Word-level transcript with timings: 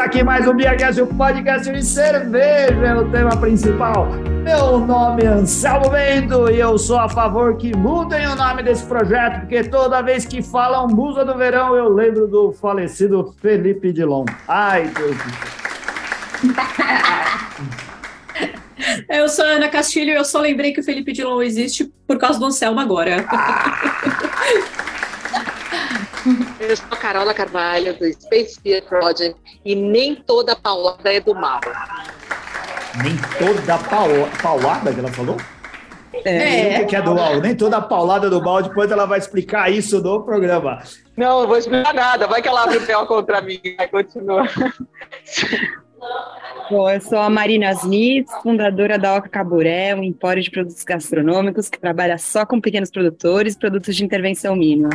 Começa 0.00 0.16
aqui 0.16 0.24
mais 0.24 0.48
um 0.48 0.54
Biacast, 0.54 1.02
o 1.02 1.06
podcast 1.08 1.70
de 1.70 1.84
cerveja, 1.84 2.86
é 2.86 2.94
o 2.94 3.10
tema 3.10 3.36
principal. 3.36 4.08
Meu 4.42 4.78
nome 4.78 5.24
é 5.24 5.26
Anselmo 5.26 5.90
Bento 5.90 6.50
e 6.50 6.58
eu 6.58 6.78
sou 6.78 6.98
a 6.98 7.06
favor 7.06 7.58
que 7.58 7.76
mudem 7.76 8.26
o 8.26 8.34
nome 8.34 8.62
desse 8.62 8.82
projeto, 8.86 9.40
porque 9.40 9.62
toda 9.62 10.00
vez 10.00 10.24
que 10.24 10.40
falam 10.40 10.88
Musa 10.88 11.22
do 11.22 11.36
Verão, 11.36 11.76
eu 11.76 11.90
lembro 11.90 12.26
do 12.26 12.50
falecido 12.50 13.34
Felipe 13.42 13.92
Dilon. 13.92 14.24
Ai, 14.48 14.86
Deus 14.86 15.16
do 15.18 15.22
céu. 15.22 16.60
Eu 19.06 19.28
sou 19.28 19.44
a 19.44 19.48
Ana 19.48 19.68
Castilho 19.68 20.12
e 20.12 20.14
eu 20.14 20.24
só 20.24 20.40
lembrei 20.40 20.72
que 20.72 20.80
o 20.80 20.82
Felipe 20.82 21.12
Dilon 21.12 21.42
existe 21.42 21.92
por 22.06 22.16
causa 22.16 22.38
do 22.38 22.46
Anselmo 22.46 22.80
agora. 22.80 23.24
Eu 26.60 26.76
sou 26.76 26.86
a 26.90 26.96
Carola 26.96 27.32
Carvalho, 27.32 27.98
do 27.98 28.12
Space 28.12 28.60
Beer 28.62 28.84
Project, 28.84 29.34
e 29.64 29.74
nem 29.74 30.14
toda 30.14 30.54
paulada 30.54 31.10
é 31.10 31.18
do 31.18 31.34
mal. 31.34 31.58
Nem 33.02 33.16
toda 33.38 33.78
paulada 34.42 34.92
que 34.92 35.00
ela 35.00 35.08
falou? 35.10 35.38
É. 36.22 36.84
Que 36.84 36.96
é 36.96 37.00
do 37.00 37.14
mal. 37.14 37.40
Nem 37.40 37.56
toda 37.56 37.80
paulada 37.80 38.28
do 38.28 38.42
mal, 38.42 38.62
depois 38.62 38.90
ela 38.90 39.06
vai 39.06 39.18
explicar 39.18 39.72
isso 39.72 40.02
no 40.02 40.22
programa. 40.22 40.82
Não, 41.16 41.40
não 41.40 41.48
vou 41.48 41.56
explicar 41.56 41.94
nada. 41.94 42.26
Vai 42.26 42.42
que 42.42 42.48
ela 42.48 42.64
abre 42.64 42.76
o 42.76 42.86
pé 42.86 42.92
contra 43.06 43.40
mim. 43.40 43.58
Vai, 43.78 43.88
continua. 43.88 44.46
Bom, 46.70 46.90
eu 46.90 47.00
sou 47.00 47.18
a 47.18 47.30
Marina 47.30 47.72
Smith, 47.72 48.28
fundadora 48.42 48.98
da 48.98 49.16
Oca 49.16 49.30
Caburé, 49.30 49.94
um 49.94 50.04
empório 50.04 50.42
de 50.42 50.50
produtos 50.50 50.84
gastronômicos 50.84 51.70
que 51.70 51.80
trabalha 51.80 52.18
só 52.18 52.44
com 52.44 52.60
pequenos 52.60 52.90
produtores 52.90 53.54
e 53.54 53.58
produtos 53.58 53.96
de 53.96 54.04
intervenção 54.04 54.54
mínima. 54.54 54.90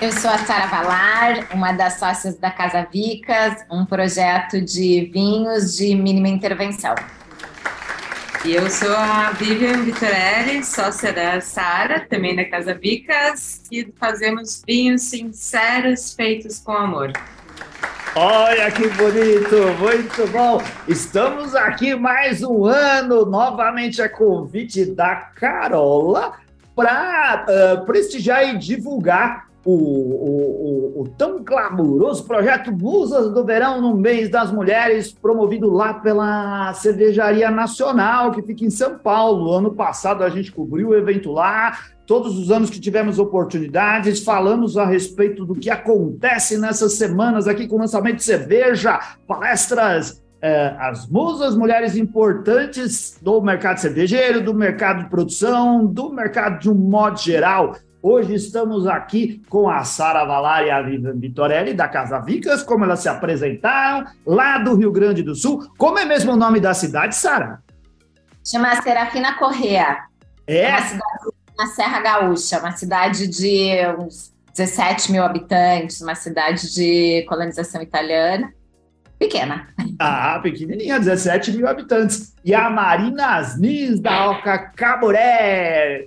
Eu 0.00 0.12
sou 0.12 0.30
a 0.30 0.38
Sara 0.38 0.66
Valar, 0.66 1.48
uma 1.52 1.72
das 1.72 1.94
sócias 1.94 2.36
da 2.36 2.52
Casa 2.52 2.86
Vicas, 2.88 3.64
um 3.68 3.84
projeto 3.84 4.60
de 4.60 5.10
vinhos 5.12 5.76
de 5.76 5.92
mínima 5.96 6.28
intervenção. 6.28 6.94
E 8.44 8.54
eu 8.54 8.70
sou 8.70 8.94
a 8.96 9.32
Vivian 9.32 9.82
Vitorelli, 9.82 10.62
sócia 10.62 11.12
da 11.12 11.40
Sara, 11.40 11.98
também 11.98 12.36
da 12.36 12.44
Casa 12.44 12.74
Vicas, 12.74 13.64
e 13.72 13.92
fazemos 13.98 14.62
vinhos 14.64 15.02
sinceros 15.02 16.14
feitos 16.14 16.60
com 16.60 16.72
amor. 16.72 17.10
Olha 18.14 18.70
que 18.70 18.86
bonito, 18.90 19.56
muito 19.80 20.30
bom. 20.30 20.62
Estamos 20.86 21.56
aqui 21.56 21.96
mais 21.96 22.40
um 22.44 22.66
ano, 22.66 23.26
novamente 23.26 24.00
a 24.00 24.08
convite 24.08 24.84
da 24.84 25.16
Carola, 25.16 26.34
para 26.76 27.46
uh, 27.48 27.84
prestigiar 27.84 28.48
e 28.48 28.56
divulgar 28.56 29.47
o, 29.70 29.74
o, 29.74 30.98
o, 30.98 31.02
o, 31.02 31.08
tão 31.10 31.44
glamouroso 31.44 32.24
projeto 32.24 32.72
Musas 32.72 33.30
do 33.34 33.44
Verão 33.44 33.82
no 33.82 33.94
mês 33.94 34.30
das 34.30 34.50
mulheres, 34.50 35.12
promovido 35.12 35.70
lá 35.70 35.92
pela 35.92 36.72
Cervejaria 36.72 37.50
Nacional, 37.50 38.30
que 38.30 38.40
fica 38.40 38.64
em 38.64 38.70
São 38.70 38.96
Paulo. 38.98 39.52
Ano 39.52 39.74
passado 39.74 40.24
a 40.24 40.30
gente 40.30 40.50
cobriu 40.50 40.88
o 40.88 40.96
evento 40.96 41.30
lá. 41.30 41.78
Todos 42.06 42.38
os 42.38 42.50
anos 42.50 42.70
que 42.70 42.80
tivemos 42.80 43.18
oportunidades, 43.18 44.24
falamos 44.24 44.78
a 44.78 44.86
respeito 44.86 45.44
do 45.44 45.54
que 45.54 45.68
acontece 45.68 46.56
nessas 46.56 46.94
semanas 46.94 47.46
aqui 47.46 47.68
com 47.68 47.76
o 47.76 47.80
lançamento 47.80 48.16
de 48.16 48.24
cerveja, 48.24 48.98
palestras 49.26 50.22
é, 50.40 50.74
as 50.78 51.06
musas, 51.06 51.54
mulheres 51.54 51.96
importantes 51.96 53.18
do 53.20 53.42
mercado 53.42 53.78
cervejeiro, 53.78 54.40
do 54.42 54.54
mercado 54.54 55.02
de 55.02 55.10
produção, 55.10 55.84
do 55.84 56.10
mercado 56.10 56.60
de 56.60 56.70
um 56.70 56.74
modo 56.74 57.18
geral. 57.18 57.74
Hoje 58.00 58.34
estamos 58.34 58.86
aqui 58.86 59.42
com 59.48 59.68
a 59.68 59.82
Sara 59.82 60.24
Valar 60.24 60.64
e 60.64 60.70
a 60.70 60.80
Vivian 60.80 61.18
Vitorelli, 61.18 61.74
da 61.74 61.88
Casa 61.88 62.20
Vicas, 62.20 62.62
como 62.62 62.84
elas 62.84 63.00
se 63.00 63.08
apresentaram, 63.08 64.06
lá 64.24 64.58
do 64.58 64.76
Rio 64.76 64.92
Grande 64.92 65.20
do 65.20 65.34
Sul. 65.34 65.68
Como 65.76 65.98
é 65.98 66.04
mesmo 66.04 66.32
o 66.32 66.36
nome 66.36 66.60
da 66.60 66.72
cidade, 66.74 67.16
Sara? 67.16 67.60
Chama 68.44 68.80
Serafina 68.82 69.34
Correa. 69.36 70.04
É? 70.46 70.60
é 70.60 70.70
uma 70.70 70.82
cidade 70.82 71.24
na 71.58 71.66
Serra 71.66 72.00
Gaúcha, 72.00 72.60
uma 72.60 72.70
cidade 72.70 73.26
de 73.26 73.72
uns 73.98 74.32
17 74.54 75.10
mil 75.10 75.24
habitantes, 75.24 76.00
uma 76.00 76.14
cidade 76.14 76.72
de 76.72 77.24
colonização 77.28 77.82
italiana. 77.82 78.52
Pequena. 79.18 79.66
Ah, 79.98 80.38
pequenininha, 80.40 81.00
17 81.00 81.50
mil 81.56 81.66
habitantes. 81.66 82.32
E 82.44 82.54
a 82.54 82.70
Marina 82.70 83.38
Asnis, 83.38 83.98
da 83.98 84.30
Oca 84.30 84.56
Caboré, 84.76 86.06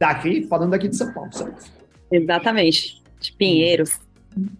Daqui, 0.00 0.46
falando 0.48 0.70
daqui 0.70 0.88
de 0.88 0.96
São 0.96 1.12
Paulo, 1.12 1.30
certo? 1.30 1.70
Exatamente. 2.10 3.02
De 3.20 3.32
Pinheiros. 3.32 4.00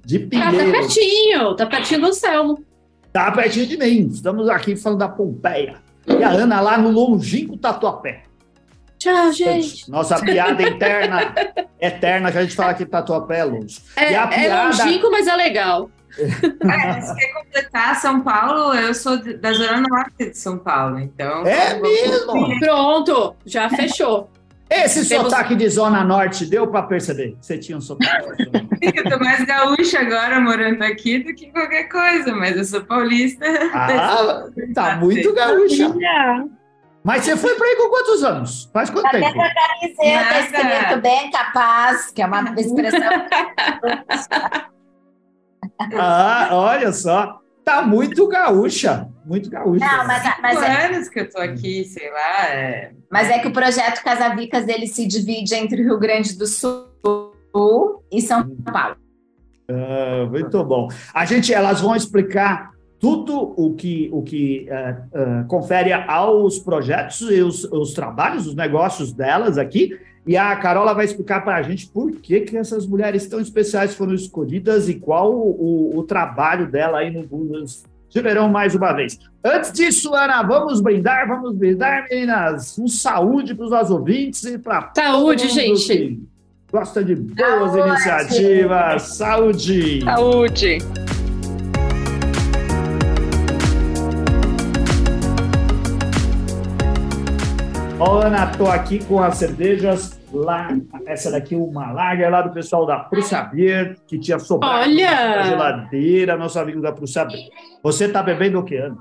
De 0.04 0.18
Pinheiros. 0.18 0.60
Ah, 0.60 0.64
tá 0.64 0.70
pertinho, 0.70 1.56
tá 1.56 1.66
pertinho 1.66 2.00
do 2.02 2.12
Selmo. 2.12 2.64
Tá 3.10 3.32
pertinho 3.32 3.66
de 3.66 3.78
mim. 3.78 4.08
Estamos 4.12 4.50
aqui 4.50 4.76
falando 4.76 4.98
da 4.98 5.08
Pompeia. 5.08 5.76
E 6.06 6.22
a 6.22 6.28
Ana 6.28 6.60
lá 6.60 6.76
no 6.76 6.90
longínquo 6.90 7.56
Tatuapé. 7.56 8.24
Tchau, 8.98 9.32
gente. 9.32 9.90
Nossa 9.90 10.20
piada 10.20 10.62
interna, 10.62 11.34
eterna, 11.80 12.30
que 12.30 12.36
a 12.36 12.42
gente 12.42 12.54
fala 12.54 12.74
que 12.74 12.84
Tatuapé 12.84 13.38
é 13.38 13.44
longe. 13.44 13.80
É, 13.96 14.12
é 14.12 14.26
piada... 14.26 14.34
é 14.34 14.64
longínquo, 14.66 15.10
mas 15.10 15.26
é 15.26 15.36
legal. 15.36 15.90
É, 16.18 17.00
se 17.00 17.14
quer 17.14 17.32
completar 17.32 17.96
São 17.96 18.20
Paulo, 18.20 18.74
eu 18.74 18.92
sou 18.92 19.16
da 19.38 19.52
zona 19.54 19.80
norte 19.80 20.30
de 20.30 20.34
São 20.36 20.58
Paulo, 20.58 20.98
então. 20.98 21.46
É 21.46 21.80
mesmo? 21.80 22.58
Pronto, 22.58 23.36
já 23.46 23.70
fechou. 23.70 24.28
Esse 24.70 25.08
Temos... 25.08 25.32
sotaque 25.32 25.56
de 25.56 25.68
Zona 25.68 26.04
Norte 26.04 26.46
deu 26.46 26.68
para 26.68 26.84
perceber? 26.84 27.36
Você 27.40 27.58
tinha 27.58 27.76
um 27.76 27.80
sotaque. 27.80 28.48
eu 28.80 29.10
tô 29.10 29.18
mais 29.18 29.44
gaúcha 29.44 29.98
agora 29.98 30.40
morando 30.40 30.82
aqui 30.82 31.18
do 31.18 31.34
que 31.34 31.50
qualquer 31.50 31.88
coisa, 31.88 32.32
mas 32.36 32.56
eu 32.56 32.64
sou 32.64 32.84
paulista. 32.84 33.44
Ah, 33.74 34.44
tá 34.72 34.94
muito 34.96 35.34
gaúcha. 35.34 35.92
Mas 37.02 37.24
você 37.24 37.36
foi 37.36 37.56
para 37.56 37.66
aí 37.66 37.76
com 37.76 37.88
quantos 37.88 38.22
anos? 38.22 38.70
Faz 38.72 38.90
quanto 38.90 39.10
tempo? 39.10 39.26
Até 39.26 39.52
camiseta 39.80 40.38
escrito 40.40 41.00
bem 41.00 41.30
capaz, 41.32 42.12
que 42.12 42.22
é 42.22 42.26
uma 42.26 42.54
expressão. 42.56 43.00
ah, 45.98 46.48
olha 46.52 46.92
só. 46.92 47.39
Tá 47.64 47.82
muito 47.82 48.26
gaúcha. 48.26 49.08
Muito 49.24 49.50
gaúcha. 49.50 49.84
Não, 49.84 50.06
mas, 50.06 50.22
mas 50.40 50.62
é... 50.62 50.86
anos 50.86 51.08
que 51.08 51.20
eu 51.20 51.30
tô 51.30 51.38
aqui, 51.38 51.84
sei 51.84 52.10
lá. 52.10 52.46
É... 52.48 52.92
Mas 53.10 53.30
é 53.30 53.38
que 53.38 53.48
o 53.48 53.52
projeto 53.52 54.02
Casavicas 54.02 54.66
ele 54.66 54.86
se 54.86 55.06
divide 55.06 55.54
entre 55.54 55.82
o 55.82 55.84
Rio 55.84 55.98
Grande 55.98 56.36
do 56.36 56.46
Sul 56.46 56.90
e 58.10 58.20
São 58.20 58.48
Paulo. 58.56 58.96
Uh, 59.70 60.28
muito 60.30 60.64
bom. 60.64 60.88
A 61.14 61.24
gente, 61.24 61.54
elas 61.54 61.80
vão 61.80 61.94
explicar 61.94 62.70
tudo 62.98 63.54
o 63.56 63.74
que, 63.74 64.10
o 64.12 64.22
que 64.22 64.68
uh, 64.68 65.42
uh, 65.42 65.46
confere 65.46 65.92
aos 65.92 66.58
projetos 66.58 67.20
e 67.22 67.40
os, 67.40 67.64
os 67.64 67.94
trabalhos, 67.94 68.46
os 68.46 68.54
negócios 68.54 69.12
delas 69.12 69.56
aqui. 69.58 69.98
E 70.26 70.36
a 70.36 70.54
Carola 70.56 70.94
vai 70.94 71.04
explicar 71.04 71.42
para 71.42 71.56
a 71.56 71.62
gente 71.62 71.88
por 71.88 72.12
que, 72.12 72.40
que 72.42 72.56
essas 72.56 72.86
mulheres 72.86 73.26
tão 73.26 73.40
especiais 73.40 73.94
foram 73.94 74.14
escolhidas 74.14 74.88
e 74.88 74.94
qual 74.94 75.32
o, 75.32 75.96
o 75.96 76.02
trabalho 76.02 76.70
dela 76.70 76.98
aí 76.98 77.10
no 77.10 77.26
Bundas 77.26 77.82
de 78.10 78.20
Verão 78.20 78.48
mais 78.48 78.74
uma 78.74 78.92
vez. 78.92 79.18
Antes 79.42 79.72
disso, 79.72 80.14
Ana, 80.14 80.42
vamos 80.42 80.80
brindar, 80.80 81.26
vamos 81.26 81.54
brindar, 81.54 82.06
meninas. 82.10 82.78
Um 82.78 82.88
saúde 82.88 83.54
para 83.54 83.64
os 83.64 83.70
nossos 83.70 83.90
ouvintes 83.90 84.44
e 84.44 84.58
para 84.58 84.90
Saúde, 84.94 85.48
gente. 85.48 86.20
Gosta 86.70 87.02
de 87.02 87.14
boas 87.14 87.72
saúde. 87.72 87.88
iniciativas. 87.88 89.02
Saúde. 89.02 90.04
Saúde. 90.04 90.78
Ó, 98.02 98.22
Ana, 98.22 98.46
tô 98.46 98.66
aqui 98.66 99.04
com 99.04 99.22
as 99.22 99.36
cervejas 99.36 100.18
lá, 100.32 100.74
essa 101.04 101.30
daqui 101.30 101.54
uma 101.54 101.92
lager 101.92 102.30
lá 102.30 102.40
do 102.40 102.50
pessoal 102.50 102.86
da 102.86 102.98
Prússia 102.98 103.42
Beer, 103.42 103.98
que 104.06 104.18
tinha 104.18 104.38
sobrado 104.38 104.88
Olha! 104.88 105.36
na 105.36 105.42
geladeira, 105.42 106.34
nosso 106.34 106.58
amigo 106.58 106.80
da 106.80 106.92
Prússia 106.92 107.26
Beer. 107.26 107.50
Você 107.82 108.08
tá 108.08 108.22
bebendo 108.22 108.58
o 108.58 108.64
que, 108.64 108.76
Ana? 108.76 108.96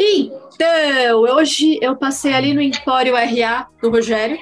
Então, 0.00 1.20
hoje 1.36 1.78
eu 1.82 1.94
passei 1.94 2.32
ali 2.32 2.54
no 2.54 2.62
Empório 2.62 3.14
RA 3.14 3.68
do 3.82 3.90
Rogério, 3.90 4.38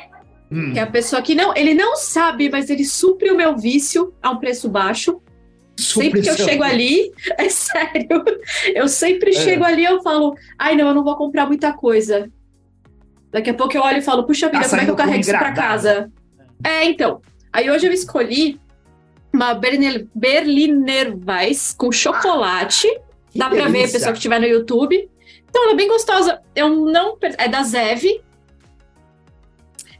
hum. 0.52 0.72
que 0.72 0.78
é 0.78 0.82
a 0.82 0.86
pessoa 0.86 1.20
que 1.20 1.34
não, 1.34 1.52
ele 1.56 1.74
não 1.74 1.96
sabe, 1.96 2.48
mas 2.48 2.70
ele 2.70 2.84
supre 2.84 3.32
o 3.32 3.36
meu 3.36 3.56
vício 3.56 4.14
a 4.22 4.30
um 4.30 4.38
preço 4.38 4.68
baixo. 4.68 5.20
Sempre 5.76 6.22
que 6.22 6.30
eu 6.30 6.36
chego 6.36 6.62
ali, 6.62 7.10
é 7.36 7.48
sério, 7.48 8.24
eu 8.72 8.86
sempre 8.86 9.30
é. 9.30 9.32
chego 9.32 9.64
ali 9.64 9.82
e 9.82 9.86
eu 9.86 10.00
falo, 10.00 10.32
ai 10.56 10.76
não, 10.76 10.86
eu 10.86 10.94
não 10.94 11.02
vou 11.02 11.16
comprar 11.16 11.44
muita 11.44 11.72
coisa. 11.72 12.30
Daqui 13.34 13.50
a 13.50 13.54
pouco 13.54 13.76
eu 13.76 13.82
olho 13.82 13.98
e 13.98 14.00
falo, 14.00 14.22
puxa 14.22 14.46
vida, 14.48 14.62
tá 14.62 14.68
como 14.68 14.80
é 14.80 14.84
que 14.84 14.90
eu 14.92 14.94
carrego 14.94 15.18
isso 15.20 15.30
pra 15.30 15.50
casa? 15.50 16.08
É, 16.62 16.84
então. 16.84 17.20
Aí 17.52 17.68
hoje 17.68 17.84
eu 17.84 17.92
escolhi 17.92 18.60
uma 19.32 19.54
Berliner, 19.54 20.06
Berliner 20.14 21.12
Weiss 21.26 21.74
com 21.76 21.90
chocolate. 21.90 22.86
Ah, 22.96 23.00
Dá 23.34 23.48
delícia. 23.48 23.64
pra 23.64 23.72
ver, 23.72 23.90
pessoal 23.90 24.12
que 24.12 24.18
estiver 24.18 24.38
no 24.38 24.46
YouTube. 24.46 25.10
Então 25.50 25.64
ela 25.64 25.72
é 25.72 25.76
bem 25.76 25.88
gostosa. 25.88 26.40
Eu 26.54 26.68
não. 26.68 27.18
É 27.36 27.48
da 27.48 27.64
Zev. 27.64 28.04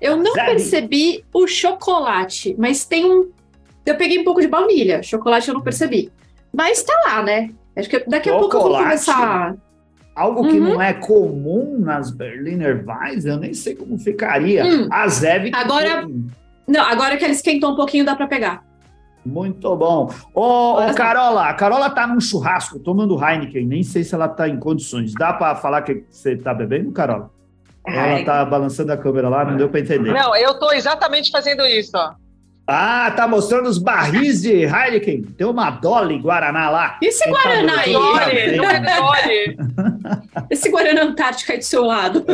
Eu 0.00 0.16
não 0.16 0.32
Zev. 0.32 0.46
percebi 0.46 1.24
o 1.34 1.44
chocolate, 1.48 2.54
mas 2.56 2.84
tem 2.84 3.04
um. 3.04 3.32
Eu 3.84 3.96
peguei 3.96 4.20
um 4.20 4.24
pouco 4.24 4.40
de 4.40 4.46
baunilha. 4.46 5.02
Chocolate 5.02 5.48
eu 5.48 5.54
não 5.54 5.60
percebi. 5.60 6.12
Mas 6.52 6.84
tá 6.84 6.94
lá, 7.06 7.22
né? 7.24 7.50
Acho 7.76 7.88
que 7.88 7.98
daqui 8.08 8.30
a 8.30 8.38
pouco 8.38 8.56
eu 8.56 8.60
vou 8.60 8.70
Chocolate. 8.70 8.84
começar. 8.84 9.56
Algo 10.14 10.46
que 10.48 10.58
Uhum. 10.58 10.74
não 10.74 10.82
é 10.82 10.92
comum 10.92 11.76
nas 11.80 12.10
Berliner 12.10 12.84
Weiss, 12.86 13.24
eu 13.24 13.36
nem 13.36 13.52
sei 13.52 13.74
como 13.74 13.98
ficaria. 13.98 14.64
Hum. 14.64 14.88
A 14.90 15.08
Zev. 15.08 15.50
que 15.50 15.56
Agora- 15.56 16.02
tem. 16.06 16.26
Não, 16.68 16.80
agora 16.82 17.16
que 17.16 17.24
ele 17.24 17.32
esquentou 17.32 17.72
um 17.72 17.76
pouquinho, 17.76 18.04
dá 18.04 18.14
pra 18.14 18.26
pegar. 18.26 18.62
Muito 19.26 19.74
bom. 19.76 20.10
Ô. 20.34 20.76
Carola, 20.94 21.48
a 21.48 21.54
Carola 21.54 21.90
tá 21.90 22.06
num 22.06 22.20
churrasco 22.20 22.78
tomando 22.78 23.18
Heineken. 23.22 23.66
Nem 23.66 23.82
sei 23.82 24.04
se 24.04 24.14
ela 24.14 24.28
tá 24.28 24.48
em 24.48 24.58
condições. 24.58 25.12
Dá 25.14 25.32
pra 25.32 25.54
falar 25.56 25.82
que 25.82 26.04
você 26.10 26.36
tá 26.36 26.52
bebendo, 26.54 26.92
Carola? 26.92 27.30
Ela 27.86 28.24
tá 28.24 28.44
balançando 28.44 28.92
a 28.92 28.96
câmera 28.96 29.28
lá, 29.28 29.44
não 29.44 29.56
deu 29.56 29.68
pra 29.68 29.80
entender. 29.80 30.12
Não, 30.12 30.34
eu 30.36 30.58
tô 30.58 30.72
exatamente 30.72 31.30
fazendo 31.30 31.66
isso, 31.66 31.90
ó. 31.94 32.12
Ah, 32.66 33.12
tá 33.14 33.28
mostrando 33.28 33.68
os 33.68 33.78
barris 33.78 34.42
de 34.42 34.64
Heineken. 34.64 35.22
Tem 35.22 35.46
uma 35.46 35.70
Dolly 35.70 36.18
Guaraná 36.18 36.70
lá. 36.70 36.98
E 37.02 37.06
esse 37.08 37.24
tá 37.24 37.30
Guaraná 37.30 37.80
aí? 37.80 37.94
Olha, 37.94 38.56
não 38.56 38.64
é 38.64 38.80
Dolly. 38.80 39.56
Esse 40.50 40.70
Guaraná 40.70 41.02
Antártica 41.02 41.52
aí 41.52 41.58
do 41.58 41.64
seu 41.64 41.84
lado. 41.84 42.24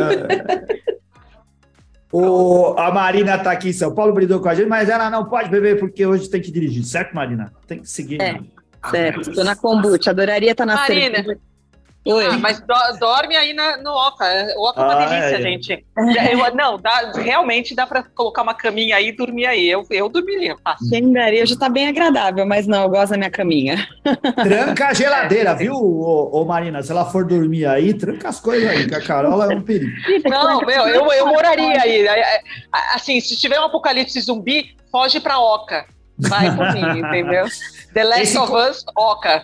O, 2.11 2.75
a 2.77 2.91
Marina 2.91 3.37
tá 3.37 3.51
aqui 3.51 3.69
em 3.69 3.73
São 3.73 3.93
Paulo, 3.93 4.13
brindou 4.13 4.41
com 4.41 4.49
a 4.49 4.55
gente, 4.55 4.67
mas 4.67 4.89
ela 4.89 5.09
não 5.09 5.25
pode 5.25 5.49
beber 5.49 5.79
porque 5.79 6.05
hoje 6.05 6.29
tem 6.29 6.41
que 6.41 6.51
dirigir, 6.51 6.83
certo, 6.83 7.15
Marina? 7.15 7.53
Tem 7.67 7.79
que 7.79 7.89
seguir. 7.89 8.21
É. 8.21 8.39
Certo, 8.89 9.21
estou 9.21 9.43
na 9.43 9.55
kombucha. 9.55 10.09
Adoraria 10.11 10.51
estar 10.51 10.65
na 10.65 10.75
Marina. 10.75 11.15
cerveja. 11.15 11.39
Oi. 12.03 12.25
Ah, 12.25 12.37
mas 12.39 12.59
do- 12.59 12.99
dorme 12.99 13.35
aí 13.35 13.53
na- 13.53 13.77
no 13.77 13.91
Oca. 13.91 14.25
O 14.57 14.67
Oca 14.69 14.81
é 14.81 14.83
uma 14.83 14.93
Ah, 14.93 15.05
delícia, 15.05 15.37
é. 15.37 15.41
gente. 15.41 15.85
Eu- 16.31 16.55
não, 16.55 16.77
dá- 16.77 17.11
realmente 17.15 17.75
dá 17.75 17.85
pra 17.85 18.01
colocar 18.01 18.41
uma 18.41 18.55
caminha 18.55 18.95
aí 18.95 19.09
e 19.09 19.11
dormir 19.15 19.45
aí. 19.45 19.69
Eu, 19.69 19.85
eu 19.91 20.09
dormiria, 20.09 20.55
fácil. 20.63 20.89
Quem 20.89 21.13
daria? 21.13 21.43
Hoje 21.43 21.55
tá 21.59 21.69
bem 21.69 21.87
agradável, 21.87 22.43
mas 22.45 22.65
não, 22.65 22.83
eu 22.83 22.89
gosto 22.89 23.11
da 23.11 23.17
minha 23.17 23.29
caminha. 23.29 23.87
Tranca 24.43 24.87
a 24.87 24.93
geladeira, 24.95 25.53
viu, 25.53 25.75
ô, 25.75 26.41
ô, 26.41 26.43
Marina? 26.43 26.81
Se 26.81 26.91
ela 26.91 27.05
for 27.05 27.23
dormir 27.23 27.67
aí, 27.67 27.93
tranca 27.93 28.29
as 28.29 28.39
coisas 28.39 28.67
aí, 28.67 28.87
que 28.87 28.95
a 28.95 29.01
Carola 29.01 29.53
é 29.53 29.55
um 29.55 29.61
perigo. 29.61 29.91
Não, 30.27 30.61
meu, 30.61 30.87
eu, 30.87 31.05
eu 31.11 31.27
moraria 31.27 31.81
aí. 31.81 32.07
É, 32.07 32.19
é, 32.37 32.41
Assim, 32.95 33.19
se 33.21 33.37
tiver 33.37 33.59
um 33.59 33.65
apocalipse 33.65 34.19
zumbi, 34.21 34.75
foge 34.91 35.19
pra 35.19 35.37
Oca. 35.39 35.85
Vai 36.21 36.55
por 36.55 36.73
mim, 36.73 36.99
entendeu? 36.99 37.45
The 37.93 38.03
Last 38.03 38.21
Esse 38.21 38.37
of 38.37 38.53
Us, 38.53 38.85
Oca. 38.95 39.43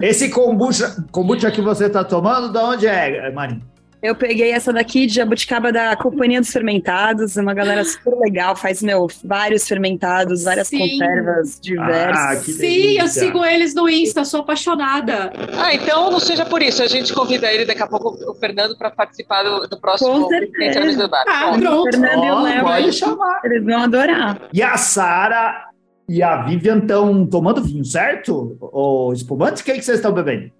Esse 0.00 0.28
kombucha, 0.28 1.04
kombucha 1.10 1.50
que 1.50 1.60
você 1.60 1.88
tá 1.88 2.04
tomando, 2.04 2.52
de 2.52 2.58
onde 2.58 2.86
é, 2.86 3.30
Marina? 3.30 3.62
Eu 4.06 4.14
peguei 4.14 4.52
essa 4.52 4.72
daqui 4.72 5.04
de 5.04 5.14
jabuticaba 5.14 5.72
da 5.72 5.96
Companhia 5.96 6.40
dos 6.40 6.52
Fermentados, 6.52 7.36
é 7.36 7.42
uma 7.42 7.52
galera 7.52 7.84
super 7.84 8.14
legal, 8.18 8.54
faz, 8.54 8.80
meu, 8.80 9.08
vários 9.24 9.66
fermentados, 9.66 10.44
várias 10.44 10.68
Sim. 10.68 10.78
conservas 10.78 11.58
diversas. 11.60 12.38
Ah, 12.38 12.44
que 12.44 12.52
Sim, 12.52 13.00
eu 13.00 13.08
sigo 13.08 13.44
eles 13.44 13.74
no 13.74 13.88
Insta, 13.88 14.24
sou 14.24 14.40
apaixonada. 14.40 15.32
Ah, 15.58 15.74
então 15.74 16.08
não 16.10 16.20
seja 16.20 16.44
por 16.46 16.62
isso. 16.62 16.84
A 16.84 16.86
gente 16.86 17.12
convida 17.12 17.52
ele 17.52 17.64
daqui 17.64 17.82
a 17.82 17.86
pouco, 17.88 18.16
o 18.30 18.34
Fernando, 18.36 18.78
para 18.78 18.92
participar 18.92 19.42
do, 19.42 19.66
do 19.66 19.80
próximo 19.80 20.22
Com 20.22 20.28
certeza. 20.28 21.10
Ah, 21.26 21.50
Bom, 21.50 21.58
pronto. 21.60 21.80
O 21.80 21.90
Fernando 21.90 22.24
e 22.24 22.30
o 22.30 22.42
Léo, 22.42 22.62
pode 22.62 22.92
chamar. 22.92 23.40
eles 23.44 23.64
vão 23.64 23.82
adorar. 23.82 24.40
E 24.52 24.62
a 24.62 24.76
Sara 24.76 25.66
e 26.08 26.22
a 26.22 26.42
Vivian 26.42 26.78
estão 26.78 27.26
tomando 27.26 27.60
vinho, 27.60 27.84
certo? 27.84 28.56
O 28.60 29.12
espumante, 29.12 29.62
o 29.62 29.64
que, 29.64 29.72
que 29.72 29.82
vocês 29.82 29.98
estão 29.98 30.12
bebendo? 30.12 30.52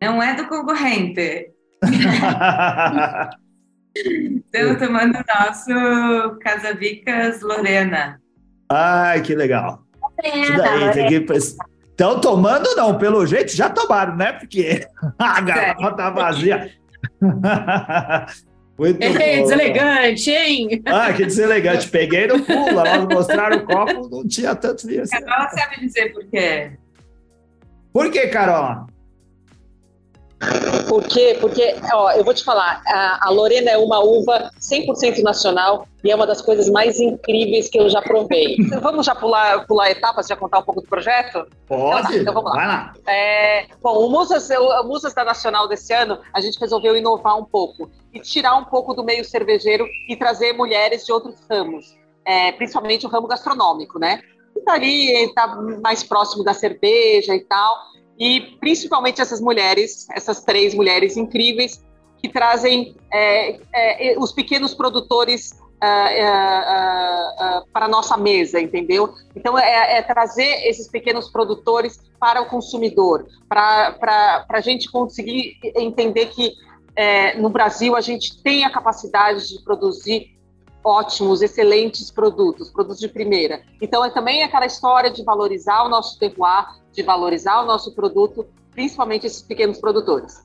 Não 0.00 0.22
é 0.22 0.34
do 0.36 0.46
concorrente. 0.46 1.50
Estamos 3.96 4.78
tomando 4.78 5.16
o 5.16 5.24
nosso 5.38 6.38
Casavicas 6.40 7.40
Lorena. 7.42 8.20
Ai, 8.68 9.22
que 9.22 9.34
legal. 9.34 9.82
Lorena, 10.22 10.92
daí. 10.92 11.26
Estão 11.90 12.20
tomando, 12.20 12.76
não, 12.76 12.96
pelo 12.96 13.26
jeito 13.26 13.54
já 13.56 13.68
tomaram, 13.68 14.16
né? 14.16 14.32
Porque 14.32 14.86
a 15.18 15.40
garrafa 15.40 15.92
tá 15.92 16.10
vazia. 16.10 16.70
Muito 18.78 19.02
Ei, 19.02 19.38
bom. 19.38 19.42
deselegante, 19.42 20.30
hein? 20.30 20.82
Ah, 20.86 21.12
que 21.12 21.24
deselegante. 21.24 21.88
Peguei 21.88 22.28
no 22.28 22.40
pulo, 22.40 22.78
elas 22.78 23.04
mostraram 23.06 23.56
o 23.56 23.66
copo, 23.66 24.08
não 24.08 24.24
tinha 24.28 24.54
tanto 24.54 24.86
vinho 24.86 25.02
assim. 25.02 25.16
Ela 25.16 25.50
sabe 25.50 25.80
dizer 25.80 26.12
por 26.12 26.24
quê. 26.26 26.70
Por 27.92 28.12
que, 28.12 28.28
Carol? 28.28 28.86
Por 30.88 31.04
quê? 31.04 31.36
Porque, 31.40 31.74
ó, 31.92 32.12
eu 32.12 32.24
vou 32.24 32.32
te 32.32 32.44
falar, 32.44 32.80
a, 32.86 33.26
a 33.26 33.30
Lorena 33.30 33.70
é 33.70 33.78
uma 33.78 33.98
uva 33.98 34.50
100% 34.60 35.22
nacional 35.22 35.86
e 36.04 36.10
é 36.10 36.14
uma 36.14 36.26
das 36.26 36.40
coisas 36.40 36.68
mais 36.70 37.00
incríveis 37.00 37.68
que 37.68 37.78
eu 37.78 37.88
já 37.90 38.00
provei. 38.00 38.56
Vamos 38.80 39.04
já 39.04 39.14
pular, 39.14 39.66
pular 39.66 39.90
etapas, 39.90 40.28
já 40.28 40.36
contar 40.36 40.60
um 40.60 40.62
pouco 40.62 40.80
do 40.80 40.86
projeto? 40.86 41.44
Pode? 41.66 42.18
Então 42.18 42.32
vamos 42.32 42.50
lá. 42.52 42.56
Vai 42.56 42.66
lá. 42.66 42.92
É, 43.06 43.66
bom, 43.82 44.06
o 44.06 44.10
Musas, 44.10 44.48
o 44.50 44.84
Musas 44.84 45.12
da 45.12 45.24
Nacional 45.24 45.66
desse 45.68 45.92
ano, 45.92 46.20
a 46.32 46.40
gente 46.40 46.58
resolveu 46.58 46.96
inovar 46.96 47.36
um 47.36 47.44
pouco 47.44 47.90
e 48.12 48.20
tirar 48.20 48.56
um 48.56 48.64
pouco 48.64 48.94
do 48.94 49.04
meio 49.04 49.24
cervejeiro 49.24 49.86
e 50.08 50.16
trazer 50.16 50.52
mulheres 50.52 51.04
de 51.04 51.12
outros 51.12 51.34
ramos, 51.50 51.96
é, 52.24 52.52
principalmente 52.52 53.04
o 53.06 53.08
ramo 53.08 53.26
gastronômico, 53.26 53.98
né? 53.98 54.22
Que 54.54 54.60
tá 54.60 54.74
ali, 54.74 55.12
está 55.24 55.46
mais 55.82 56.02
próximo 56.04 56.44
da 56.44 56.54
cerveja 56.54 57.34
e 57.34 57.40
tal. 57.40 57.76
E 58.18 58.40
principalmente 58.58 59.20
essas 59.20 59.40
mulheres, 59.40 60.08
essas 60.10 60.42
três 60.42 60.74
mulheres 60.74 61.16
incríveis, 61.16 61.82
que 62.20 62.28
trazem 62.28 62.96
é, 63.12 63.60
é, 63.72 64.18
os 64.18 64.32
pequenos 64.32 64.74
produtores 64.74 65.52
ah, 65.80 66.08
ah, 66.10 67.34
ah, 67.38 67.62
para 67.72 67.86
a 67.86 67.88
nossa 67.88 68.16
mesa, 68.16 68.60
entendeu? 68.60 69.14
Então, 69.36 69.56
é, 69.56 69.98
é 69.98 70.02
trazer 70.02 70.66
esses 70.66 70.88
pequenos 70.88 71.30
produtores 71.30 72.00
para 72.18 72.42
o 72.42 72.46
consumidor, 72.46 73.28
para 73.48 74.44
a 74.48 74.60
gente 74.60 74.90
conseguir 74.90 75.56
entender 75.76 76.26
que 76.26 76.52
é, 76.96 77.38
no 77.38 77.48
Brasil 77.48 77.94
a 77.94 78.00
gente 78.00 78.42
tem 78.42 78.64
a 78.64 78.70
capacidade 78.70 79.48
de 79.48 79.62
produzir 79.62 80.36
ótimos, 80.82 81.42
excelentes 81.42 82.10
produtos, 82.10 82.70
produtos 82.70 82.98
de 82.98 83.08
primeira. 83.08 83.62
Então, 83.80 84.04
é 84.04 84.10
também 84.10 84.42
aquela 84.42 84.66
história 84.66 85.10
de 85.10 85.22
valorizar 85.22 85.84
o 85.84 85.88
nosso 85.88 86.18
terroir, 86.18 86.66
de 86.92 87.02
valorizar 87.02 87.62
o 87.62 87.66
nosso 87.66 87.94
produto, 87.94 88.46
principalmente 88.72 89.26
esses 89.26 89.42
pequenos 89.42 89.78
produtores. 89.78 90.42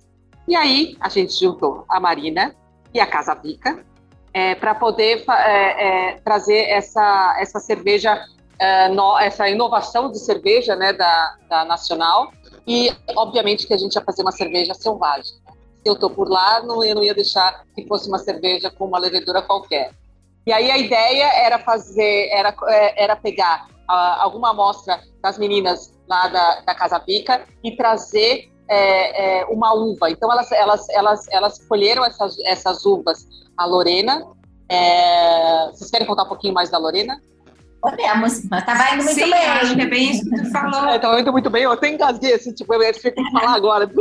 E 0.47 0.55
aí, 0.55 0.97
a 0.99 1.09
gente 1.09 1.33
juntou 1.39 1.85
a 1.87 1.99
Marina 1.99 2.55
e 2.93 2.99
a 2.99 3.07
Casa 3.07 3.33
Bica 3.33 3.83
é, 4.33 4.55
para 4.55 4.75
poder 4.75 5.23
é, 5.29 6.11
é, 6.11 6.17
trazer 6.23 6.69
essa, 6.69 7.37
essa 7.39 7.59
cerveja, 7.59 8.19
é, 8.59 8.89
no, 8.89 9.17
essa 9.19 9.47
inovação 9.47 10.11
de 10.11 10.19
cerveja 10.19 10.75
né, 10.75 10.91
da, 10.91 11.37
da 11.47 11.65
Nacional. 11.65 12.31
E, 12.67 12.91
obviamente, 13.15 13.67
que 13.67 13.73
a 13.73 13.77
gente 13.77 13.95
ia 13.95 14.01
fazer 14.01 14.21
uma 14.21 14.31
cerveja 14.31 14.73
selvagem. 14.73 15.35
Se 15.83 15.89
eu 15.89 15.93
estou 15.93 16.09
por 16.09 16.29
lá, 16.29 16.61
não, 16.63 16.83
eu 16.83 16.95
não 16.95 17.03
ia 17.03 17.13
deixar 17.13 17.63
que 17.75 17.85
fosse 17.87 18.07
uma 18.07 18.17
cerveja 18.17 18.71
com 18.71 18.85
uma 18.85 18.97
levedura 18.97 19.41
qualquer. 19.41 19.91
E 20.45 20.51
aí 20.51 20.71
a 20.71 20.77
ideia 20.77 21.25
era 21.25 21.59
fazer, 21.59 22.29
era, 22.31 22.53
era 22.95 23.15
pegar 23.15 23.67
uh, 23.89 24.21
alguma 24.21 24.51
amostra 24.51 25.01
das 25.21 25.37
meninas 25.37 25.92
lá 26.13 26.27
da, 26.27 26.61
da 26.61 26.75
Casa 26.75 26.99
Pica 26.99 27.41
e 27.63 27.75
trazer 27.75 28.51
é, 28.67 29.41
é, 29.41 29.45
uma 29.45 29.73
uva. 29.73 30.09
Então 30.11 30.31
elas, 30.31 30.51
elas, 30.51 30.89
elas, 30.89 31.27
elas 31.29 31.59
colheram 31.67 32.05
essas, 32.05 32.37
essas 32.45 32.85
uvas, 32.85 33.27
a 33.57 33.65
Lorena. 33.65 34.23
É... 34.69 35.67
Vocês 35.71 35.89
querem 35.89 36.07
contar 36.07 36.23
um 36.23 36.27
pouquinho 36.27 36.53
mais 36.53 36.69
da 36.69 36.77
Lorena? 36.77 37.19
Podemos, 37.81 38.45
mas 38.49 38.65
tava 38.65 38.95
indo 38.95 39.03
muito 39.03 39.19
Sim, 39.19 39.29
bem. 39.29 39.45
acho 39.45 39.75
que 39.75 39.81
é 39.81 39.85
bem 39.85 40.11
isso 40.11 40.29
que 40.29 40.41
tu 40.41 40.51
falou. 40.51 40.85
É, 40.87 40.99
tá 40.99 41.19
indo 41.19 41.31
muito 41.31 41.49
bem, 41.49 41.63
eu 41.63 41.71
até 41.71 41.89
engasguei, 41.89 42.33
assim, 42.33 42.53
tipo, 42.53 42.73
eu 42.73 42.93
tinha 42.93 43.11
que 43.11 43.31
falar 43.31 43.55
agora. 43.55 43.89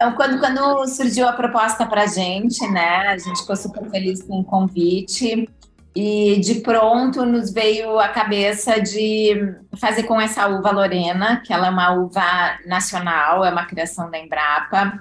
Então, 0.00 0.12
quando, 0.12 0.38
quando 0.38 0.86
surgiu 0.86 1.26
a 1.26 1.32
proposta 1.32 1.84
para 1.84 2.04
a 2.04 2.06
gente, 2.06 2.64
né, 2.68 3.08
a 3.08 3.18
gente 3.18 3.40
ficou 3.40 3.56
super 3.56 3.90
feliz 3.90 4.22
com 4.22 4.38
o 4.38 4.44
convite 4.44 5.50
e 5.94 6.38
de 6.40 6.56
pronto 6.56 7.24
nos 7.24 7.50
veio 7.50 7.98
a 7.98 8.08
cabeça 8.08 8.80
de 8.80 9.54
fazer 9.76 10.04
com 10.04 10.20
essa 10.20 10.46
uva 10.46 10.70
Lorena, 10.70 11.42
que 11.44 11.52
ela 11.52 11.66
é 11.66 11.70
uma 11.70 11.92
uva 11.92 12.58
nacional, 12.66 13.44
é 13.44 13.50
uma 13.50 13.64
criação 13.64 14.10
da 14.10 14.18
Embrapa, 14.18 15.00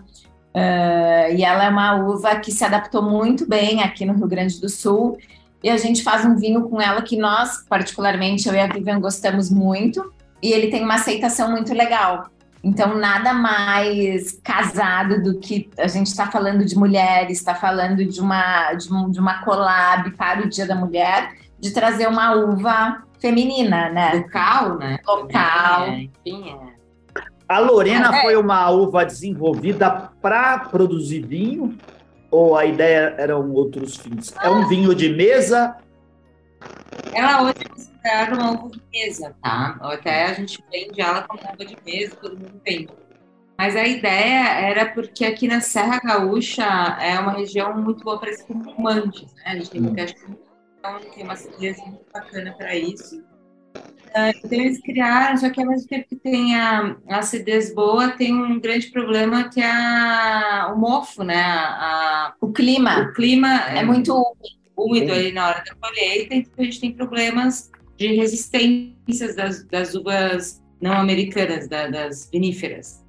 uh, 0.55 1.35
e 1.35 1.43
ela 1.43 1.65
é 1.65 1.69
uma 1.69 1.95
uva 1.95 2.37
que 2.37 2.51
se 2.51 2.63
adaptou 2.63 3.01
muito 3.01 3.47
bem 3.47 3.83
aqui 3.83 4.05
no 4.05 4.13
Rio 4.13 4.27
Grande 4.27 4.59
do 4.59 4.69
Sul, 4.69 5.17
e 5.63 5.69
a 5.69 5.77
gente 5.77 6.03
faz 6.03 6.23
um 6.25 6.35
vinho 6.35 6.69
com 6.69 6.81
ela 6.81 7.01
que 7.01 7.17
nós, 7.17 7.65
particularmente 7.67 8.47
eu 8.47 8.55
e 8.55 8.59
a 8.59 8.67
Vivian, 8.67 8.99
gostamos 8.99 9.49
muito, 9.51 10.13
e 10.41 10.51
ele 10.51 10.67
tem 10.67 10.83
uma 10.83 10.95
aceitação 10.95 11.51
muito 11.51 11.73
legal. 11.73 12.29
Então, 12.63 12.97
nada 12.97 13.33
mais 13.33 14.39
casado 14.43 15.21
do 15.21 15.39
que 15.39 15.69
a 15.77 15.87
gente 15.87 16.07
está 16.07 16.27
falando 16.27 16.65
de 16.65 16.77
mulheres, 16.77 17.37
está 17.37 17.55
falando 17.55 18.03
de 18.03 18.19
uma, 18.19 18.73
de, 18.73 18.91
um, 18.91 19.09
de, 19.09 19.19
uma 19.19 19.43
collab 19.43 20.09
para 20.11 20.41
o 20.43 20.49
Dia 20.49 20.67
da 20.67 20.75
Mulher, 20.75 21.31
de 21.59 21.71
trazer 21.71 22.07
uma 22.07 22.33
uva 22.35 23.03
feminina, 23.19 23.89
né? 23.89 24.11
Local, 24.13 24.77
né? 24.77 24.99
Local. 25.05 25.83
É, 25.83 25.99
enfim, 26.01 26.49
é. 26.49 26.77
A 27.47 27.59
Lorena 27.59 28.17
É. 28.17 28.21
foi 28.21 28.35
uma 28.35 28.69
uva 28.69 29.05
desenvolvida 29.05 30.09
para 30.21 30.59
produzir 30.59 31.25
vinho? 31.25 31.77
Ou 32.29 32.57
a 32.57 32.65
ideia 32.65 33.15
eram 33.17 33.51
outros 33.51 33.95
fins? 33.95 34.35
É 34.43 34.49
um 34.49 34.67
vinho 34.67 34.93
de 34.93 35.09
mesa? 35.09 35.75
Ela 37.13 37.43
hoje 37.43 37.55
é 37.59 37.69
considerada 37.69 38.35
uma 38.35 38.51
uva 38.51 38.69
de 38.69 38.81
mesa, 38.91 39.35
tá? 39.41 39.77
Até 39.81 40.25
a 40.25 40.33
gente 40.33 40.63
vende 40.71 41.01
ela 41.01 41.23
como 41.23 41.41
uva 41.41 41.65
de 41.65 41.77
mesa, 41.85 42.15
todo 42.15 42.37
mundo 42.37 42.61
vende. 42.65 42.89
Mas 43.57 43.75
a 43.75 43.87
ideia 43.87 44.49
era 44.49 44.85
porque 44.93 45.25
aqui 45.25 45.47
na 45.47 45.61
Serra 45.61 45.99
Gaúcha 45.99 46.63
é 47.01 47.19
uma 47.19 47.31
região 47.31 47.75
muito 47.75 48.03
boa 48.03 48.19
para 48.19 48.29
espumantes, 48.29 49.33
né? 49.33 49.43
A 49.45 49.55
gente 49.55 49.71
tem 49.71 49.81
muita 49.81 50.05
então 50.77 50.99
tem 51.13 51.23
uma 51.23 51.33
acidez 51.33 51.77
muito 51.79 52.05
bacana 52.13 52.53
para 52.53 52.75
isso. 52.75 53.19
Uh, 53.77 54.31
então 54.43 54.59
eles 54.59 54.81
criaram, 54.81 55.37
só 55.37 55.49
que 55.49 55.61
ao 55.61 55.67
mesmo 55.67 55.87
tempo 55.87 56.07
que 56.07 56.15
tem 56.15 56.55
a, 56.55 56.95
a 57.09 57.17
acidez 57.17 57.73
boa, 57.73 58.09
tem 58.09 58.33
um 58.33 58.59
grande 58.59 58.87
problema 58.87 59.49
que 59.49 59.59
é 59.59 59.69
a, 59.69 60.71
o 60.73 60.77
mofo, 60.77 61.23
né? 61.23 61.43
A, 61.43 62.33
o 62.39 62.51
clima. 62.51 63.01
O 63.01 63.13
clima 63.13 63.69
é, 63.69 63.79
é 63.79 63.83
muito 63.83 64.13
úmido 64.13 64.56
ali 65.11 65.31
na 65.31 65.47
hora 65.47 65.63
da 65.63 65.75
colheita, 65.75 66.35
então 66.35 66.53
a 66.59 66.63
gente 66.63 66.79
tem 66.79 66.91
problemas 66.91 67.71
de 67.97 68.15
resistências 68.15 69.35
das, 69.35 69.63
das 69.65 69.95
uvas 69.95 70.61
não 70.79 70.93
americanas, 70.93 71.67
da, 71.67 71.87
das 71.87 72.29
viníferas. 72.31 73.03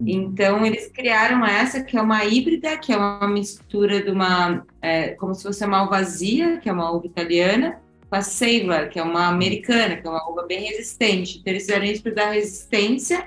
Então, 0.00 0.64
eles 0.64 0.88
criaram 0.88 1.44
essa, 1.44 1.82
que 1.82 1.96
é 1.96 2.00
uma 2.00 2.24
híbrida, 2.24 2.78
que 2.78 2.92
é 2.92 2.96
uma 2.96 3.28
mistura 3.28 4.02
de 4.02 4.10
uma, 4.10 4.64
é, 4.80 5.08
como 5.10 5.34
se 5.34 5.42
fosse 5.42 5.62
uma 5.64 5.78
malvasia, 5.78 6.58
que 6.58 6.68
é 6.68 6.72
uma 6.72 6.90
uva 6.90 7.06
italiana, 7.06 7.80
com 8.08 8.16
a 8.16 8.22
Sailor, 8.22 8.88
que 8.88 8.98
é 8.98 9.02
uma 9.02 9.26
americana, 9.26 9.96
que 9.96 10.06
é 10.06 10.10
uma 10.10 10.26
uva 10.30 10.46
bem 10.46 10.64
resistente. 10.64 11.38
Então, 11.38 11.52
eles 11.52 11.64
fizeram 11.64 11.84
isso 11.84 12.02
para 12.02 12.14
dar 12.14 12.30
resistência, 12.30 13.26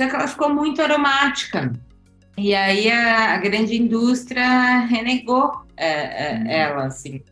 só 0.00 0.08
que 0.08 0.14
ela 0.14 0.28
ficou 0.28 0.54
muito 0.54 0.80
aromática. 0.80 1.72
E 2.36 2.54
aí 2.54 2.90
a, 2.90 3.34
a 3.34 3.38
grande 3.38 3.76
indústria 3.76 4.80
renegou 4.80 5.52
é, 5.76 6.32
é, 6.32 6.34
uhum. 6.34 6.50
ela, 6.50 6.86
assim. 6.86 7.22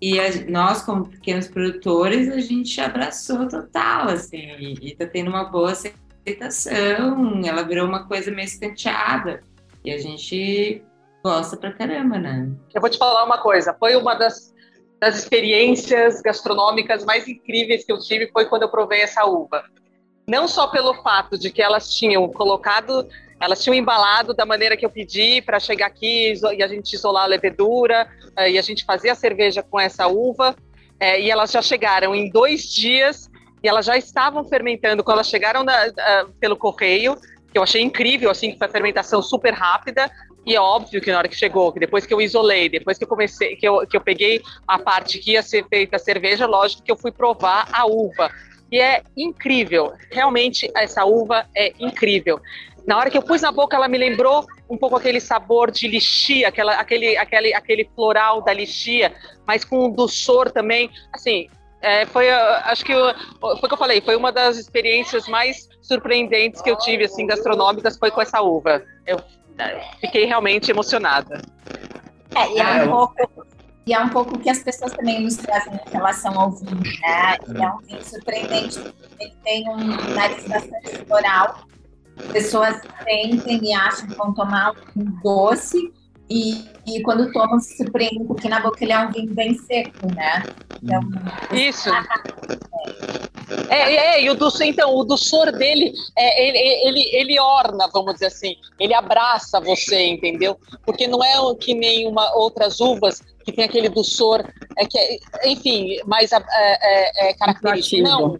E 0.00 0.20
a, 0.20 0.28
nós, 0.48 0.82
como 0.82 1.08
pequenos 1.08 1.48
produtores, 1.48 2.28
a 2.28 2.40
gente 2.40 2.80
abraçou 2.80 3.48
total, 3.48 4.08
assim, 4.08 4.36
e, 4.58 4.92
está 4.92 5.06
tendo 5.06 5.28
uma 5.28 5.44
boa 5.44 5.72
aceitação, 5.72 7.42
ela 7.44 7.62
virou 7.62 7.86
uma 7.86 8.06
coisa 8.06 8.30
meio 8.30 8.46
escanteada. 8.46 9.42
E 9.84 9.90
a 9.90 9.98
gente 9.98 10.82
gosta 11.24 11.56
pra 11.56 11.72
caramba, 11.72 12.18
né? 12.18 12.50
Eu 12.74 12.80
vou 12.80 12.90
te 12.90 12.98
falar 12.98 13.24
uma 13.24 13.38
coisa, 13.38 13.74
foi 13.74 13.96
uma 13.96 14.14
das, 14.14 14.54
das 15.00 15.16
experiências 15.16 16.20
gastronômicas 16.20 17.04
mais 17.04 17.26
incríveis 17.26 17.84
que 17.84 17.92
eu 17.92 17.98
tive 17.98 18.30
foi 18.30 18.46
quando 18.46 18.62
eu 18.62 18.68
provei 18.68 19.00
essa 19.00 19.24
uva. 19.24 19.64
Não 20.26 20.48
só 20.48 20.68
pelo 20.68 20.94
fato 21.02 21.38
de 21.38 21.50
que 21.50 21.62
elas 21.62 21.94
tinham 21.94 22.26
colocado, 22.28 23.06
elas 23.44 23.62
tinham 23.62 23.74
embalado 23.74 24.32
da 24.32 24.46
maneira 24.46 24.76
que 24.76 24.84
eu 24.84 24.90
pedi 24.90 25.42
para 25.42 25.60
chegar 25.60 25.86
aqui 25.86 26.34
e 26.56 26.62
a 26.62 26.66
gente 26.68 26.94
isolar 26.94 27.24
a 27.24 27.26
levedura 27.26 28.08
eh, 28.36 28.52
e 28.52 28.58
a 28.58 28.62
gente 28.62 28.84
fazer 28.84 29.10
a 29.10 29.14
cerveja 29.14 29.62
com 29.62 29.78
essa 29.78 30.06
uva. 30.06 30.56
É, 30.98 31.20
e 31.20 31.30
elas 31.30 31.50
já 31.50 31.60
chegaram 31.60 32.14
em 32.14 32.30
dois 32.30 32.62
dias 32.72 33.28
e 33.62 33.68
elas 33.68 33.84
já 33.84 33.96
estavam 33.96 34.44
fermentando 34.44 35.02
quando 35.02 35.16
elas 35.16 35.28
chegaram 35.28 35.64
na, 35.64 35.74
pelo 36.38 36.56
correio, 36.56 37.16
que 37.50 37.58
eu 37.58 37.62
achei 37.62 37.82
incrível, 37.82 38.30
assim, 38.30 38.52
que 38.52 38.58
foi 38.58 38.66
a 38.66 38.70
fermentação 38.70 39.22
super 39.22 39.52
rápida. 39.52 40.10
E 40.46 40.54
é 40.54 40.60
óbvio 40.60 41.00
que 41.00 41.10
na 41.10 41.18
hora 41.18 41.28
que 41.28 41.36
chegou, 41.36 41.72
que 41.72 41.80
depois 41.80 42.04
que 42.04 42.12
eu 42.12 42.20
isolei, 42.20 42.68
depois 42.68 42.98
que 42.98 43.04
eu 43.04 43.08
comecei, 43.08 43.56
que 43.56 43.66
eu, 43.66 43.86
que 43.86 43.96
eu 43.96 44.00
peguei 44.00 44.42
a 44.68 44.78
parte 44.78 45.18
que 45.18 45.32
ia 45.32 45.42
ser 45.42 45.66
feita 45.68 45.96
a 45.96 45.98
cerveja, 45.98 46.46
lógico 46.46 46.82
que 46.82 46.92
eu 46.92 46.96
fui 46.96 47.10
provar 47.10 47.68
a 47.72 47.86
uva. 47.86 48.30
E 48.70 48.80
é 48.80 49.02
incrível, 49.16 49.92
realmente 50.10 50.70
essa 50.74 51.04
uva 51.04 51.46
é 51.54 51.72
incrível. 51.78 52.40
Na 52.86 52.98
hora 52.98 53.10
que 53.10 53.16
eu 53.16 53.22
pus 53.22 53.40
na 53.40 53.50
boca, 53.50 53.76
ela 53.76 53.88
me 53.88 53.96
lembrou 53.96 54.44
um 54.68 54.76
pouco 54.76 54.96
aquele 54.96 55.20
sabor 55.20 55.70
de 55.70 55.88
lixia, 55.88 56.48
aquela, 56.48 56.74
aquele, 56.74 57.16
aquele, 57.16 57.54
aquele 57.54 57.90
floral 57.94 58.42
da 58.42 58.52
lixia, 58.52 59.14
mas 59.46 59.64
com 59.64 59.86
um 59.86 59.90
doçor 59.90 60.50
também. 60.50 60.90
Assim, 61.12 61.48
é, 61.80 62.04
foi, 62.06 62.30
acho 62.30 62.84
que 62.84 62.92
foi 62.92 63.54
o 63.54 63.68
que 63.68 63.72
eu 63.72 63.78
falei, 63.78 64.00
foi 64.00 64.16
uma 64.16 64.30
das 64.30 64.56
experiências 64.56 65.26
mais 65.28 65.68
surpreendentes 65.80 66.60
que 66.60 66.70
eu 66.70 66.76
tive, 66.76 67.04
assim, 67.04 67.26
gastronômicas, 67.26 67.96
foi 67.96 68.10
com 68.10 68.20
essa 68.20 68.42
uva. 68.42 68.82
Eu 69.06 69.18
é, 69.58 69.80
fiquei 70.00 70.26
realmente 70.26 70.70
emocionada. 70.70 71.40
É, 72.34 72.52
e 72.52 72.58
é 72.58 72.84
um 72.84 72.88
pouco, 72.88 73.46
e 73.86 73.92
é 73.92 74.00
um 74.00 74.08
pouco 74.08 74.38
que 74.38 74.48
as 74.48 74.62
pessoas 74.62 74.92
também 74.92 75.22
nos 75.22 75.36
trazem 75.36 75.74
em 75.74 75.90
relação 75.90 76.38
ao 76.40 76.50
vinho, 76.50 76.80
né? 77.00 77.36
É 77.60 77.68
um 77.68 77.78
vinho 77.78 78.04
surpreendente, 78.04 78.78
ele 79.20 79.34
tem 79.44 79.68
um 79.68 80.14
nariz 80.14 80.48
bastante 80.48 81.04
floral, 81.06 81.66
pessoas 82.32 82.80
sentem 83.02 83.60
e 83.62 83.72
acham 83.72 84.06
que 84.08 84.14
vão 84.14 84.32
tomar 84.32 84.74
um 84.96 85.04
doce, 85.22 85.92
e, 86.28 86.64
e 86.86 87.02
quando 87.02 87.30
tomam 87.32 87.60
se 87.60 87.76
surpreendem, 87.76 88.24
porque 88.26 88.48
na 88.48 88.60
boca 88.60 88.82
ele 88.82 88.92
é 88.92 88.98
um 88.98 89.10
vinho 89.10 89.34
bem 89.34 89.54
seco, 89.54 90.06
né? 90.14 90.42
Então, 90.82 91.00
Isso. 91.52 91.90
É, 93.68 93.76
é, 93.76 93.96
é, 93.96 94.22
e 94.22 94.30
o 94.30 94.34
doçor, 94.34 94.66
então, 94.66 94.94
o 94.94 95.04
doçor 95.04 95.52
dele, 95.52 95.92
é, 96.16 96.48
ele, 96.48 96.58
ele, 96.58 97.16
ele 97.16 97.40
orna, 97.40 97.88
vamos 97.92 98.14
dizer 98.14 98.26
assim, 98.26 98.56
ele 98.80 98.94
abraça 98.94 99.60
você, 99.60 100.06
entendeu? 100.06 100.58
Porque 100.84 101.06
não 101.06 101.22
é 101.22 101.36
que 101.56 101.74
nem 101.74 102.08
uma, 102.08 102.34
outras 102.36 102.80
uvas 102.80 103.20
que 103.44 103.52
tem 103.52 103.66
aquele 103.66 103.90
doçor, 103.90 104.44
é 104.78 104.86
que, 104.86 104.98
é, 104.98 105.18
enfim, 105.46 105.98
mais 106.06 106.32
é, 106.32 106.42
é, 106.56 107.28
é 107.28 107.34
característico. 107.34 108.02
Não, 108.02 108.38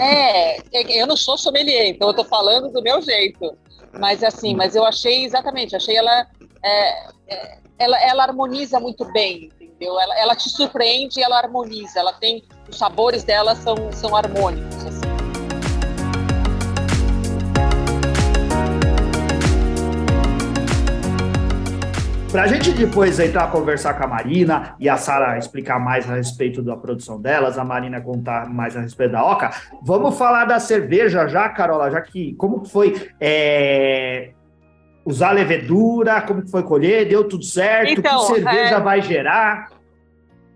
é, 0.00 0.58
eu 1.00 1.06
não 1.06 1.16
sou 1.16 1.36
sommelier, 1.38 1.86
então 1.86 2.08
eu 2.08 2.14
tô 2.14 2.24
falando 2.24 2.70
do 2.70 2.82
meu 2.82 3.00
jeito. 3.00 3.56
Mas 3.98 4.22
assim, 4.24 4.54
mas 4.54 4.74
eu 4.74 4.84
achei 4.84 5.24
exatamente, 5.24 5.76
achei 5.76 5.96
ela 5.96 6.26
é, 6.64 7.06
é, 7.28 7.58
ela, 7.78 8.00
ela 8.00 8.22
harmoniza 8.22 8.78
muito 8.78 9.04
bem, 9.12 9.50
entendeu? 9.60 9.98
Ela, 9.98 10.18
ela 10.18 10.36
te 10.36 10.48
surpreende 10.48 11.20
e 11.20 11.22
ela 11.22 11.38
harmoniza. 11.38 11.98
Ela 11.98 12.12
tem 12.12 12.44
os 12.68 12.78
sabores 12.78 13.24
dela 13.24 13.54
são, 13.56 13.74
são 13.92 14.14
harmônicos. 14.14 14.86
Assim. 14.86 15.11
Para 22.32 22.44
a 22.44 22.46
gente 22.46 22.72
depois 22.72 23.20
entrar 23.20 23.44
a 23.44 23.48
conversar 23.48 23.92
com 23.92 24.04
a 24.04 24.06
Marina 24.06 24.74
e 24.80 24.88
a 24.88 24.96
Sara 24.96 25.36
explicar 25.36 25.78
mais 25.78 26.10
a 26.10 26.14
respeito 26.14 26.62
da 26.62 26.74
produção 26.74 27.20
delas, 27.20 27.58
a 27.58 27.64
Marina 27.64 28.00
contar 28.00 28.48
mais 28.48 28.74
a 28.74 28.80
respeito 28.80 29.12
da 29.12 29.22
Oca, 29.22 29.50
vamos 29.82 30.16
falar 30.16 30.46
da 30.46 30.58
cerveja 30.58 31.28
já, 31.28 31.46
Carola, 31.50 31.90
já 31.90 32.00
que 32.00 32.32
como 32.36 32.64
foi 32.64 33.10
é, 33.20 34.30
usar 35.04 35.32
levedura, 35.32 36.22
como 36.22 36.48
foi 36.48 36.62
colher, 36.62 37.06
deu 37.06 37.28
tudo 37.28 37.44
certo, 37.44 38.00
então, 38.00 38.20
que 38.20 38.34
cerveja 38.34 38.76
é... 38.76 38.80
vai 38.80 39.02
gerar? 39.02 39.70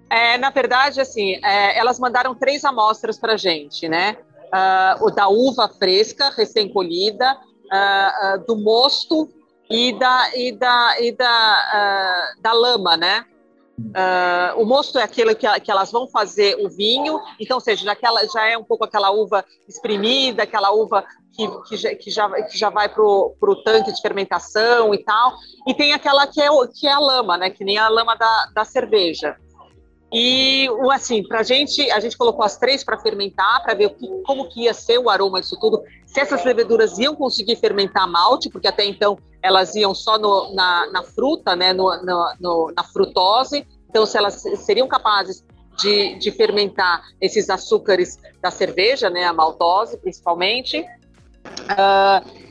É, 0.08 0.38
na 0.38 0.48
verdade, 0.48 0.98
assim, 0.98 1.38
é, 1.44 1.78
elas 1.78 1.98
mandaram 2.00 2.34
três 2.34 2.64
amostras 2.64 3.18
para 3.18 3.36
gente, 3.36 3.86
né? 3.86 4.16
Uh, 4.46 5.04
o 5.04 5.10
da 5.10 5.28
uva 5.28 5.68
fresca, 5.68 6.30
recém-colhida, 6.30 7.36
uh, 7.36 8.38
uh, 8.38 8.46
do 8.46 8.56
mosto 8.56 9.28
e 9.70 9.92
da, 9.98 10.36
e 10.36 10.52
da, 10.52 11.00
e 11.00 11.12
da, 11.12 12.34
da 12.40 12.52
lama, 12.52 12.96
né? 12.96 13.24
Uh, 13.78 14.58
o 14.58 14.64
mosto 14.64 14.98
é 14.98 15.02
aquilo 15.02 15.36
que, 15.36 15.46
que, 15.60 15.70
elas 15.70 15.92
vão 15.92 16.08
fazer 16.08 16.56
o 16.64 16.68
vinho, 16.68 17.20
então, 17.38 17.58
ou 17.58 17.60
seja, 17.60 17.84
já 18.32 18.48
é 18.48 18.56
um 18.56 18.64
pouco 18.64 18.84
aquela 18.84 19.10
uva 19.10 19.44
espremida, 19.68 20.44
aquela 20.44 20.70
uva 20.70 21.04
que, 21.34 21.46
que, 21.68 21.76
já, 21.76 21.94
que, 21.94 22.10
já, 22.10 22.42
que 22.42 22.58
já 22.58 22.70
vai 22.70 22.88
para 22.88 23.02
o 23.02 23.62
tanque 23.62 23.92
de 23.92 24.00
fermentação 24.00 24.94
e 24.94 24.98
tal, 25.04 25.34
e 25.66 25.74
tem 25.74 25.92
aquela 25.92 26.26
que 26.26 26.40
é, 26.40 26.48
que 26.74 26.86
é 26.86 26.92
a 26.92 26.98
lama, 26.98 27.36
né, 27.36 27.50
que 27.50 27.64
nem 27.64 27.76
a 27.76 27.90
lama 27.90 28.16
da, 28.16 28.46
da 28.54 28.64
cerveja. 28.64 29.36
E, 30.10 30.68
assim, 30.92 31.22
para 31.22 31.40
a 31.40 31.42
gente, 31.42 31.90
a 31.90 32.00
gente 32.00 32.16
colocou 32.16 32.44
as 32.44 32.56
três 32.56 32.82
para 32.82 32.98
fermentar, 32.98 33.62
para 33.62 33.74
ver 33.74 33.90
que, 33.90 34.08
como 34.24 34.48
que 34.48 34.62
ia 34.62 34.72
ser 34.72 34.98
o 34.98 35.10
aroma 35.10 35.40
disso 35.40 35.58
tudo, 35.60 35.82
se 36.06 36.20
essas 36.20 36.44
leveduras 36.44 36.98
iam 36.98 37.14
conseguir 37.14 37.56
fermentar 37.56 38.08
malte, 38.08 38.48
porque 38.48 38.68
até 38.68 38.84
então 38.84 39.18
elas 39.46 39.76
iam 39.76 39.94
só 39.94 40.18
no, 40.18 40.52
na, 40.54 40.90
na, 40.90 41.02
fruta, 41.04 41.54
né, 41.54 41.72
no, 41.72 41.88
no, 42.40 42.72
na 42.76 42.82
frutose, 42.82 43.66
então 43.88 44.04
se 44.04 44.18
elas 44.18 44.42
seriam 44.56 44.88
capazes 44.88 45.44
de, 45.78 46.18
de, 46.18 46.32
fermentar 46.32 47.02
esses 47.20 47.48
açúcares 47.48 48.18
da 48.42 48.50
cerveja, 48.50 49.08
né, 49.08 49.24
a 49.24 49.32
maltose 49.32 49.98
principalmente. 49.98 50.80
Uh, 51.70 52.46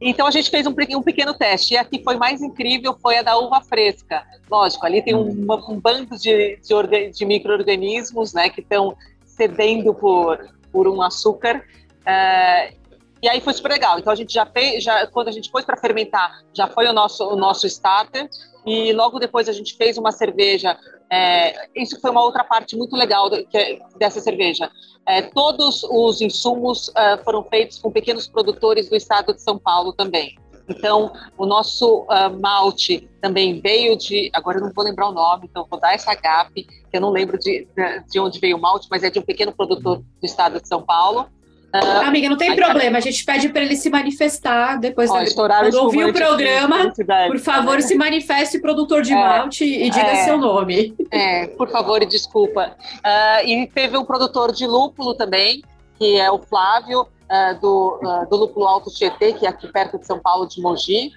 então 0.00 0.26
a 0.26 0.30
gente 0.30 0.50
fez 0.50 0.66
um, 0.66 0.74
um, 0.96 1.02
pequeno 1.02 1.32
teste. 1.32 1.74
E 1.74 1.76
a 1.78 1.84
que 1.84 2.02
foi 2.02 2.16
mais 2.16 2.42
incrível 2.42 2.94
foi 3.00 3.16
a 3.16 3.22
da 3.22 3.38
uva 3.38 3.60
fresca. 3.62 4.22
Lógico, 4.50 4.84
ali 4.84 5.02
tem 5.02 5.14
um, 5.14 5.46
um 5.68 5.80
bando 5.80 6.18
de, 6.18 6.58
de, 6.58 7.10
de 7.10 7.24
micro-organismos 7.24 8.34
né, 8.34 8.50
que 8.50 8.60
estão 8.60 8.94
cedendo 9.24 9.94
por, 9.94 10.46
por 10.70 10.86
um 10.88 11.00
açúcar. 11.00 11.64
Uh, 12.02 12.83
e 13.24 13.28
aí 13.28 13.40
foi 13.40 13.54
super 13.54 13.70
legal. 13.70 13.98
Então 13.98 14.12
a 14.12 14.16
gente 14.16 14.34
já 14.34 14.44
fez, 14.44 14.84
já, 14.84 15.06
quando 15.06 15.28
a 15.28 15.32
gente 15.32 15.50
pôs 15.50 15.64
para 15.64 15.78
fermentar, 15.78 16.42
já 16.52 16.66
foi 16.66 16.86
o 16.86 16.92
nosso, 16.92 17.26
o 17.26 17.34
nosso 17.34 17.66
starter. 17.66 18.28
E 18.66 18.92
logo 18.92 19.18
depois 19.18 19.48
a 19.48 19.52
gente 19.52 19.74
fez 19.78 19.96
uma 19.96 20.12
cerveja. 20.12 20.78
É, 21.10 21.68
isso 21.74 21.98
foi 22.02 22.10
uma 22.10 22.22
outra 22.22 22.44
parte 22.44 22.76
muito 22.76 22.94
legal 22.94 23.30
que, 23.30 23.80
dessa 23.96 24.20
cerveja. 24.20 24.70
É, 25.06 25.22
todos 25.22 25.84
os 25.84 26.20
insumos 26.20 26.88
uh, 26.88 27.24
foram 27.24 27.42
feitos 27.44 27.78
com 27.78 27.90
pequenos 27.90 28.28
produtores 28.28 28.90
do 28.90 28.96
estado 28.96 29.32
de 29.32 29.40
São 29.40 29.58
Paulo 29.58 29.94
também. 29.94 30.36
Então, 30.68 31.10
o 31.38 31.46
nosso 31.46 32.02
uh, 32.02 32.38
malte 32.38 33.08
também 33.22 33.58
veio 33.58 33.96
de. 33.96 34.30
Agora 34.34 34.58
eu 34.58 34.64
não 34.64 34.72
vou 34.74 34.84
lembrar 34.84 35.08
o 35.08 35.12
nome, 35.12 35.48
então 35.50 35.66
vou 35.70 35.80
dar 35.80 35.94
essa 35.94 36.14
gap, 36.14 36.52
que 36.52 36.78
eu 36.92 37.00
não 37.00 37.10
lembro 37.10 37.38
de, 37.38 37.66
de 38.10 38.20
onde 38.20 38.38
veio 38.38 38.58
o 38.58 38.60
malte, 38.60 38.86
mas 38.90 39.02
é 39.02 39.08
de 39.08 39.18
um 39.18 39.22
pequeno 39.22 39.52
produtor 39.52 39.98
do 39.98 40.26
estado 40.26 40.60
de 40.60 40.68
São 40.68 40.82
Paulo. 40.82 41.26
Uh, 41.74 42.06
Amiga, 42.06 42.28
não 42.28 42.36
tem 42.36 42.50
aí, 42.50 42.56
problema, 42.56 42.98
a 42.98 43.00
gente 43.00 43.24
pede 43.24 43.48
para 43.48 43.62
ele 43.62 43.74
se 43.74 43.90
manifestar 43.90 44.78
depois 44.78 45.10
ó, 45.10 45.14
da... 45.18 45.24
quando 45.34 45.74
ouvir 45.74 46.04
o 46.04 46.12
programa. 46.12 46.92
Por 47.26 47.40
favor, 47.40 47.82
se 47.82 47.96
manifeste, 47.96 48.60
produtor 48.60 49.02
de 49.02 49.12
é, 49.12 49.16
malte, 49.16 49.64
e 49.64 49.90
diga 49.90 50.06
é, 50.06 50.24
seu 50.24 50.38
nome. 50.38 50.94
É, 51.10 51.48
por 51.48 51.68
favor, 51.68 52.00
e 52.00 52.06
desculpa. 52.06 52.76
Uh, 52.98 53.46
e 53.48 53.66
teve 53.66 53.98
um 53.98 54.04
produtor 54.04 54.52
de 54.52 54.66
lúpulo 54.68 55.14
também, 55.14 55.62
que 55.98 56.16
é 56.16 56.30
o 56.30 56.38
Flávio, 56.38 57.02
uh, 57.02 57.60
do, 57.60 58.26
do 58.30 58.36
Lúpulo 58.36 58.66
Alto 58.66 58.88
Tietê, 58.90 59.32
que 59.32 59.44
é 59.44 59.48
aqui 59.48 59.66
perto 59.66 59.98
de 59.98 60.06
São 60.06 60.20
Paulo, 60.20 60.46
de 60.46 60.60
Mogi. 60.60 61.10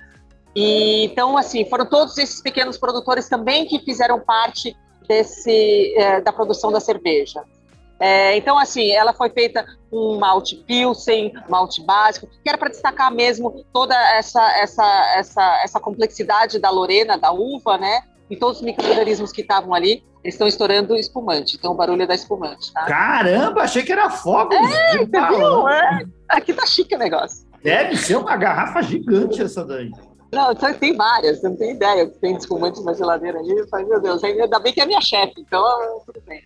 E, 0.56 1.06
então, 1.06 1.38
assim, 1.38 1.70
foram 1.70 1.86
todos 1.86 2.18
esses 2.18 2.42
pequenos 2.42 2.80
produtores 2.80 3.30
também 3.30 3.68
que 3.68 3.78
fizeram 3.78 4.20
parte 4.20 4.76
desse, 5.08 5.94
eh, 5.96 6.22
da 6.22 6.34
produção 6.34 6.72
da 6.72 6.80
cerveja. 6.80 7.44
É, 8.00 8.36
então, 8.38 8.58
assim, 8.58 8.92
ela 8.92 9.14
foi 9.14 9.30
feita 9.30 9.66
com 9.90 10.18
malte 10.20 10.56
pilsen, 10.68 11.34
malte 11.50 11.84
básico, 11.84 12.28
que 12.28 12.50
era 12.50 12.58
para 12.58 12.70
destacar 12.70 13.12
mesmo 13.12 13.66
toda 13.74 13.96
essa, 14.16 14.42
essa, 14.60 15.16
essa, 15.16 15.62
essa 15.64 15.80
complexidade 15.80 16.60
da 16.60 16.70
lorena, 16.70 17.18
da 17.18 17.32
uva, 17.32 17.78
né? 17.78 18.02
E 18.30 18.36
todos 18.36 18.58
os 18.58 18.64
microorganismos 18.64 19.32
que 19.32 19.42
estavam 19.42 19.74
ali, 19.74 20.04
eles 20.24 20.36
estão 20.36 20.48
estourando 20.48 20.96
espumante. 20.96 21.56
Então, 21.56 21.72
o 21.72 21.76
barulho 21.76 22.04
é 22.04 22.08
da 22.08 22.14
espumante, 22.14 22.72
tá? 22.74 22.86
Caramba, 22.86 23.62
achei 23.62 23.84
que 23.84 23.92
era 23.92 24.10
fogo. 24.10 24.54
É, 24.54 24.96
entendeu? 24.96 25.68
É. 25.68 26.06
Aqui 26.30 26.54
tá 26.54 26.66
chique 26.66 26.96
o 26.96 27.00
negócio. 27.00 27.48
Deve 27.64 27.96
ser 27.98 28.18
uma 28.18 28.36
garrafa 28.36 28.82
gigante 28.82 29.42
essa 29.42 29.66
daí. 29.66 29.90
Não, 30.32 30.54
tem 30.54 30.96
várias, 30.96 31.40
você 31.40 31.50
não 31.50 31.56
tem 31.56 31.72
ideia. 31.72 32.08
Tem 32.20 32.36
espumante 32.36 32.84
na 32.84 32.94
geladeira 32.94 33.40
ali. 33.40 33.58
Eu 33.58 33.88
meu 33.88 34.02
Deus, 34.02 34.24
ainda 34.24 34.60
bem 34.60 34.74
que 34.74 34.82
é 34.82 34.86
minha 34.86 35.02
chefe, 35.02 35.34
então 35.38 35.64
tudo 36.06 36.22
bem. 36.28 36.44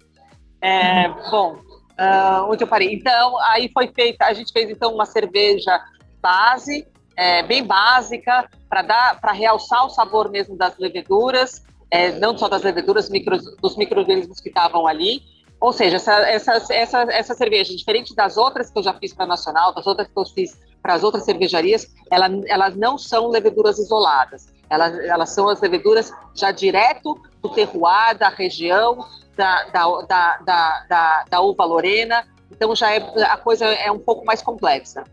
É, 0.62 1.10
bom, 1.30 1.56
uh, 1.56 2.50
onde 2.50 2.64
eu 2.64 2.68
parei? 2.68 2.94
Então, 2.94 3.38
aí 3.50 3.70
foi 3.74 3.88
feita, 3.88 4.26
a 4.26 4.34
gente 4.34 4.52
fez 4.52 4.70
então 4.70 4.94
uma 4.94 5.06
cerveja 5.06 5.84
base, 6.22 6.88
é, 7.18 7.44
bem 7.44 7.64
básica, 7.64 8.48
para 8.70 8.82
dar, 8.84 9.20
para 9.20 9.32
realçar 9.32 9.86
o 9.86 9.90
sabor 9.90 10.30
mesmo 10.30 10.56
das 10.56 10.78
leveduras, 10.78 11.64
é, 11.90 12.12
não 12.20 12.38
só 12.38 12.48
das 12.48 12.62
leveduras, 12.62 13.10
micro, 13.10 13.38
dos 13.60 13.76
micro-organismos 13.76 14.40
que 14.40 14.50
estavam 14.50 14.88
ali. 14.88 15.22
Ou 15.60 15.74
seja, 15.74 15.98
essa, 15.98 16.14
essa, 16.22 16.74
essa, 16.74 17.02
essa 17.12 17.34
cerveja, 17.36 17.76
diferente 17.76 18.16
das 18.16 18.38
outras 18.38 18.72
que 18.72 18.80
eu 18.80 18.84
já 18.84 18.94
fiz 18.94 19.14
para 19.14 19.26
a 19.26 19.28
Nacional, 19.28 19.74
das 19.74 19.86
outras 19.86 20.08
que 20.08 20.18
eu 20.18 20.26
fiz 20.26 20.60
para 20.82 20.96
as 20.96 21.04
outras 21.04 21.24
cervejarias, 21.26 21.86
ela, 22.10 22.28
elas 22.48 22.76
não 22.76 22.98
são 22.98 23.28
leveduras 23.28 23.78
isoladas. 23.78 24.48
Elas, 24.70 24.98
elas 25.00 25.30
são 25.30 25.50
as 25.50 25.62
leveduras 25.62 26.12
já 26.34 26.52
direto 26.52 27.16
do 27.42 27.50
terroir, 27.50 28.18
da 28.18 28.30
região, 28.30 29.06
da, 29.36 29.64
da, 29.66 30.02
da, 30.02 30.86
da, 30.88 31.26
da, 31.30 31.42
uva 31.42 31.66
lorena, 31.66 32.26
então 32.52 32.76
já 32.76 32.94
é, 32.94 32.98
a 33.24 33.38
coisa 33.38 33.66
é 33.66 33.92
um 33.92 34.00
pouco 34.00 34.26
mais 34.26 34.42
complexa. 34.42 35.04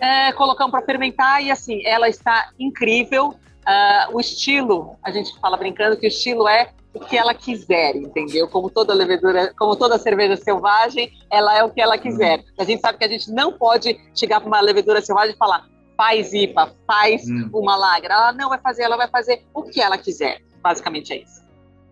É, 0.00 0.32
colocamos 0.32 0.70
para 0.70 0.84
fermentar 0.84 1.42
e 1.42 1.50
assim, 1.50 1.84
ela 1.86 2.08
está 2.08 2.50
incrível. 2.58 3.34
Uh, 3.60 4.16
o 4.16 4.20
estilo, 4.20 4.96
a 5.02 5.10
gente 5.10 5.38
fala 5.38 5.56
brincando 5.56 5.96
que 5.96 6.06
o 6.06 6.08
estilo 6.08 6.48
é 6.48 6.70
o 6.92 7.00
que 7.00 7.16
ela 7.16 7.32
quiser, 7.32 7.94
entendeu? 7.94 8.48
Como 8.48 8.68
toda 8.68 8.92
levedura, 8.92 9.54
como 9.56 9.76
toda 9.76 9.98
cerveja 9.98 10.36
selvagem, 10.36 11.12
ela 11.30 11.56
é 11.56 11.62
o 11.62 11.70
que 11.70 11.80
ela 11.80 11.96
quiser. 11.96 12.42
A 12.58 12.64
gente 12.64 12.80
sabe 12.80 12.98
que 12.98 13.04
a 13.04 13.08
gente 13.08 13.30
não 13.30 13.52
pode 13.52 13.98
chegar 14.14 14.40
para 14.40 14.48
uma 14.48 14.60
levedura 14.60 15.00
selvagem 15.00 15.34
e 15.34 15.38
falar 15.38 15.66
faz 15.96 16.32
IPA, 16.32 16.74
faz 16.86 17.28
hum. 17.28 17.50
uma 17.52 17.76
lagra. 17.76 18.14
Ela 18.14 18.32
não 18.32 18.48
vai 18.48 18.58
fazer, 18.58 18.84
ela 18.84 18.96
vai 18.96 19.08
fazer 19.08 19.44
o 19.52 19.62
que 19.62 19.82
ela 19.82 19.98
quiser. 19.98 20.40
Basicamente 20.62 21.12
é 21.12 21.22
isso. 21.22 21.40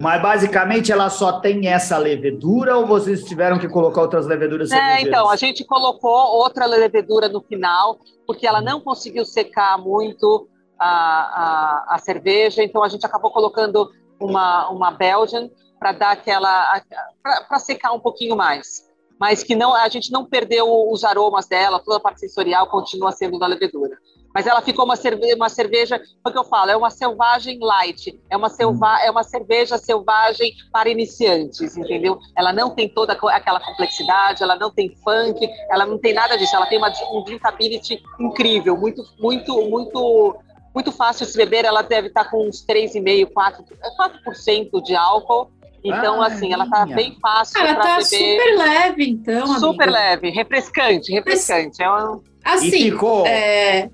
Mas 0.01 0.23
basicamente 0.23 0.92
ela 0.92 1.11
só 1.11 1.40
tem 1.40 1.66
essa 1.66 1.99
levedura 1.99 2.77
ou 2.77 2.87
vocês 2.87 3.25
tiveram 3.25 3.59
que 3.59 3.69
colocar 3.69 4.01
outras 4.03 4.27
leveduras? 4.27 4.71
É, 4.71 5.01
então, 5.01 5.29
a 5.29 5.35
gente 5.35 5.64
colocou 5.64 6.12
outra 6.12 6.66
levedura 6.66 7.29
no 7.29 7.40
final, 7.40 7.99
porque 8.25 8.47
ela 8.47 8.61
não 8.61 8.81
conseguiu 8.81 9.27
secar 9.27 9.77
muito 9.77 10.49
a, 10.79 10.87
a, 10.88 11.97
a 11.97 11.99
cerveja, 11.99 12.62
então 12.62 12.85
a 12.85 12.88
gente 12.88 13.05
acabou 13.05 13.33
colocando 13.33 13.90
uma, 14.21 14.69
uma 14.69 14.92
Belgian 14.92 15.51
para 15.81 15.90
dar 15.90 16.12
aquela. 16.12 16.81
para 17.23 17.59
secar 17.59 17.92
um 17.92 18.01
pouquinho 18.01 18.37
mais. 18.37 18.87
Mas 19.19 19.42
que 19.42 19.57
não, 19.57 19.75
a 19.75 19.88
gente 19.88 20.12
não 20.12 20.25
perdeu 20.25 20.64
os 20.92 21.03
aromas 21.03 21.49
dela, 21.49 21.83
toda 21.85 21.97
a 21.97 22.01
parte 22.01 22.21
sensorial 22.21 22.69
continua 22.69 23.11
sendo 23.11 23.37
da 23.37 23.49
levedura 23.49 23.99
mas 24.38 24.46
ela 24.46 24.62
ficou 24.62 24.85
uma 24.85 24.94
cerveja, 24.94 25.35
uma 25.35 25.48
cerveja, 25.48 26.01
o 26.24 26.31
que 26.31 26.38
eu 26.38 26.44
falo, 26.44 26.70
é 26.70 26.77
uma 26.77 26.90
selvagem 26.90 27.59
light, 27.61 28.16
é 28.31 28.37
uma, 28.37 28.48
selva, 28.48 29.01
é 29.03 29.11
uma 29.11 29.24
cerveja 29.24 29.77
selvagem 29.77 30.53
para 30.72 30.88
iniciantes, 30.88 31.77
entendeu? 31.77 32.16
Ela 32.37 32.53
não 32.53 32.70
tem 32.70 32.88
toda 32.88 33.14
aquela 33.14 33.59
complexidade, 33.59 34.40
ela 34.40 34.55
não 34.55 34.70
tem 34.70 34.94
funk, 35.03 35.44
ela 35.68 35.85
não 35.85 35.98
tem 35.98 36.14
nada 36.14 36.38
disso, 36.38 36.55
ela 36.55 36.66
tem 36.66 36.79
uma, 36.79 36.92
um 37.11 37.24
drinkability 37.24 38.01
incrível, 38.20 38.77
muito, 38.77 39.03
muito, 39.18 39.61
muito, 39.68 40.37
muito 40.72 40.92
fácil 40.92 41.27
de 41.27 41.33
se 41.33 41.37
beber, 41.37 41.64
ela 41.64 41.83
deve 41.83 42.07
estar 42.07 42.31
com 42.31 42.46
uns 42.46 42.64
3,5%, 42.64 43.33
4%, 43.33 44.70
4 44.70 44.83
de 44.85 44.94
álcool, 44.94 45.51
então, 45.83 46.22
ah, 46.22 46.29
assim, 46.29 46.53
ela 46.53 46.70
tá 46.70 46.87
bem 46.87 47.16
fácil 47.20 47.61
para 47.61 47.74
tá 47.74 47.96
beber. 47.96 48.05
super 48.05 48.57
leve, 48.57 49.11
então. 49.11 49.59
Super 49.59 49.88
amiga. 49.88 49.98
leve, 49.98 50.31
refrescante, 50.31 51.12
refrescante. 51.12 51.83
É 51.83 51.88
uma... 51.88 52.20
Assim, 52.44 52.70
ficou... 52.70 53.27
é, 53.27 53.90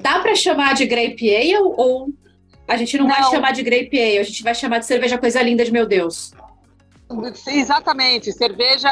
Dá 0.00 0.20
para 0.20 0.34
chamar 0.34 0.74
de 0.74 0.86
grape 0.86 1.34
ale 1.34 1.56
ou 1.58 2.08
a 2.66 2.76
gente 2.76 2.96
não, 2.96 3.06
não, 3.06 3.14
vai 3.14 3.30
chamar 3.30 3.52
de 3.52 3.62
grape 3.62 4.00
ale, 4.00 4.18
a 4.18 4.22
gente 4.22 4.42
vai 4.42 4.54
chamar 4.54 4.78
de 4.78 4.86
cerveja 4.86 5.18
coisa 5.18 5.42
linda 5.42 5.64
de 5.64 5.72
meu 5.72 5.86
Deus? 5.86 6.32
Exatamente, 7.46 8.32
cerveja, 8.32 8.90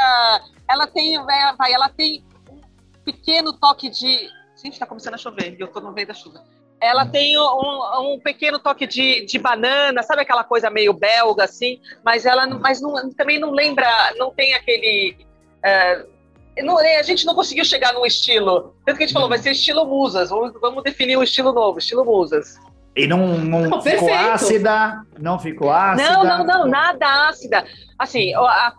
ela 0.69 0.87
tem, 0.87 1.17
é, 1.17 1.53
vai, 1.57 1.73
ela 1.73 1.89
tem 1.89 2.23
um 2.49 2.61
pequeno 3.03 3.53
toque 3.53 3.89
de, 3.89 4.29
gente, 4.61 4.77
tá 4.77 4.85
começando 4.85 5.15
a 5.15 5.17
chover, 5.17 5.55
eu 5.57 5.67
tô 5.67 5.79
no 5.79 5.91
meio 5.91 6.07
da 6.07 6.13
chuva. 6.13 6.43
Ela 6.79 7.05
tem 7.05 7.37
um, 7.37 8.13
um 8.13 8.19
pequeno 8.19 8.57
toque 8.57 8.87
de, 8.87 9.25
de, 9.25 9.37
banana, 9.37 10.01
sabe 10.01 10.21
aquela 10.21 10.43
coisa 10.43 10.69
meio 10.69 10.93
belga 10.93 11.43
assim, 11.43 11.79
mas 12.03 12.25
ela, 12.25 12.47
mas 12.47 12.81
não, 12.81 13.11
também 13.11 13.39
não 13.39 13.51
lembra, 13.51 13.87
não 14.17 14.31
tem 14.31 14.55
aquele 14.55 15.15
uh, 15.59 16.09
não, 16.59 16.77
a 16.77 17.03
gente 17.03 17.25
não 17.25 17.33
conseguiu 17.33 17.63
chegar 17.63 17.93
num 17.93 18.05
estilo. 18.05 18.75
Tanto 18.85 18.97
que 18.97 19.03
a 19.03 19.07
gente 19.07 19.13
falou, 19.13 19.29
vai 19.29 19.37
ser 19.37 19.51
estilo 19.51 19.85
musas. 19.85 20.29
Vamos, 20.29 20.53
vamos 20.59 20.83
definir 20.83 21.17
um 21.17 21.23
estilo 21.23 21.53
novo, 21.53 21.79
estilo 21.79 22.03
musas. 22.03 22.59
E 22.95 23.07
não, 23.07 23.37
não, 23.37 23.61
não 23.61 23.81
ficou 23.81 23.83
perfeito. 23.83 24.13
ácida? 24.13 25.05
Não 25.17 25.39
ficou 25.39 25.71
ácida? 25.71 26.11
Não, 26.11 26.23
não, 26.25 26.45
não, 26.45 26.67
nada 26.67 27.29
ácida. 27.29 27.65
Assim, 27.97 28.33
a, 28.33 28.41
a, 28.41 28.73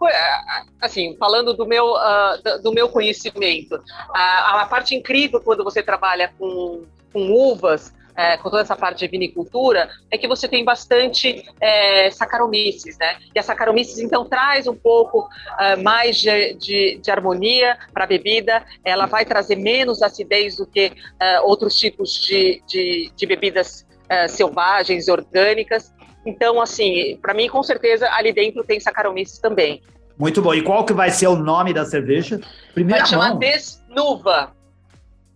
assim 0.83 1.17
falando 1.19 1.55
do 1.55 1.65
meu, 1.65 1.95
uh, 1.95 2.63
do 2.63 2.73
meu 2.73 2.91
conhecimento, 2.91 3.83
a, 4.15 4.63
a 4.63 4.67
parte 4.67 4.95
incrível 4.95 5.41
quando 5.41 5.65
você 5.65 5.83
trabalha 5.83 6.31
com, 6.39 6.83
com 7.11 7.31
uvas 7.31 7.95
é, 8.17 8.37
com 8.37 8.51
toda 8.51 8.63
essa 8.63 8.77
parte 8.77 8.99
de 8.99 9.09
vinicultura, 9.09 9.91
é 10.11 10.19
que 10.19 10.29
você 10.29 10.47
tem 10.49 10.65
bastante 10.65 11.45
é, 11.61 12.11
saccharomyces, 12.11 12.97
né? 12.99 13.19
E 13.35 13.39
a 13.39 13.43
saccharomyces, 13.43 13.99
então, 13.99 14.25
traz 14.25 14.67
um 14.67 14.75
pouco 14.75 15.29
é, 15.59 15.77
mais 15.77 16.19
de, 16.19 16.55
de, 16.55 17.01
de 17.03 17.11
harmonia 17.11 17.79
para 17.93 18.05
a 18.05 18.07
bebida, 18.07 18.65
ela 18.85 19.07
vai 19.07 19.25
trazer 19.25 19.57
menos 19.57 20.03
acidez 20.03 20.57
do 20.57 20.67
que 20.67 20.93
é, 21.21 21.41
outros 21.41 21.77
tipos 21.77 22.21
de, 22.21 22.63
de, 22.67 23.13
de 23.17 23.27
bebidas 23.27 23.87
é, 24.09 24.29
selvagens, 24.29 25.09
orgânicas. 25.09 25.93
Então, 26.25 26.61
assim, 26.61 27.19
para 27.21 27.35
mim, 27.35 27.49
com 27.49 27.63
certeza, 27.63 28.09
ali 28.13 28.33
dentro 28.33 28.63
tem 28.63 28.79
saccharomyces 28.79 29.39
também. 29.39 29.83
Muito 30.19 30.41
bom. 30.41 30.55
E 30.55 30.63
qual 30.63 30.85
que 30.85 30.93
vai 30.93 31.11
ser 31.11 31.27
o 31.27 31.37
nome 31.37 31.73
da 31.73 31.85
cerveja? 31.85 32.41
Primeira 32.75 33.01
vai 33.01 33.11
chamar 33.11 33.35
Desnuva. 33.37 34.55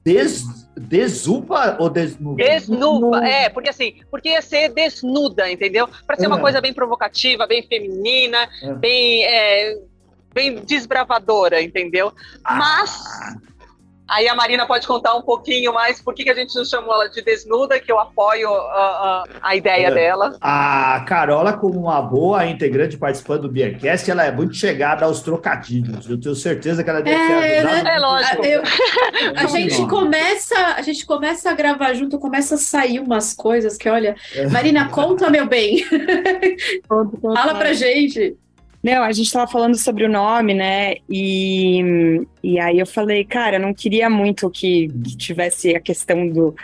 Des, 0.05 0.45
desupa 0.77 1.77
ou 1.81 1.89
desnuda? 1.89 2.45
Desnuda, 2.45 3.27
é, 3.27 3.49
porque 3.49 3.71
assim, 3.71 3.97
porque 4.11 4.31
ia 4.31 4.43
ser 4.43 4.69
desnuda, 4.73 5.51
entendeu? 5.51 5.89
Para 6.07 6.17
ser 6.17 6.27
é. 6.27 6.29
uma 6.29 6.41
coisa 6.41 6.61
bem 6.61 6.73
provocativa, 6.73 7.47
bem 7.47 7.63
feminina, 7.63 8.49
é. 8.63 8.73
bem, 8.75 9.25
é, 9.25 9.79
bem 10.35 10.57
desbravadora, 10.57 11.63
entendeu? 11.63 12.13
Ah. 12.45 12.57
Mas 12.57 13.05
Aí 14.09 14.29
a 14.29 14.35
Marina 14.35 14.67
pode 14.67 14.87
contar 14.87 15.15
um 15.15 15.23
pouquinho 15.23 15.73
mais 15.73 16.01
por 16.01 16.15
que, 16.15 16.25
que 16.25 16.31
a 16.31 16.35
gente 16.35 16.55
não 16.55 16.65
chamou 16.65 16.95
ela 16.95 17.09
de 17.09 17.21
desnuda, 17.23 17.81
que 17.81 17.91
eu 17.91 17.99
apoio 17.99 18.49
a, 18.51 19.25
a 19.43 19.57
ideia 19.57 19.89
é. 19.89 19.95
dela. 19.95 20.37
A 20.41 21.05
Carola, 21.09 21.55
como 21.55 21.81
uma 21.81 22.01
boa 22.01 22.47
integrante 22.47 22.97
participando 22.97 23.43
do 23.43 23.49
Beercast, 23.49 24.09
ela 24.09 24.25
é 24.25 24.31
muito 24.31 24.55
chegada 24.55 25.05
aos 25.05 25.21
trocadilhos. 25.21 26.09
Eu 26.09 26.21
tenho 26.21 26.35
certeza 26.35 26.85
que 26.85 26.91
ela 26.91 27.03
deve 27.03 27.21
é, 27.21 27.27
ter 27.27 27.59
ajudado. 27.59 27.89
É 27.89 27.99
lógico. 27.99 28.45
Eu, 28.47 28.63
a, 29.37 29.47
gente 29.47 29.87
começa, 29.87 30.57
a 30.77 30.83
gente 30.83 31.05
começa 31.05 31.51
a 31.51 31.55
gravar 31.55 31.93
junto, 31.95 32.19
começa 32.19 32.55
a 32.55 32.59
sair 32.59 33.01
umas 33.01 33.35
coisas 33.35 33.77
que, 33.77 33.89
olha, 33.89 34.15
é. 34.35 34.47
Marina, 34.49 34.89
conta, 34.89 35.29
meu 35.31 35.47
bem. 35.47 35.85
Fala 37.23 37.55
pra 37.55 37.73
gente. 37.73 38.37
Não, 38.87 39.03
a 39.03 39.11
gente 39.11 39.27
estava 39.27 39.51
falando 39.51 39.77
sobre 39.77 40.05
o 40.05 40.09
nome, 40.09 40.55
né? 40.55 40.99
E, 41.11 42.25
e 42.41 42.61
aí 42.61 42.79
eu 42.79 42.87
falei, 42.87 43.25
cara, 43.25 43.57
eu 43.57 43.61
não 43.61 43.75
queria 43.75 44.09
muito 44.09 44.49
que 44.49 44.87
tivesse 45.17 45.75
a 45.75 45.81
questão 45.81 46.29
do 46.29 46.55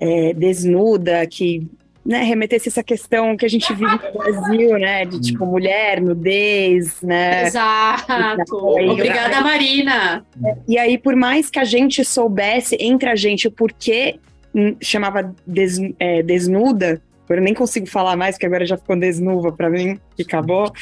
é, 0.00 0.32
desnuda, 0.32 1.26
que 1.26 1.66
né, 2.04 2.22
remetesse 2.22 2.68
essa 2.68 2.84
questão 2.84 3.36
que 3.36 3.44
a 3.44 3.48
gente 3.48 3.74
vive 3.74 3.90
no 3.90 4.12
Brasil, 4.16 4.78
né? 4.78 5.06
De 5.06 5.20
tipo, 5.20 5.44
mulher, 5.44 6.00
nudez, 6.00 7.02
né? 7.02 7.48
Exato. 7.48 8.76
Aí, 8.78 8.88
Obrigada, 8.88 9.40
Marina. 9.40 10.24
E 10.68 10.78
aí, 10.78 10.96
por 10.96 11.16
mais 11.16 11.50
que 11.50 11.58
a 11.58 11.64
gente 11.64 12.04
soubesse 12.04 12.76
entre 12.78 13.08
a 13.08 13.16
gente 13.16 13.48
o 13.48 13.50
porquê 13.50 14.20
hum, 14.54 14.76
chamava 14.80 15.34
des, 15.44 15.80
é, 15.98 16.22
desnuda, 16.22 17.02
Eu 17.28 17.40
nem 17.40 17.54
consigo 17.54 17.86
falar 17.86 18.16
mais, 18.16 18.36
porque 18.36 18.46
agora 18.46 18.64
já 18.64 18.76
ficou 18.76 18.96
desnuva 18.96 19.52
para 19.52 19.68
mim, 19.68 19.98
que 20.14 20.22
acabou. 20.22 20.72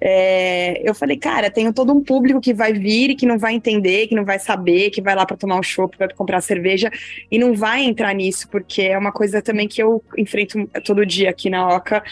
É, 0.00 0.80
eu 0.88 0.94
falei, 0.94 1.16
cara, 1.16 1.50
tenho 1.50 1.72
todo 1.72 1.92
um 1.92 2.02
público 2.02 2.40
que 2.40 2.54
vai 2.54 2.72
vir 2.72 3.10
e 3.10 3.14
que 3.14 3.26
não 3.26 3.38
vai 3.38 3.54
entender, 3.54 4.06
que 4.06 4.14
não 4.14 4.24
vai 4.24 4.38
saber, 4.38 4.90
que 4.90 5.02
vai 5.02 5.14
lá 5.14 5.26
para 5.26 5.36
tomar 5.36 5.58
um 5.58 5.62
chopp, 5.62 5.96
para 5.96 6.14
comprar 6.14 6.40
cerveja 6.40 6.90
e 7.30 7.38
não 7.38 7.54
vai 7.54 7.84
entrar 7.84 8.14
nisso, 8.14 8.48
porque 8.48 8.82
é 8.82 8.98
uma 8.98 9.12
coisa 9.12 9.42
também 9.42 9.68
que 9.68 9.82
eu 9.82 10.02
enfrento 10.16 10.66
todo 10.84 11.04
dia 11.04 11.30
aqui 11.30 11.50
na 11.50 11.68
Oca, 11.68 12.02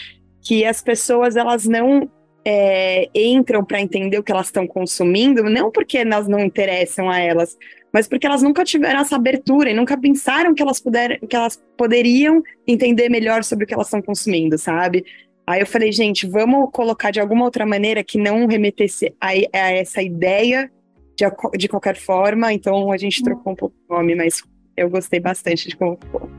que 0.41 0.65
as 0.65 0.81
pessoas 0.81 1.35
elas 1.35 1.65
não 1.65 2.09
é, 2.45 3.09
entram 3.13 3.63
para 3.63 3.81
entender 3.81 4.17
o 4.17 4.23
que 4.23 4.31
elas 4.31 4.47
estão 4.47 4.65
consumindo, 4.65 5.43
não 5.43 5.71
porque 5.71 5.97
elas 5.97 6.27
não 6.27 6.39
interessam 6.39 7.09
a 7.09 7.19
elas, 7.19 7.57
mas 7.91 8.07
porque 8.07 8.25
elas 8.25 8.41
nunca 8.41 8.63
tiveram 8.63 8.99
essa 8.99 9.15
abertura 9.15 9.69
e 9.69 9.73
nunca 9.73 9.97
pensaram 9.97 10.53
que 10.53 10.61
elas, 10.61 10.79
puder, 10.79 11.19
que 11.19 11.35
elas 11.35 11.61
poderiam 11.77 12.43
entender 12.67 13.09
melhor 13.09 13.43
sobre 13.43 13.65
o 13.65 13.67
que 13.67 13.73
elas 13.73 13.87
estão 13.87 14.01
consumindo, 14.01 14.57
sabe? 14.57 15.05
Aí 15.47 15.61
eu 15.61 15.65
falei, 15.65 15.91
gente, 15.91 16.27
vamos 16.27 16.69
colocar 16.71 17.09
de 17.09 17.19
alguma 17.19 17.43
outra 17.43 17.65
maneira 17.65 18.03
que 18.03 18.19
não 18.19 18.45
remetesse 18.45 19.11
a, 19.19 19.29
a 19.29 19.71
essa 19.71 20.01
ideia 20.01 20.71
de, 21.17 21.25
de, 21.57 21.67
qualquer 21.67 21.95
forma. 21.95 22.53
Então 22.53 22.91
a 22.91 22.97
gente 22.97 23.23
trocou 23.23 23.53
um 23.53 23.55
pouco 23.55 23.75
o 23.89 23.95
nome, 23.95 24.13
mas 24.13 24.43
eu 24.77 24.89
gostei 24.89 25.19
bastante 25.19 25.67
de 25.67 25.75
como 25.75 25.97
ficou. 25.99 26.29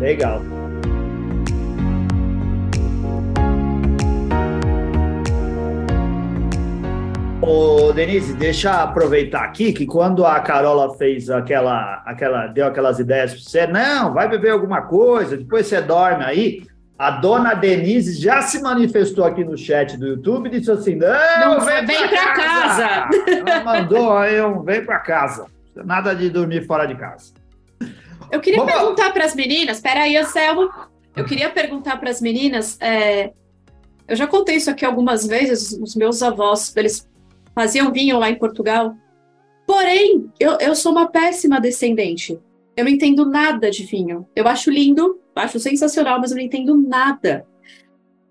Legal. 0.00 0.57
Ô, 7.40 7.92
Denise, 7.92 8.34
deixa 8.34 8.68
eu 8.68 8.80
aproveitar 8.80 9.44
aqui 9.44 9.72
que 9.72 9.86
quando 9.86 10.26
a 10.26 10.40
Carola 10.40 10.96
fez 10.96 11.30
aquela, 11.30 12.02
aquela, 12.04 12.48
deu 12.48 12.66
aquelas 12.66 12.98
ideias 12.98 13.32
para 13.32 13.40
você, 13.40 13.66
não, 13.66 14.12
vai 14.12 14.28
beber 14.28 14.50
alguma 14.50 14.82
coisa, 14.82 15.36
depois 15.36 15.66
você 15.66 15.80
dorme 15.80 16.24
aí. 16.24 16.66
A 16.98 17.12
dona 17.12 17.54
Denise 17.54 18.20
já 18.20 18.42
se 18.42 18.60
manifestou 18.60 19.24
aqui 19.24 19.44
no 19.44 19.56
chat 19.56 19.96
do 19.96 20.08
YouTube 20.08 20.48
e 20.48 20.58
disse 20.58 20.70
assim: 20.72 20.96
não, 20.96 21.54
não 21.58 21.60
vem, 21.64 21.86
vem 21.86 22.08
para 22.08 22.34
casa. 22.34 22.82
casa. 22.82 23.08
Ela 23.28 23.64
mandou 23.64 24.18
aí 24.18 24.42
um 24.42 24.62
vem 24.62 24.84
para 24.84 24.98
casa. 24.98 25.46
Nada 25.76 26.12
de 26.14 26.28
dormir 26.28 26.66
fora 26.66 26.86
de 26.86 26.96
casa. 26.96 27.32
Eu 28.32 28.40
queria 28.40 28.58
Vamos... 28.58 28.74
perguntar 28.74 29.12
para 29.12 29.24
as 29.24 29.36
meninas, 29.36 29.76
espera 29.76 30.00
aí, 30.00 30.16
Anselmo. 30.16 30.68
Eu 31.14 31.24
queria 31.24 31.48
perguntar 31.50 31.98
para 31.98 32.10
as 32.10 32.20
meninas. 32.20 32.76
É... 32.80 33.30
Eu 34.08 34.16
já 34.16 34.26
contei 34.26 34.56
isso 34.56 34.70
aqui 34.70 34.84
algumas 34.84 35.24
vezes. 35.24 35.70
Os 35.80 35.94
meus 35.94 36.20
avós, 36.20 36.76
eles 36.76 37.08
faziam 37.58 37.90
vinho 37.90 38.20
lá 38.20 38.30
em 38.30 38.38
Portugal. 38.38 38.94
Porém, 39.66 40.30
eu, 40.38 40.58
eu 40.60 40.76
sou 40.76 40.92
uma 40.92 41.08
péssima 41.08 41.60
descendente. 41.60 42.38
Eu 42.76 42.84
não 42.84 42.90
entendo 42.92 43.26
nada 43.26 43.68
de 43.68 43.82
vinho. 43.82 44.28
Eu 44.36 44.46
acho 44.46 44.70
lindo, 44.70 45.18
acho 45.34 45.58
sensacional, 45.58 46.20
mas 46.20 46.30
eu 46.30 46.36
não 46.36 46.44
entendo 46.44 46.76
nada. 46.76 47.44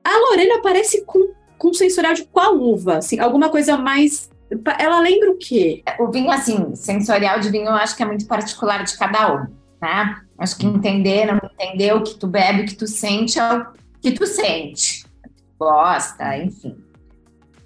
A 0.02 0.18
Lorena 0.30 0.62
parece 0.62 1.04
com, 1.04 1.34
com 1.58 1.74
sensorial 1.74 2.14
de 2.14 2.24
qual 2.24 2.58
uva? 2.58 3.00
Assim, 3.00 3.20
alguma 3.20 3.50
coisa 3.50 3.78
mais. 3.78 4.30
Ela 4.80 5.02
lembra 5.02 5.32
o 5.32 5.38
quê? 5.38 5.84
O 6.00 6.10
vinho, 6.10 6.32
assim, 6.32 6.74
sensorial 6.74 7.42
de 7.42 7.50
vinho, 7.50 7.66
eu 7.66 7.74
acho 7.74 7.98
que 7.98 8.04
é 8.04 8.06
muito 8.06 8.26
particular 8.28 8.86
de 8.86 8.98
cada 8.98 9.36
um, 9.36 9.48
né? 9.82 10.22
Acho 10.40 10.58
que 10.58 10.66
entender, 10.66 11.26
não 11.26 11.38
entender 11.60 11.94
o 11.94 12.02
que 12.02 12.16
tu 12.16 12.28
bebe, 12.28 12.62
o 12.62 12.66
que 12.66 12.76
tu 12.76 12.88
sente, 12.88 13.38
é 13.38 13.54
o 13.56 13.66
que 14.02 14.14
tu 14.14 14.26
sente. 14.26 15.06
Gosta, 15.60 16.38
enfim. 16.38 16.87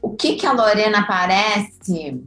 O 0.01 0.15
que 0.15 0.35
que 0.35 0.45
a 0.45 0.51
Lorena 0.51 1.05
parece? 1.05 2.21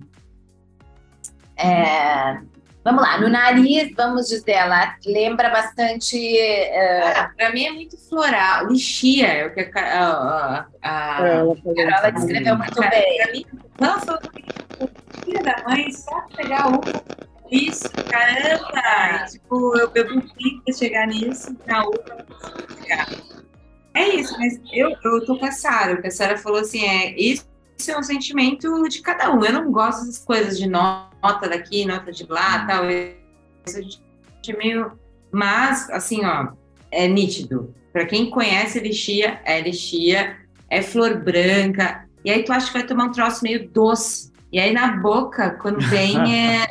É, 1.57 2.39
vamos 2.85 3.03
lá, 3.03 3.21
no 3.21 3.29
nariz, 3.29 3.93
vamos 3.97 4.29
dizer, 4.29 4.53
ela 4.53 4.97
lembra 5.05 5.51
bastante. 5.51 6.17
Uh... 6.17 7.37
Para 7.37 7.53
mim 7.53 7.65
é 7.65 7.73
muito 7.73 7.97
floral, 8.09 8.69
lixia, 8.69 9.27
é 9.27 9.47
o 9.47 9.55
que 9.55 9.71
a, 9.75 9.81
a, 9.81 10.67
a, 10.83 11.23
a 11.23 11.45
ela 11.77 12.11
descreveu 12.11 12.57
muito 12.57 12.81
bem. 12.81 13.17
Para 13.19 13.33
mim, 13.33 13.47
nossa, 13.81 14.21
filha 15.25 15.43
da 15.43 15.65
mãe, 15.69 15.91
só 15.91 16.21
pegar 16.37 16.69
um. 16.69 16.81
Isso, 17.51 17.89
caramba! 18.11 19.27
tipo, 19.31 19.79
eu 19.79 19.91
bebo 19.91 20.19
um 20.19 20.23
fim 20.23 20.61
para 20.65 20.75
chegar 20.75 21.07
nisso, 21.07 21.57
na 21.67 21.85
outra, 21.85 22.25
chegar. 22.81 23.09
É 23.95 24.09
isso, 24.09 24.37
mas 24.39 24.61
eu, 24.73 24.97
eu 25.05 25.25
tô 25.25 25.39
com 25.39 25.47
a 25.47 25.53
Sara, 25.53 26.01
o 26.01 26.07
a 26.07 26.11
Sara 26.11 26.37
falou 26.37 26.61
assim: 26.61 26.85
é 26.85 27.15
isso 27.17 27.54
isso 27.77 27.91
é 27.91 27.99
um 27.99 28.03
sentimento 28.03 28.89
de 28.89 29.01
cada 29.01 29.33
um. 29.35 29.45
Eu 29.45 29.53
não 29.53 29.71
gosto 29.71 30.07
dessas 30.07 30.25
coisas 30.25 30.59
de 30.59 30.69
nota 30.69 31.49
daqui, 31.49 31.85
nota 31.85 32.13
de 32.13 32.25
lá, 32.27 32.61
uhum. 32.61 32.67
tal. 32.67 32.91
Isso 32.91 33.79
a 33.79 33.83
gente 33.83 34.01
é 34.49 34.57
meio. 34.57 34.93
Mas, 35.33 35.91
assim, 35.91 36.25
ó, 36.25 36.53
é 36.91 37.09
nítido. 37.09 37.75
Para 37.93 38.07
quem 38.07 38.31
conhece 38.31 38.81
lixia, 38.81 39.41
é 39.45 39.61
lixia, 39.61 40.37
é 40.69 40.83
flor 40.83 41.17
branca. 41.23 42.07
E 42.25 42.31
aí 42.31 42.43
tu 42.45 42.53
acha 42.53 42.69
que 42.69 42.73
vai 42.73 42.87
tomar 42.87 43.07
um 43.07 43.13
troço 43.13 43.43
meio 43.43 43.69
doce. 43.69 44.33
E 44.53 44.59
aí 44.59 44.73
na 44.73 44.97
boca, 44.97 45.51
quando 45.61 45.81
vem, 45.81 46.17
é 46.35 46.67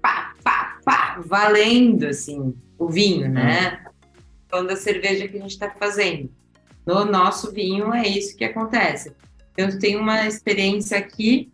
pá, 0.00 0.34
pá, 0.42 0.78
pá, 0.84 1.20
valendo, 1.24 2.06
assim, 2.06 2.54
o 2.78 2.88
vinho, 2.88 3.30
né? 3.30 3.70
Uhum. 3.70 3.92
Falando 4.48 4.68
da 4.68 4.76
cerveja 4.76 5.26
que 5.26 5.36
a 5.36 5.40
gente 5.40 5.50
está 5.50 5.70
fazendo. 5.70 6.30
No 6.86 7.04
nosso 7.04 7.52
vinho 7.52 7.92
é 7.92 8.06
isso 8.06 8.36
que 8.36 8.44
acontece. 8.44 9.12
Eu 9.56 9.78
tenho 9.78 10.00
uma 10.00 10.26
experiência 10.26 10.98
aqui 10.98 11.50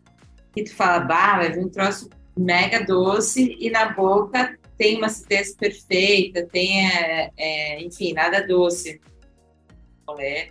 que 0.54 0.64
tu 0.64 0.74
fala, 0.74 1.00
bah, 1.00 1.38
vai 1.38 1.52
vir 1.52 1.64
um 1.64 1.68
troço 1.68 2.10
mega 2.36 2.84
doce 2.84 3.56
e 3.58 3.70
na 3.70 3.92
boca 3.92 4.58
tem 4.76 4.96
uma 4.96 5.06
acidez 5.06 5.54
perfeita, 5.54 6.46
tem, 6.50 6.88
é, 6.88 7.30
é, 7.36 7.82
enfim, 7.82 8.12
nada 8.12 8.46
doce. 8.46 9.00
É. 10.18 10.48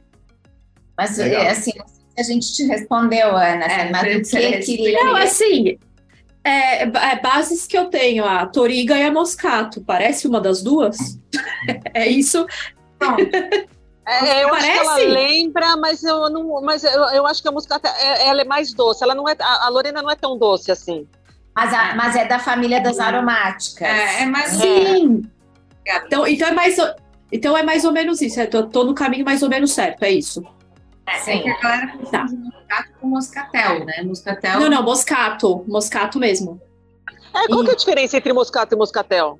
Mas, 0.97 1.17
Legal. 1.17 1.47
assim, 1.47 1.71
a 2.17 2.23
gente 2.23 2.53
te 2.53 2.63
respondeu, 2.63 3.35
Ana, 3.35 3.65
é, 3.65 3.91
mas 3.91 4.27
o 4.27 4.31
que 4.31 4.61
queria... 4.61 5.03
Não, 5.03 5.15
assim, 5.15 5.77
é, 6.43 6.83
é, 6.83 7.19
bases 7.21 7.67
que 7.67 7.77
eu 7.77 7.85
tenho, 7.85 8.25
a 8.25 8.45
toriga 8.45 8.97
e 8.97 9.03
a 9.03 9.11
moscato. 9.11 9.81
Parece 9.81 10.27
uma 10.27 10.41
das 10.41 10.63
duas? 10.63 11.19
é 11.93 12.07
isso? 12.07 12.45
Não. 12.99 13.17
É, 14.05 14.43
eu 14.43 14.49
Parece? 14.49 14.69
acho 14.69 14.81
que 14.81 14.87
ela 14.87 15.13
lembra, 15.13 15.77
mas 15.77 16.03
eu 16.03 16.29
não, 16.29 16.61
mas 16.61 16.83
eu, 16.83 17.03
eu 17.09 17.27
acho 17.27 17.41
que 17.41 17.47
a 17.47 17.51
música 17.51 17.79
é, 17.83 18.27
ela 18.27 18.41
é 18.41 18.45
mais 18.45 18.73
doce. 18.73 19.03
Ela 19.03 19.13
não 19.13 19.29
é, 19.29 19.35
a, 19.39 19.69
Lorena 19.69 20.01
não 20.01 20.09
é 20.09 20.15
tão 20.15 20.37
doce 20.37 20.71
assim. 20.71 21.07
Mas, 21.55 21.73
a, 21.73 21.95
mas 21.95 22.15
é 22.15 22.25
da 22.25 22.39
família 22.39 22.81
das 22.81 22.99
aromáticas. 22.99 23.87
É, 23.87 24.23
é 24.23 24.25
mais 24.25 24.51
sim. 24.51 25.21
Então, 26.05 26.25
então 26.25 26.47
é 26.47 26.51
mais, 26.51 26.77
então 27.31 27.57
é 27.57 27.63
mais 27.63 27.85
ou 27.85 27.91
menos 27.91 28.21
isso. 28.21 28.39
Eu 28.39 28.49
tô, 28.49 28.63
tô 28.63 28.83
no 28.83 28.95
caminho 28.95 29.23
mais 29.23 29.43
ou 29.43 29.49
menos 29.49 29.71
certo, 29.71 30.03
é 30.03 30.11
isso. 30.11 30.43
É, 31.05 31.17
sim. 31.19 31.31
É 31.31 31.39
que 31.39 31.49
a 31.49 31.59
galera 31.59 31.97
tá. 32.09 32.25
moscato 32.25 32.89
com 32.99 33.07
moscatel, 33.07 33.85
né? 33.85 34.01
Moscatel. 34.03 34.59
Não, 34.59 34.69
não, 34.69 34.83
moscato, 34.83 35.63
moscato 35.67 36.17
mesmo. 36.17 36.59
É, 37.33 37.47
qual 37.47 37.61
e... 37.61 37.65
que 37.65 37.69
é 37.69 37.73
a 37.73 37.77
diferença 37.77 38.17
entre 38.17 38.33
moscato 38.33 38.73
e 38.73 38.77
moscatel? 38.77 39.39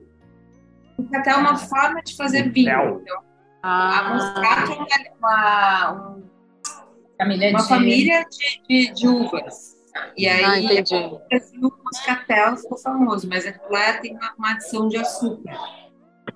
Moscatel 1.00 1.34
é 1.34 1.38
uma 1.38 1.58
forma 1.58 2.02
de 2.04 2.15
fazer 2.15 2.52
vinho. 2.52 3.02
Então. 3.02 3.31
A 3.63 4.13
moscato 4.13 4.71
é 4.71 5.13
uma, 5.19 5.91
um, 5.91 6.24
família 7.17 7.50
uma 7.52 7.62
de... 7.62 7.67
família 7.67 8.26
de, 8.30 8.62
de, 8.67 8.93
de, 8.93 9.08
uvas. 9.08 9.76
E 10.17 10.28
aí, 10.28 10.43
ah, 10.43 10.60
entendi. 10.60 10.95
o 11.62 11.71
moscatel 11.84 12.58
ficou 12.58 12.78
famoso, 12.78 13.28
mas 13.30 13.45
lá 13.69 13.93
tem 13.93 14.15
uma, 14.15 14.34
uma 14.38 14.52
adição 14.52 14.88
de 14.88 14.97
açúcar. 14.97 15.58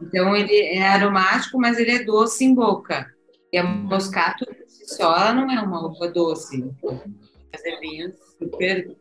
Então, 0.02 0.36
ele 0.36 0.56
é 0.56 0.88
aromático, 0.88 1.58
mas 1.58 1.80
ele 1.80 1.92
é 1.92 2.04
doce 2.04 2.44
em 2.44 2.54
boca. 2.54 3.08
E 3.52 3.58
a 3.58 3.64
moscato, 3.64 4.46
só, 4.68 5.16
ela 5.16 5.34
não 5.34 5.50
é 5.50 5.62
uma 5.62 5.88
uva 5.88 6.10
doce. 6.10 6.70
Fazer 6.82 7.80
vinho 7.80 8.14
super... 8.38 8.96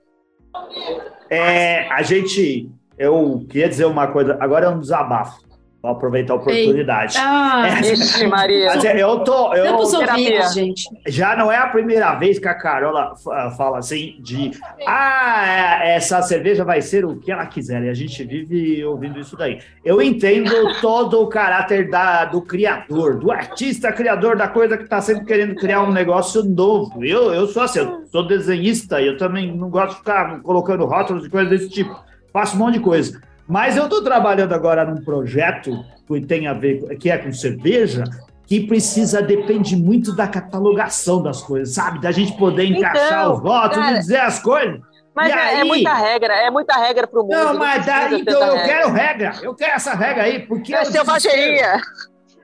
É, 1.28 1.88
a 1.88 2.02
gente... 2.02 2.70
Eu 2.96 3.44
queria 3.50 3.68
dizer 3.68 3.86
uma 3.86 4.06
coisa, 4.06 4.38
agora 4.40 4.66
é 4.66 4.68
um 4.68 4.78
desabafo. 4.78 5.42
Vou 5.84 5.92
aproveitar 5.92 6.32
a 6.32 6.36
oportunidade. 6.36 7.18
Ah, 7.20 7.66
é, 7.68 8.26
Maria. 8.26 8.70
É, 8.70 9.02
eu 9.02 9.18
tô. 9.18 9.52
Eu, 9.52 9.76
ouvidos, 9.76 10.54
gente. 10.54 10.88
Já 11.06 11.36
não 11.36 11.52
é 11.52 11.58
a 11.58 11.66
primeira 11.66 12.14
vez 12.14 12.38
que 12.38 12.48
a 12.48 12.54
Carola 12.54 13.14
fala 13.54 13.80
assim 13.80 14.16
de 14.18 14.52
ah, 14.86 15.82
é, 15.84 15.96
essa 15.96 16.22
cerveja 16.22 16.64
vai 16.64 16.80
ser 16.80 17.04
o 17.04 17.16
que 17.16 17.30
ela 17.30 17.44
quiser. 17.44 17.82
E 17.82 17.90
a 17.90 17.92
gente 17.92 18.24
vive 18.24 18.82
ouvindo 18.82 19.20
isso 19.20 19.36
daí. 19.36 19.60
Eu 19.84 20.00
entendo 20.00 20.50
todo 20.80 21.20
o 21.20 21.26
caráter 21.26 21.90
da, 21.90 22.24
do 22.24 22.40
criador, 22.40 23.18
do 23.18 23.30
artista 23.30 23.92
criador 23.92 24.38
da 24.38 24.48
coisa 24.48 24.78
que 24.78 24.84
está 24.84 25.02
sempre 25.02 25.26
querendo 25.26 25.54
criar 25.54 25.82
um 25.82 25.92
negócio 25.92 26.42
novo. 26.42 27.04
Eu, 27.04 27.30
eu 27.34 27.46
sou 27.46 27.62
assim, 27.62 27.80
eu 27.80 28.06
sou 28.06 28.26
desenhista 28.26 29.02
e 29.02 29.06
eu 29.08 29.18
também 29.18 29.54
não 29.54 29.68
gosto 29.68 29.90
de 29.90 29.96
ficar 29.96 30.40
colocando 30.40 30.86
rótulos 30.86 31.26
e 31.26 31.28
coisas 31.28 31.50
desse 31.50 31.68
tipo. 31.68 31.94
Faço 32.32 32.56
um 32.56 32.60
monte 32.60 32.74
de 32.74 32.80
coisa. 32.80 33.20
Mas 33.46 33.76
eu 33.76 33.84
estou 33.84 34.02
trabalhando 34.02 34.54
agora 34.54 34.84
num 34.84 35.04
projeto 35.04 35.84
que 36.06 36.20
tem 36.20 36.46
a 36.46 36.52
ver, 36.52 36.96
que 36.98 37.10
é 37.10 37.18
com 37.18 37.32
cerveja, 37.32 38.04
que 38.46 38.66
precisa, 38.66 39.22
depende 39.22 39.76
muito 39.76 40.14
da 40.14 40.26
catalogação 40.26 41.22
das 41.22 41.42
coisas, 41.42 41.74
sabe? 41.74 42.00
Da 42.00 42.10
gente 42.10 42.36
poder 42.36 42.64
encaixar 42.64 43.22
então, 43.22 43.34
os 43.34 43.42
votos 43.42 43.78
e 43.78 43.94
dizer 43.94 44.20
as 44.20 44.38
coisas. 44.38 44.80
Mas 45.14 45.30
é, 45.30 45.34
aí... 45.34 45.60
é, 45.60 45.64
muita 45.64 45.94
regra, 45.94 46.34
é 46.34 46.50
muita 46.50 46.76
regra 46.76 47.06
para 47.06 47.20
o 47.20 47.22
mundo. 47.22 47.34
Não, 47.34 47.58
mas 47.58 47.86
daí, 47.86 48.20
então 48.20 48.40
eu 48.40 48.54
regra. 48.54 48.66
quero 48.66 48.92
regra, 48.92 49.32
eu 49.42 49.54
quero 49.54 49.72
essa 49.72 49.94
regra 49.94 50.22
aí, 50.24 50.46
porque. 50.46 50.74
É 50.74 50.84
selvageria. 50.84 51.80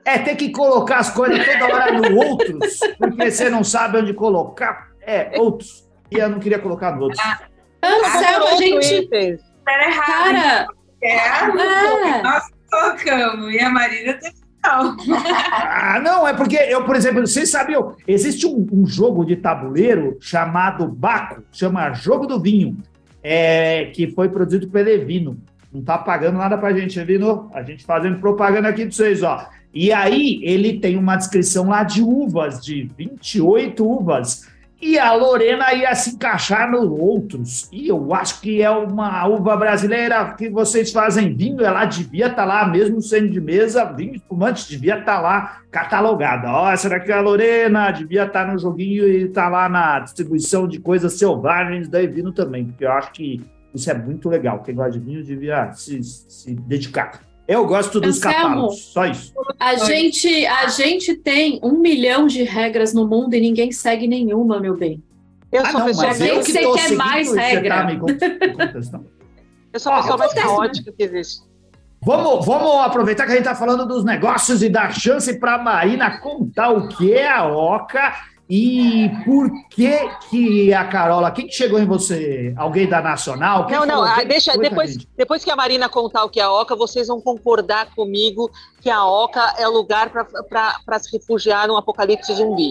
É 0.05 0.19
ter 0.19 0.35
que 0.37 0.51
colocar 0.51 0.99
as 0.99 1.11
coisas 1.11 1.45
toda 1.45 1.75
hora 1.75 1.93
no 1.93 2.17
outros, 2.25 2.79
porque 2.99 3.31
você 3.31 3.51
não 3.51 3.63
sabe 3.63 3.99
onde 3.99 4.15
colocar. 4.15 4.89
É, 5.03 5.39
outros. 5.39 5.89
E 6.11 6.17
eu 6.17 6.29
não 6.29 6.39
queria 6.39 6.59
colocar 6.59 6.95
no 6.95 7.03
outros. 7.03 7.21
Ah, 7.23 7.39
Anselmo, 7.83 8.47
a 8.47 8.57
gente. 8.57 9.39
Tá 9.65 9.85
errado. 9.85 10.07
Cara. 10.07 10.80
É, 11.03 11.17
é. 11.17 12.23
Nós 12.23 12.45
colocamos. 12.71 13.53
E 13.53 13.59
a 13.59 13.71
Marina 13.71 14.15
teve 14.15 14.41
não. 14.63 14.97
ah, 15.65 16.01
não, 16.03 16.29
é 16.29 16.35
porque 16.35 16.57
eu, 16.57 16.85
por 16.85 16.95
exemplo, 16.95 17.27
vocês 17.27 17.51
sabiam, 17.51 17.97
existe 18.07 18.47
um, 18.47 18.67
um 18.71 18.87
jogo 18.87 19.25
de 19.25 19.37
tabuleiro 19.37 20.19
chamado 20.21 20.87
Baco, 20.87 21.43
chama 21.51 21.93
Jogo 21.95 22.27
do 22.27 22.39
Vinho, 22.39 22.77
é, 23.23 23.87
que 23.87 24.09
foi 24.09 24.29
produzido 24.29 24.69
pelo 24.69 24.89
Evino. 24.89 25.39
Não 25.73 25.83
tá 25.83 25.97
pagando 25.97 26.37
nada 26.37 26.59
pra 26.59 26.73
gente, 26.73 26.99
Evino. 26.99 27.49
A 27.55 27.63
gente 27.63 27.85
fazendo 27.85 28.19
propaganda 28.19 28.69
aqui 28.69 28.85
de 28.85 28.95
vocês, 28.95 29.23
ó. 29.23 29.49
E 29.73 29.93
aí 29.93 30.41
ele 30.43 30.81
tem 30.81 30.97
uma 30.97 31.17
descrição 31.17 31.69
lá 31.69 31.85
de 31.85 32.03
uvas, 32.03 32.61
de 32.61 32.91
28 32.99 33.89
uvas. 33.89 34.49
E 34.81 34.99
a 34.99 35.13
Lorena 35.13 35.75
ia 35.75 35.95
se 35.95 36.15
encaixar 36.15 36.71
nos 36.71 36.85
outros. 36.85 37.69
E 37.71 37.89
eu 37.89 38.15
acho 38.15 38.41
que 38.41 38.63
é 38.63 38.71
uma 38.71 39.27
uva 39.27 39.55
brasileira 39.55 40.33
que 40.33 40.49
vocês 40.49 40.91
fazem 40.91 41.35
vinho, 41.35 41.63
ela 41.63 41.85
devia 41.85 42.27
estar 42.27 42.37
tá 42.37 42.45
lá, 42.47 42.67
mesmo 42.67 43.03
sendo 43.03 43.29
de 43.29 43.41
mesa, 43.41 43.85
vinho 43.85 44.15
espumante 44.15 44.67
devia 44.69 44.99
estar 44.99 45.17
tá 45.17 45.21
lá 45.21 45.61
catalogada. 45.71 46.51
Ó, 46.51 46.71
essa 46.71 46.89
daqui 46.89 47.13
é 47.13 47.15
a 47.15 47.21
Lorena, 47.21 47.91
devia 47.91 48.25
estar 48.25 48.47
tá 48.47 48.53
no 48.53 48.59
joguinho 48.59 49.07
e 49.07 49.25
está 49.25 49.51
lá 49.51 49.69
na 49.69 50.01
distribuição 50.01 50.67
de 50.67 50.81
coisas 50.81 51.13
selvagens 51.19 51.87
da 51.87 52.03
Evino 52.03 52.33
também, 52.33 52.65
porque 52.65 52.85
eu 52.87 52.93
acho 52.93 53.13
que 53.13 53.43
isso 53.75 53.91
é 53.91 53.95
muito 53.95 54.31
legal. 54.31 54.63
Quem 54.63 54.75
gosta 54.75 54.93
de 54.93 55.01
vinho 55.01 55.23
devia 55.23 55.73
se, 55.73 56.03
se 56.03 56.55
dedicar. 56.55 57.21
Eu 57.51 57.67
gosto 57.67 58.01
dos 58.01 58.19
Anselmo, 58.19 58.37
catálogos, 58.37 58.93
só 58.93 59.07
isso. 59.07 59.35
A 59.59 59.75
gente, 59.75 60.47
a 60.47 60.69
gente 60.69 61.17
tem 61.17 61.59
um 61.65 61.81
milhão 61.81 62.29
de 62.29 62.45
regras 62.45 62.95
no 62.95 63.09
mundo 63.09 63.35
e 63.35 63.41
ninguém 63.41 63.73
segue 63.73 64.07
nenhuma, 64.07 64.61
meu 64.61 64.77
bem. 64.77 65.03
Eu 65.51 65.67
sou 65.67 65.69
ah, 65.69 65.79
não, 65.81 65.87
pessoa 65.87 66.15
que 66.15 66.53
você 66.53 66.73
quer 66.73 66.93
mais 66.93 67.35
regra. 67.35 67.77
Tá 67.77 67.85
me 67.87 67.99
eu 69.73 69.81
sou 69.81 69.93
a 69.93 69.97
pessoa 69.97 70.17
mais 70.17 70.33
caótica 70.33 70.93
que 70.93 71.03
existe. 71.03 71.43
Vamos, 72.01 72.47
vamos 72.47 72.87
aproveitar 72.87 73.27
que 73.27 73.33
a 73.33 73.35
gente 73.35 73.47
está 73.47 73.57
falando 73.57 73.85
dos 73.85 74.05
negócios 74.05 74.63
e 74.63 74.69
dar 74.69 74.95
chance 74.95 75.37
para 75.41 75.57
a 75.57 75.59
Marina 75.59 76.21
contar 76.21 76.71
o 76.71 76.87
que 76.87 77.13
é 77.13 77.29
a 77.29 77.49
OCA 77.49 78.15
e 78.51 79.09
por 79.25 79.49
que 79.69 80.09
que 80.29 80.75
a 80.75 80.85
Carola, 80.85 81.31
quem 81.31 81.47
que 81.47 81.55
chegou 81.55 81.79
em 81.79 81.87
você? 81.87 82.53
Alguém 82.57 82.89
da 82.89 83.01
Nacional? 83.01 83.65
Quem 83.67 83.79
não, 83.79 83.87
não, 83.87 84.03
ah, 84.03 84.25
deixa, 84.25 84.59
depois, 84.59 84.97
depois 85.17 85.45
que 85.45 85.53
a 85.53 85.57
Marina 85.57 85.89
contar 85.89 86.25
o 86.25 86.29
que 86.29 86.41
é 86.41 86.43
a 86.43 86.51
OCA, 86.51 86.75
vocês 86.75 87.07
vão 87.07 87.21
concordar 87.21 87.95
comigo 87.95 88.51
que 88.81 88.89
a 88.89 89.05
OCA 89.05 89.55
é 89.59 89.67
lugar 89.67 90.11
para 90.11 90.99
se 90.99 91.17
refugiar 91.17 91.69
num 91.69 91.77
apocalipse 91.77 92.33
zumbi. 92.35 92.71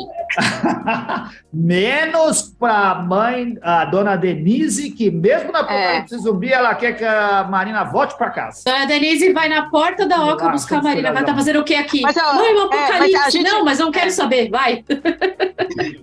Menos 1.54 2.54
para 2.60 2.91
a 2.91 2.95
mãe, 2.95 3.58
a 3.62 3.86
dona 3.86 4.15
Denise, 4.15 4.91
que 4.91 5.12
mesmo 5.12 5.52
na 5.52 5.60
apocalipse 5.60 6.15
é. 6.15 6.17
zumbi, 6.17 6.52
ela 6.52 6.74
quer 6.76 6.93
que 6.98 7.06
a 7.06 7.43
Marina 7.43 7.84
volte 7.84 8.17
para 8.17 8.30
casa. 8.32 8.63
Dona 8.65 8.86
Denise 8.86 9.32
vai 9.34 9.48
na 9.48 9.69
porta 9.69 10.08
da 10.08 10.26
OCA 10.26 10.45
lá, 10.45 10.52
buscar 10.52 10.80
a 10.80 10.82
Marina. 10.82 11.12
Vai 11.12 11.22
estar 11.22 11.34
tá 11.34 11.38
fazendo 11.38 11.60
o 11.60 11.63
que 11.63 11.76
aqui? 11.76 12.02
Mas, 12.02 12.17
ela, 12.17 12.34
Mãe, 12.34 12.56
um 12.56 12.63
apocalipse. 12.63 13.15
É, 13.15 13.19
mas 13.19 13.34
gente... 13.34 13.43
Não, 13.43 13.63
mas 13.63 13.80
não 13.80 13.91
quero 13.91 14.08
é. 14.08 14.12
saber, 14.12 14.50
vai. 14.50 14.84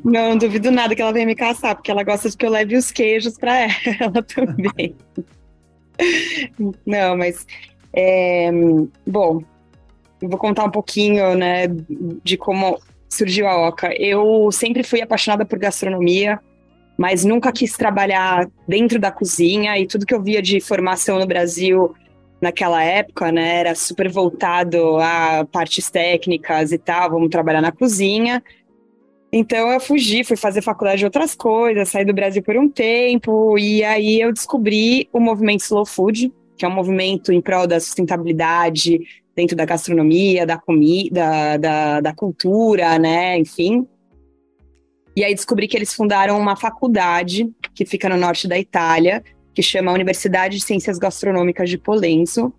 Não, 0.05 0.31
não 0.31 0.39
duvido 0.39 0.71
nada 0.71 0.95
que 0.95 1.03
ela 1.03 1.13
venha 1.13 1.27
me 1.27 1.35
caçar, 1.35 1.75
porque 1.75 1.91
ela 1.91 2.05
gosta 2.05 2.31
de 2.31 2.37
que 2.37 2.47
eu 2.47 2.51
leve 2.51 2.77
os 2.77 2.91
queijos 2.93 3.37
para 3.37 3.67
ela 4.01 4.23
também. 4.23 4.95
Não, 6.87 7.17
mas 7.17 7.45
é, 7.93 8.51
bom, 9.07 9.43
vou 10.29 10.39
contar 10.39 10.65
um 10.65 10.71
pouquinho, 10.71 11.35
né, 11.35 11.67
de 12.23 12.37
como 12.37 12.79
surgiu 13.09 13.47
a 13.47 13.69
Oca. 13.69 13.95
Eu 13.99 14.51
sempre 14.53 14.83
fui 14.83 15.01
apaixonada 15.01 15.45
por 15.45 15.59
gastronomia, 15.59 16.41
mas 16.97 17.25
nunca 17.25 17.53
quis 17.53 17.77
trabalhar 17.77 18.49
dentro 18.67 18.99
da 18.99 19.11
cozinha 19.11 19.79
e 19.79 19.87
tudo 19.87 20.07
que 20.07 20.15
eu 20.15 20.23
via 20.23 20.41
de 20.41 20.61
formação 20.61 21.19
no 21.19 21.27
Brasil 21.27 21.95
naquela 22.41 22.83
época, 22.83 23.33
né, 23.33 23.61
era 23.61 23.75
super 23.75 24.11
voltado 24.11 24.99
a 24.99 25.47
partes 25.51 25.91
técnicas 25.91 26.71
e 26.71 26.79
tal, 26.79 27.11
vamos 27.11 27.31
trabalhar 27.31 27.63
na 27.63 27.73
cozinha. 27.73 28.43
Então 29.33 29.71
eu 29.71 29.81
fugi, 29.81 30.23
fui 30.23 30.37
fazer 30.37 30.63
faculdade 30.63 30.99
de 30.99 31.05
outras 31.05 31.35
coisas, 31.35 31.89
saí 31.89 32.05
do 32.05 32.15
Brasil 32.15 32.43
por 32.43 32.57
um 32.57 32.69
tempo 32.69 33.59
e 33.59 33.83
aí 33.83 34.21
eu 34.21 34.33
descobri 34.33 35.09
o 35.13 35.21
movimento 35.21 35.61
Slow 35.61 35.85
Food, 35.85 36.33
que 36.57 36.65
é 36.65 36.69
um 36.69 36.75
movimento 36.75 37.33
em 37.33 37.41
prol 37.41 37.67
da 37.67 37.81
sustentabilidade 37.81 39.01
dentro 39.37 39.55
da 39.55 39.65
gastronomia, 39.65 40.47
da 40.47 40.57
comida, 40.57 41.59
da, 41.59 42.01
da 42.01 42.15
cultura, 42.15 42.99
né, 42.99 43.39
enfim. 43.39 43.87
E 45.15 45.23
aí 45.23 45.35
descobri 45.35 45.69
que 45.69 45.77
eles 45.77 45.93
fundaram 45.95 46.39
uma 46.39 46.57
faculdade 46.57 47.49
que 47.75 47.85
fica 47.85 48.09
no 48.09 48.17
norte 48.17 48.49
da 48.49 48.59
Itália, 48.59 49.23
que 49.55 49.63
chama 49.63 49.93
Universidade 49.93 50.57
de 50.57 50.65
Ciências 50.65 50.99
Gastronômicas 50.99 51.69
de 51.69 51.79
Polenzo, 51.79 52.53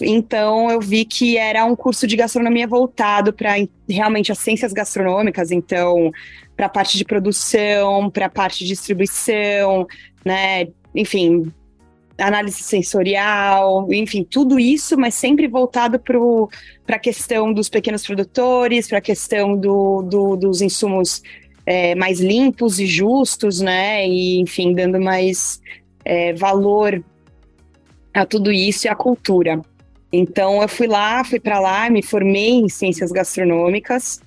então 0.00 0.70
eu 0.70 0.80
vi 0.80 1.04
que 1.04 1.36
era 1.36 1.64
um 1.64 1.74
curso 1.74 2.06
de 2.06 2.16
gastronomia 2.16 2.66
voltado 2.66 3.32
para 3.32 3.54
realmente 3.88 4.30
as 4.30 4.38
ciências 4.38 4.72
gastronômicas, 4.72 5.50
então 5.50 6.12
para 6.56 6.66
a 6.66 6.68
parte 6.68 6.96
de 6.96 7.04
produção, 7.04 8.10
para 8.10 8.26
a 8.26 8.30
parte 8.30 8.60
de 8.60 8.68
distribuição, 8.68 9.86
né? 10.24 10.68
Enfim, 10.94 11.52
análise 12.18 12.62
sensorial, 12.62 13.86
enfim, 13.92 14.24
tudo 14.24 14.58
isso, 14.58 14.98
mas 14.98 15.14
sempre 15.14 15.46
voltado 15.46 15.98
para 15.98 16.96
a 16.96 16.98
questão 16.98 17.52
dos 17.52 17.68
pequenos 17.68 18.04
produtores, 18.04 18.88
para 18.88 18.98
a 18.98 19.02
questão 19.02 19.56
do, 19.56 20.02
do, 20.02 20.36
dos 20.36 20.60
insumos 20.60 21.22
é, 21.64 21.94
mais 21.94 22.20
limpos 22.20 22.80
e 22.80 22.86
justos, 22.86 23.60
né? 23.60 24.06
E, 24.06 24.40
enfim, 24.40 24.72
dando 24.72 25.00
mais 25.00 25.60
é, 26.04 26.32
valor 26.32 27.02
a 28.12 28.26
tudo 28.26 28.50
isso 28.50 28.86
e 28.86 28.88
à 28.88 28.94
cultura. 28.94 29.60
Então 30.12 30.62
eu 30.62 30.68
fui 30.68 30.86
lá, 30.86 31.22
fui 31.22 31.38
para 31.38 31.60
lá, 31.60 31.90
me 31.90 32.02
formei 32.02 32.52
em 32.52 32.68
ciências 32.68 33.12
gastronômicas. 33.12 34.20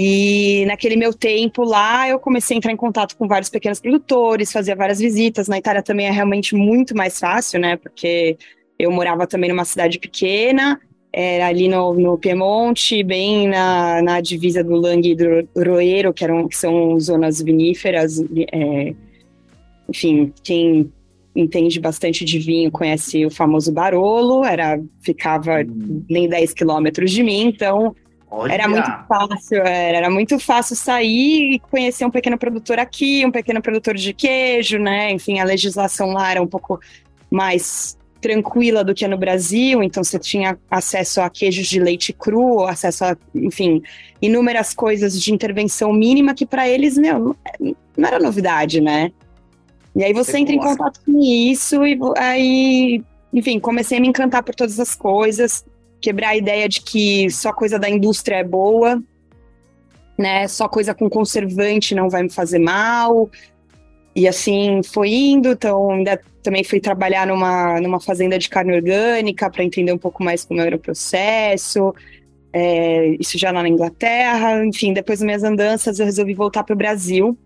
E 0.00 0.64
naquele 0.66 0.94
meu 0.94 1.12
tempo 1.12 1.64
lá, 1.64 2.08
eu 2.08 2.20
comecei 2.20 2.54
a 2.54 2.58
entrar 2.58 2.70
em 2.70 2.76
contato 2.76 3.16
com 3.16 3.26
vários 3.26 3.50
pequenos 3.50 3.80
produtores, 3.80 4.52
fazia 4.52 4.76
várias 4.76 5.00
visitas. 5.00 5.48
Na 5.48 5.58
Itália 5.58 5.82
também 5.82 6.06
é 6.06 6.10
realmente 6.12 6.54
muito 6.54 6.96
mais 6.96 7.18
fácil, 7.18 7.58
né? 7.58 7.76
Porque 7.76 8.38
eu 8.78 8.92
morava 8.92 9.26
também 9.26 9.50
numa 9.50 9.64
cidade 9.64 9.98
pequena, 9.98 10.80
era 11.12 11.48
ali 11.48 11.66
no, 11.66 11.94
no 11.94 12.16
Piemonte, 12.16 13.02
bem 13.02 13.48
na, 13.48 14.00
na 14.00 14.20
divisa 14.20 14.62
do 14.62 14.76
Langhe 14.76 15.10
e 15.10 15.16
do 15.16 15.48
Roero, 15.56 16.14
que, 16.14 16.22
eram, 16.22 16.46
que 16.46 16.56
são 16.56 17.00
zonas 17.00 17.42
viníferas. 17.42 18.20
É, 18.52 18.94
enfim, 19.88 20.32
quem 20.44 20.92
entende 21.34 21.80
bastante 21.80 22.24
de 22.24 22.38
vinho, 22.38 22.70
conhece 22.70 23.26
o 23.26 23.30
famoso 23.30 23.72
Barolo, 23.72 24.44
era, 24.44 24.80
ficava 25.00 25.60
hum. 25.60 26.04
nem 26.08 26.28
10 26.28 26.54
quilômetros 26.54 27.10
de 27.10 27.24
mim, 27.24 27.48
então 27.48 27.96
Olha. 28.30 28.52
era 28.52 28.68
muito 28.68 28.90
fácil, 29.08 29.58
era, 29.58 29.98
era, 29.98 30.10
muito 30.10 30.38
fácil 30.38 30.76
sair 30.76 31.54
e 31.54 31.58
conhecer 31.58 32.04
um 32.04 32.10
pequeno 32.10 32.36
produtor 32.36 32.78
aqui, 32.78 33.24
um 33.24 33.30
pequeno 33.30 33.62
produtor 33.62 33.94
de 33.94 34.12
queijo, 34.12 34.78
né? 34.78 35.10
Enfim, 35.10 35.40
a 35.40 35.44
legislação 35.44 36.12
lá 36.12 36.30
era 36.30 36.42
um 36.42 36.46
pouco 36.46 36.78
mais 37.30 37.96
tranquila 38.20 38.84
do 38.84 38.94
que 38.94 39.06
no 39.06 39.16
Brasil, 39.16 39.82
então 39.82 40.02
você 40.02 40.18
tinha 40.18 40.58
acesso 40.70 41.20
a 41.20 41.30
queijos 41.30 41.66
de 41.68 41.80
leite 41.80 42.12
cru, 42.12 42.64
acesso 42.64 43.04
a, 43.04 43.16
enfim, 43.34 43.82
inúmeras 44.20 44.74
coisas 44.74 45.20
de 45.20 45.32
intervenção 45.32 45.92
mínima 45.92 46.34
que 46.34 46.44
para 46.44 46.68
eles, 46.68 46.98
meu, 46.98 47.36
não 47.96 48.08
era 48.08 48.18
novidade, 48.18 48.80
né? 48.80 49.12
E 49.94 50.04
aí 50.04 50.12
você, 50.12 50.38
entra 50.38 50.54
em 50.54 50.58
contato 50.58 51.00
com 51.04 51.18
isso 51.20 51.84
e 51.86 51.98
aí, 52.16 53.02
enfim, 53.32 53.58
comecei 53.58 53.98
a 53.98 54.00
me 54.00 54.08
encantar 54.08 54.42
por 54.42 54.54
todas 54.54 54.78
as 54.78 54.94
coisas, 54.94 55.64
quebrar 56.00 56.30
a 56.30 56.36
ideia 56.36 56.68
de 56.68 56.80
que 56.80 57.30
só 57.30 57.52
coisa 57.52 57.78
da 57.78 57.88
indústria 57.88 58.36
é 58.36 58.44
boa, 58.44 59.02
né? 60.18 60.48
Só 60.48 60.68
coisa 60.68 60.94
com 60.94 61.08
conservante 61.08 61.94
não 61.94 62.08
vai 62.08 62.22
me 62.22 62.30
fazer 62.30 62.58
mal. 62.58 63.30
E 64.14 64.26
assim 64.26 64.80
foi 64.82 65.10
indo, 65.10 65.50
então 65.50 65.90
ainda 65.90 66.20
também 66.42 66.64
fui 66.64 66.80
trabalhar 66.80 67.26
numa, 67.26 67.80
numa 67.80 68.00
fazenda 68.00 68.38
de 68.38 68.48
carne 68.48 68.74
orgânica 68.74 69.50
para 69.50 69.62
entender 69.62 69.92
um 69.92 69.98
pouco 69.98 70.24
mais 70.24 70.44
como 70.44 70.60
era 70.60 70.74
o 70.74 70.78
processo. 70.78 71.94
É, 72.52 73.16
isso 73.20 73.38
já 73.38 73.50
lá 73.50 73.62
na 73.62 73.68
Inglaterra, 73.68 74.64
enfim, 74.64 74.92
depois 74.92 75.18
das 75.18 75.26
minhas 75.26 75.44
andanças 75.44 75.98
eu 75.98 76.06
resolvi 76.06 76.34
voltar 76.34 76.64
para 76.64 76.74
o 76.74 76.76
Brasil 76.76 77.38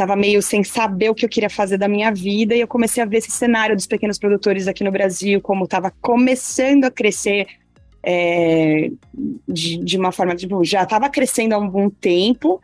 estava 0.00 0.16
meio 0.16 0.40
sem 0.40 0.64
saber 0.64 1.10
o 1.10 1.14
que 1.14 1.24
eu 1.24 1.28
queria 1.28 1.50
fazer 1.50 1.76
da 1.76 1.86
minha 1.86 2.10
vida 2.10 2.54
e 2.54 2.60
eu 2.60 2.66
comecei 2.66 3.02
a 3.02 3.06
ver 3.06 3.18
esse 3.18 3.30
cenário 3.30 3.76
dos 3.76 3.86
pequenos 3.86 4.18
produtores 4.18 4.66
aqui 4.66 4.82
no 4.82 4.90
Brasil, 4.90 5.40
como 5.42 5.64
estava 5.64 5.92
começando 6.00 6.84
a 6.84 6.90
crescer 6.90 7.46
é, 8.02 8.90
de, 9.48 9.78
de, 9.78 9.98
uma 9.98 10.12
forma, 10.12 10.34
tipo, 10.34 10.64
já 10.64 10.82
estava 10.82 11.08
crescendo 11.08 11.52
há 11.52 11.56
algum 11.56 11.90
tempo, 11.90 12.60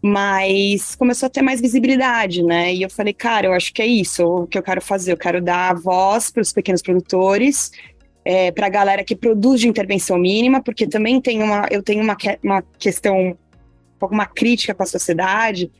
mas 0.00 0.94
começou 0.96 1.26
a 1.26 1.30
ter 1.30 1.42
mais 1.42 1.60
visibilidade, 1.60 2.42
né? 2.42 2.74
E 2.74 2.82
eu 2.82 2.90
falei, 2.90 3.12
cara, 3.12 3.46
eu 3.46 3.52
acho 3.52 3.72
que 3.72 3.80
é 3.80 3.86
isso 3.86 4.24
o 4.24 4.46
que 4.46 4.58
eu 4.58 4.62
quero 4.62 4.80
fazer, 4.80 5.12
eu 5.12 5.16
quero 5.16 5.40
dar 5.40 5.74
voz 5.74 6.30
para 6.30 6.42
os 6.42 6.52
pequenos 6.52 6.82
produtores, 6.82 7.70
é, 8.24 8.50
para 8.50 8.66
a 8.66 8.70
galera 8.70 9.04
que 9.04 9.14
produz 9.14 9.60
de 9.60 9.68
intervenção 9.68 10.18
mínima, 10.18 10.62
porque 10.62 10.86
também 10.86 11.20
tem 11.20 11.42
uma, 11.42 11.68
eu 11.70 11.82
tenho 11.82 12.02
uma, 12.02 12.16
uma 12.42 12.62
questão, 12.78 13.16
um 13.16 13.36
uma 14.10 14.26
crítica 14.26 14.74
com 14.74 14.82
a 14.82 14.86
sociedade, 14.86 15.70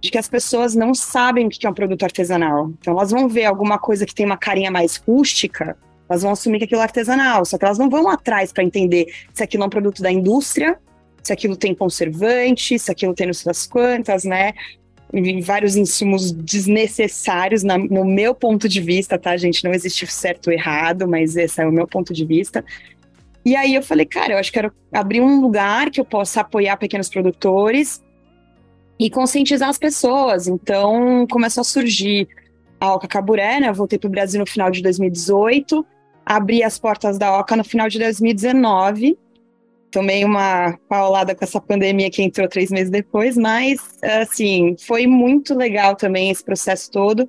de 0.00 0.10
que 0.10 0.18
as 0.18 0.28
pessoas 0.28 0.74
não 0.74 0.94
sabem 0.94 1.46
o 1.46 1.48
que 1.48 1.66
é 1.66 1.70
um 1.70 1.74
produto 1.74 2.04
artesanal. 2.04 2.70
Então 2.78 2.92
elas 2.92 3.10
vão 3.10 3.28
ver 3.28 3.44
alguma 3.44 3.78
coisa 3.78 4.06
que 4.06 4.14
tem 4.14 4.26
uma 4.26 4.36
carinha 4.36 4.70
mais 4.70 4.96
rústica, 4.96 5.76
elas 6.08 6.22
vão 6.22 6.32
assumir 6.32 6.58
que 6.58 6.64
aquilo 6.64 6.80
é 6.80 6.84
artesanal, 6.84 7.44
só 7.44 7.58
que 7.58 7.64
elas 7.64 7.78
não 7.78 7.90
vão 7.90 8.08
atrás 8.08 8.52
para 8.52 8.64
entender 8.64 9.12
se 9.32 9.42
aquilo 9.42 9.64
é 9.64 9.66
um 9.66 9.70
produto 9.70 10.02
da 10.02 10.10
indústria, 10.10 10.78
se 11.22 11.32
aquilo 11.32 11.56
tem 11.56 11.74
conservante, 11.74 12.78
se 12.78 12.90
aquilo 12.90 13.14
tem 13.14 13.26
não 13.26 13.34
sei 13.34 13.46
das 13.46 13.66
quantas, 13.66 14.24
né? 14.24 14.54
Vários 15.42 15.76
insumos 15.76 16.32
desnecessários, 16.32 17.62
na, 17.62 17.78
no 17.78 18.04
meu 18.04 18.34
ponto 18.34 18.68
de 18.68 18.80
vista, 18.80 19.18
tá, 19.18 19.36
gente? 19.36 19.64
Não 19.64 19.72
existe 19.72 20.06
certo 20.06 20.48
ou 20.48 20.52
errado, 20.52 21.08
mas 21.08 21.36
esse 21.36 21.60
é 21.60 21.66
o 21.66 21.72
meu 21.72 21.86
ponto 21.86 22.12
de 22.12 22.24
vista. 22.24 22.64
E 23.44 23.56
aí 23.56 23.74
eu 23.74 23.82
falei, 23.82 24.04
cara, 24.04 24.34
eu 24.34 24.38
acho 24.38 24.52
que 24.52 24.58
quero 24.58 24.72
abrir 24.92 25.20
um 25.20 25.40
lugar 25.40 25.90
que 25.90 26.00
eu 26.00 26.04
possa 26.04 26.42
apoiar 26.42 26.76
pequenos 26.76 27.08
produtores 27.08 28.02
e 28.98 29.08
conscientizar 29.08 29.68
as 29.68 29.78
pessoas. 29.78 30.46
Então 30.46 31.26
começou 31.30 31.62
a 31.62 31.64
surgir 31.64 32.28
a 32.80 32.94
Oca 32.94 33.08
Caburé, 33.08 33.60
né? 33.60 33.68
Eu 33.68 33.74
voltei 33.74 33.98
para 33.98 34.08
o 34.08 34.10
Brasil 34.10 34.40
no 34.40 34.46
final 34.46 34.70
de 34.70 34.82
2018, 34.82 35.86
abri 36.28 36.62
as 36.62 36.78
portas 36.78 37.16
da 37.16 37.38
Oca 37.38 37.56
no 37.56 37.64
final 37.64 37.88
de 37.88 37.98
2019. 37.98 39.18
Tomei 39.90 40.22
uma 40.22 40.78
paulada 40.86 41.34
com 41.34 41.42
essa 41.42 41.58
pandemia 41.58 42.10
que 42.10 42.22
entrou 42.22 42.46
três 42.46 42.70
meses 42.70 42.90
depois, 42.90 43.38
mas, 43.38 43.80
assim, 44.02 44.76
foi 44.78 45.06
muito 45.06 45.54
legal 45.54 45.96
também 45.96 46.28
esse 46.28 46.44
processo 46.44 46.90
todo, 46.90 47.28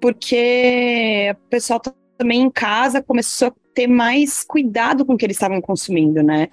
porque 0.00 1.32
o 1.32 1.48
pessoal 1.48 1.80
também 2.18 2.42
em 2.42 2.50
casa 2.50 3.00
começou 3.00 3.48
a 3.48 3.54
ter 3.72 3.86
mais 3.86 4.42
cuidado 4.42 5.06
com 5.06 5.14
o 5.14 5.16
que 5.16 5.24
eles 5.24 5.36
estavam 5.36 5.60
consumindo, 5.60 6.20
né? 6.20 6.48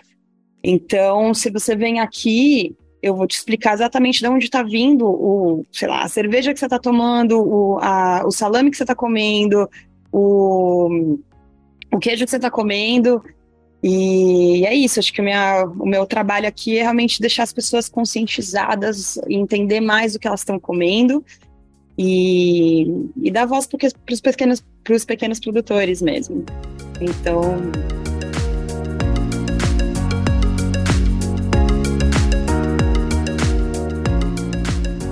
Então, 0.63 1.33
se 1.33 1.49
você 1.49 1.75
vem 1.75 1.99
aqui, 1.99 2.75
eu 3.01 3.15
vou 3.15 3.25
te 3.25 3.35
explicar 3.35 3.73
exatamente 3.73 4.19
de 4.19 4.27
onde 4.27 4.45
está 4.45 4.61
vindo 4.61 5.07
o, 5.07 5.65
sei 5.71 5.87
lá, 5.87 6.03
a 6.03 6.07
cerveja 6.07 6.53
que 6.53 6.59
você 6.59 6.67
está 6.67 6.77
tomando, 6.77 7.41
o, 7.41 7.79
a, 7.79 8.21
o 8.23 8.29
salame 8.31 8.69
que 8.69 8.77
você 8.77 8.83
está 8.83 8.93
comendo, 8.93 9.67
o, 10.11 11.17
o 11.91 11.99
queijo 11.99 12.25
que 12.25 12.29
você 12.29 12.37
está 12.37 12.49
comendo. 12.49 13.23
E 13.83 14.63
é 14.65 14.75
isso, 14.75 14.99
acho 14.99 15.11
que 15.11 15.21
o, 15.21 15.23
minha, 15.23 15.65
o 15.65 15.87
meu 15.87 16.05
trabalho 16.05 16.47
aqui 16.47 16.77
é 16.77 16.83
realmente 16.83 17.19
deixar 17.19 17.43
as 17.43 17.51
pessoas 17.51 17.89
conscientizadas, 17.89 19.17
entender 19.27 19.81
mais 19.81 20.13
o 20.13 20.19
que 20.19 20.27
elas 20.27 20.41
estão 20.41 20.59
comendo 20.59 21.25
e, 21.97 22.85
e 23.21 23.31
dar 23.31 23.45
voz 23.45 23.65
para 23.65 23.79
os 24.11 24.21
pequenos, 24.21 24.63
pequenos 25.07 25.39
produtores 25.39 25.99
mesmo. 25.99 26.45
Então, 27.01 27.59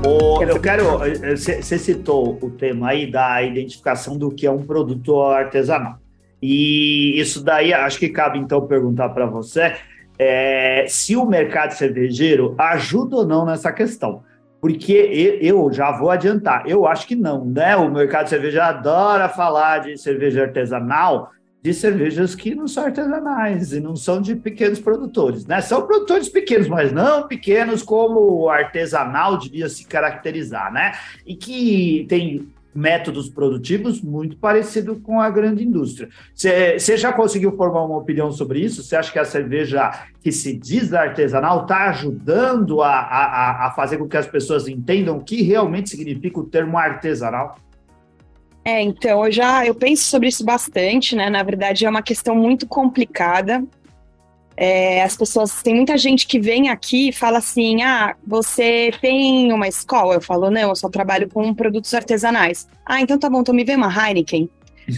O, 0.06 0.42
eu 0.42 0.60
quero. 0.60 0.98
Você 1.36 1.78
citou 1.78 2.40
o 2.42 2.50
tema 2.50 2.90
aí 2.90 3.12
da 3.12 3.44
identificação 3.44 4.18
do 4.18 4.32
que 4.32 4.48
é 4.48 4.52
um 4.52 4.64
produto 4.64 5.22
artesanal. 5.22 6.00
E 6.42 7.20
isso 7.20 7.44
daí 7.44 7.74
acho 7.74 8.00
que 8.00 8.10
cabe 8.10 8.40
então 8.40 8.66
perguntar 8.66 9.10
para 9.10 9.26
você 9.26 9.76
é, 10.18 10.86
se 10.88 11.16
o 11.16 11.26
mercado 11.26 11.72
cervejeiro 11.72 12.54
ajuda 12.58 13.18
ou 13.18 13.26
não 13.26 13.46
nessa 13.46 13.72
questão. 13.72 14.24
Porque 14.62 15.40
eu 15.42 15.72
já 15.72 15.90
vou 15.98 16.12
adiantar, 16.12 16.64
eu 16.68 16.86
acho 16.86 17.08
que 17.08 17.16
não, 17.16 17.46
né? 17.46 17.78
O 17.78 17.90
mercado 17.90 18.28
cervejeiro 18.28 18.66
adora 18.66 19.30
falar 19.30 19.80
de 19.80 19.98
cerveja 19.98 20.42
artesanal, 20.44 21.32
de 21.62 21.74
cervejas 21.74 22.36
que 22.36 22.54
não 22.54 22.68
são 22.68 22.86
artesanais 22.86 23.72
e 23.72 23.80
não 23.80 23.96
são 23.96 24.22
de 24.22 24.36
pequenos 24.36 24.80
produtores, 24.80 25.46
né? 25.46 25.62
São 25.62 25.88
produtores 25.88 26.28
pequenos, 26.28 26.68
mas 26.68 26.92
não 26.92 27.26
pequenos 27.26 27.82
como 27.82 28.20
o 28.20 28.50
artesanal 28.50 29.38
devia 29.38 29.70
se 29.70 29.86
caracterizar, 29.86 30.74
né? 30.74 30.92
E 31.26 31.36
que 31.36 32.06
tem 32.10 32.50
métodos 32.80 33.30
produtivos 33.30 34.02
muito 34.02 34.38
parecido 34.38 35.00
com 35.02 35.20
a 35.20 35.30
grande 35.30 35.66
indústria. 35.66 36.08
Você 36.34 36.96
já 36.96 37.12
conseguiu 37.12 37.56
formar 37.58 37.84
uma 37.84 37.98
opinião 37.98 38.32
sobre 38.32 38.60
isso? 38.62 38.82
Você 38.82 38.96
acha 38.96 39.12
que 39.12 39.20
a 39.20 39.26
cerveja 39.26 40.08
que 40.22 40.32
se 40.32 40.56
diz 40.56 40.94
artesanal 40.94 41.64
está 41.64 41.90
ajudando 41.90 42.82
a, 42.82 42.94
a, 42.94 43.68
a 43.68 43.72
fazer 43.72 43.98
com 43.98 44.08
que 44.08 44.18
as 44.18 44.28
pessoas 44.28 44.68
entendam 44.68 45.18
o 45.18 45.24
que 45.24 45.42
realmente 45.42 45.90
significa 45.90 46.40
o 46.40 46.46
termo 46.46 46.78
artesanal? 46.78 47.58
É, 48.64 48.82
então, 48.82 49.26
eu 49.26 49.32
já 49.32 49.66
eu 49.66 49.76
penso 49.76 50.04
sobre 50.04 50.30
isso 50.30 50.46
bastante, 50.46 51.16
né? 51.16 51.30
Na 51.30 51.44
verdade, 51.44 51.86
é 51.86 51.90
uma 51.90 52.02
questão 52.02 52.36
muito 52.36 52.68
complicada. 52.68 53.64
É, 54.62 55.02
as 55.04 55.16
pessoas, 55.16 55.64
tem 55.64 55.74
muita 55.74 55.98
gente 55.98 56.28
que 56.28 56.38
vem 56.38 56.68
aqui 56.68 57.08
e 57.08 57.14
fala 57.14 57.38
assim: 57.38 57.82
ah, 57.82 58.14
você 58.28 58.92
tem 59.00 59.54
uma 59.54 59.70
escola? 59.70 60.16
Eu 60.16 60.22
falo, 60.22 60.52
não, 60.52 60.68
eu 60.68 60.76
só 60.76 60.90
trabalho 60.90 61.30
com 61.30 61.54
produtos 61.54 61.94
artesanais. 61.94 62.68
Ah, 62.86 63.00
então 63.00 63.18
tá 63.18 63.30
bom, 63.30 63.40
então 63.40 63.56
me 63.56 63.64
vê 63.64 63.76
uma 63.76 63.88
Heineken. 63.88 64.50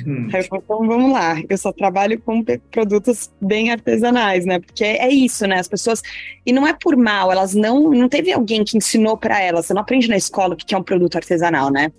Uhum. 0.03 0.29
Aí 0.33 0.39
eu 0.39 0.45
falo, 0.45 0.63
então 0.65 0.87
vamos 0.87 1.11
lá, 1.11 1.35
eu 1.47 1.57
só 1.59 1.71
trabalho 1.71 2.19
com 2.19 2.43
produtos 2.71 3.29
bem 3.39 3.69
artesanais, 3.69 4.47
né? 4.47 4.59
Porque 4.59 4.83
é 4.83 5.09
isso, 5.09 5.45
né? 5.45 5.59
As 5.59 5.67
pessoas. 5.67 6.01
E 6.43 6.51
não 6.51 6.65
é 6.65 6.73
por 6.73 6.97
mal, 6.97 7.31
elas 7.31 7.53
não. 7.53 7.91
Não 7.91 8.09
teve 8.09 8.33
alguém 8.33 8.63
que 8.63 8.75
ensinou 8.75 9.15
para 9.15 9.39
elas, 9.43 9.67
você 9.67 9.75
não 9.75 9.81
aprende 9.83 10.09
na 10.09 10.17
escola 10.17 10.55
o 10.55 10.57
que 10.57 10.73
é 10.73 10.77
um 10.77 10.81
produto 10.81 11.17
artesanal, 11.17 11.69
né? 11.69 11.91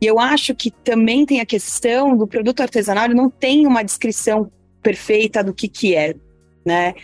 E 0.00 0.06
eu 0.06 0.18
acho 0.18 0.54
que 0.54 0.70
também 0.70 1.26
tem 1.26 1.40
a 1.40 1.46
questão 1.46 2.16
do 2.16 2.26
produto 2.26 2.62
artesanal, 2.62 3.04
ele 3.04 3.14
não 3.14 3.28
tem 3.28 3.66
uma 3.66 3.82
descrição 3.82 4.50
perfeita 4.82 5.44
do 5.44 5.52
que, 5.52 5.68
que 5.68 5.94
é, 5.94 6.14
né? 6.64 6.94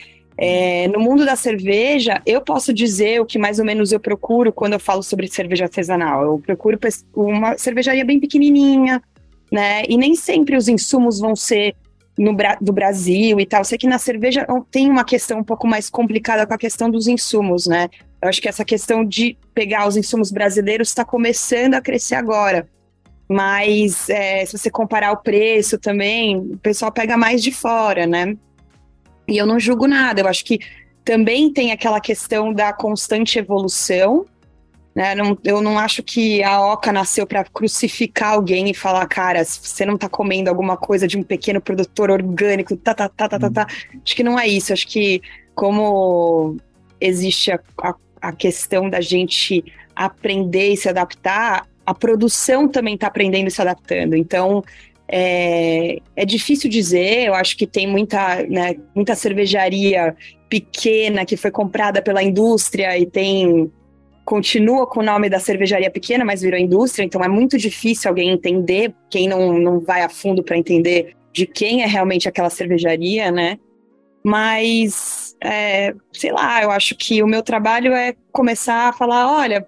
É, 0.41 0.87
no 0.89 1.01
mundo 1.01 1.25
da 1.25 1.35
cerveja, 1.35 2.23
eu 2.25 2.41
posso 2.41 2.73
dizer 2.73 3.21
o 3.21 3.27
que 3.27 3.39
mais 3.39 3.59
ou 3.59 3.65
menos 3.65 3.91
eu 3.91 3.99
procuro 3.99 4.53
quando 4.53 4.75
eu 4.75 4.81
falo 4.81 5.03
sobre 5.03 5.27
cerveja 5.27 5.65
artesanal. 5.65 6.23
Eu 6.23 6.39
procuro 6.39 6.79
uma 7.13 7.59
cervejaria 7.59 8.05
bem 8.05 8.21
pequenininha, 8.21 9.03
né? 9.51 9.83
E 9.89 9.97
nem 9.97 10.15
sempre 10.15 10.57
os 10.57 10.69
insumos 10.69 11.19
vão 11.19 11.35
ser 11.35 11.75
no, 12.17 12.37
do 12.61 12.73
Brasil 12.73 13.41
e 13.41 13.47
tal. 13.47 13.65
Sei 13.65 13.77
que 13.77 13.89
na 13.89 13.99
cerveja 13.99 14.47
tem 14.71 14.89
uma 14.89 15.05
questão 15.05 15.41
um 15.41 15.45
pouco 15.45 15.67
mais 15.67 15.91
complicada 15.91 16.47
com 16.47 16.55
a 16.55 16.59
questão 16.59 16.89
dos 16.89 17.09
insumos, 17.09 17.67
né? 17.67 17.89
Eu 18.23 18.29
acho 18.29 18.41
que 18.41 18.49
essa 18.49 18.65
questão 18.65 19.05
de 19.05 19.37
pegar 19.53 19.89
os 19.89 19.97
insumos 19.97 20.31
brasileiros 20.31 20.89
está 20.89 21.05
começando 21.05 21.75
a 21.75 21.81
crescer 21.81 22.15
agora. 22.15 22.69
Mas 23.29 24.09
é, 24.09 24.47
se 24.47 24.57
você 24.57 24.71
comparar 24.71 25.11
o 25.13 25.19
preço 25.19 25.79
também, 25.79 26.37
o 26.37 26.57
pessoal 26.59 26.93
pega 26.93 27.17
mais 27.17 27.43
de 27.43 27.51
fora, 27.51 28.07
né? 28.07 28.37
E 29.29 29.37
eu 29.37 29.47
não 29.47 29.61
julgo 29.61 29.87
nada, 29.87 30.23
eu 30.23 30.27
acho 30.27 30.45
que 30.45 30.59
também 31.05 31.53
tem 31.53 31.71
aquela 31.71 32.01
questão 32.01 32.53
da 32.53 32.73
constante 32.73 33.39
evolução. 33.39 34.27
Né? 34.95 35.15
Não, 35.15 35.39
eu 35.45 35.61
não 35.61 35.79
acho 35.79 36.03
que 36.03 36.43
a 36.43 36.61
Oca 36.61 36.91
nasceu 36.91 37.27
para 37.27 37.45
crucificar 37.45 38.33
alguém 38.33 38.71
e 38.71 38.75
falar, 38.75 39.07
cara, 39.07 39.45
se 39.45 39.61
você 39.63 39.87
não 39.87 39.95
está 39.95 40.09
comendo 40.09 40.51
alguma 40.51 40.77
coisa 40.77 41.07
de 41.07 41.17
um 41.17 41.23
pequeno 41.23 41.61
produtor 41.61 42.11
orgânico, 42.11 42.77
tá, 42.77 42.95
tá, 42.95 43.09
tá, 43.09 43.29
tá, 43.29 43.39
tá, 43.39 43.51
tá. 43.51 43.67
Acho 44.05 44.17
que 44.17 44.25
não 44.25 44.39
é 44.39 44.49
isso. 44.49 44.73
Acho 44.73 44.87
que 44.87 45.23
como 45.55 46.57
existe 47.01 47.53
a, 47.53 47.61
a, 47.83 47.95
a 48.21 48.33
questão 48.33 48.91
da 48.91 49.01
gente 49.01 49.65
aprender 49.95 50.73
e 50.73 50.77
se 50.77 50.89
adaptar, 50.89 51.67
a 51.85 51.95
produção 51.95 52.69
também 52.69 52.95
está 52.95 53.07
aprendendo 53.07 53.49
e 53.49 53.51
se 53.51 53.63
adaptando. 53.63 54.15
Então, 54.15 54.63
é, 55.11 56.01
é, 56.15 56.25
difícil 56.27 56.69
dizer, 56.69 57.27
eu 57.27 57.35
acho 57.35 57.57
que 57.57 57.67
tem 57.67 57.87
muita, 57.87 58.43
né, 58.43 58.77
muita 58.95 59.15
cervejaria 59.15 60.15
pequena 60.49 61.25
que 61.25 61.37
foi 61.37 61.51
comprada 61.51 62.03
pela 62.03 62.23
indústria 62.23 62.99
e 62.99 63.07
tem 63.07 63.73
continua 64.25 64.87
com 64.87 65.01
o 65.01 65.03
nome 65.03 65.31
da 65.31 65.41
cervejaria 65.41 65.91
pequena, 65.91 66.23
mas 66.23 66.43
virou 66.43 66.61
indústria, 66.61 67.03
então 67.03 67.25
é 67.25 67.29
muito 67.29 67.57
difícil 67.57 68.11
alguém 68.11 68.29
entender, 68.29 68.95
quem 69.09 69.27
não, 69.27 69.59
não 69.59 69.81
vai 69.81 70.03
a 70.03 70.09
fundo 70.11 70.43
para 70.43 70.59
entender 70.59 71.17
de 71.33 71.47
quem 71.47 71.83
é 71.83 71.87
realmente 71.87 72.29
aquela 72.29 72.51
cervejaria, 72.51 73.31
né? 73.31 73.59
Mas, 74.23 75.35
é, 75.43 75.95
sei 76.13 76.31
lá, 76.31 76.63
eu 76.63 76.71
acho 76.71 76.95
que 76.95 77.23
o 77.23 77.27
meu 77.27 77.43
trabalho 77.43 77.95
é 77.95 78.15
começar 78.31 78.91
a 78.91 78.93
falar, 78.93 79.35
olha, 79.35 79.67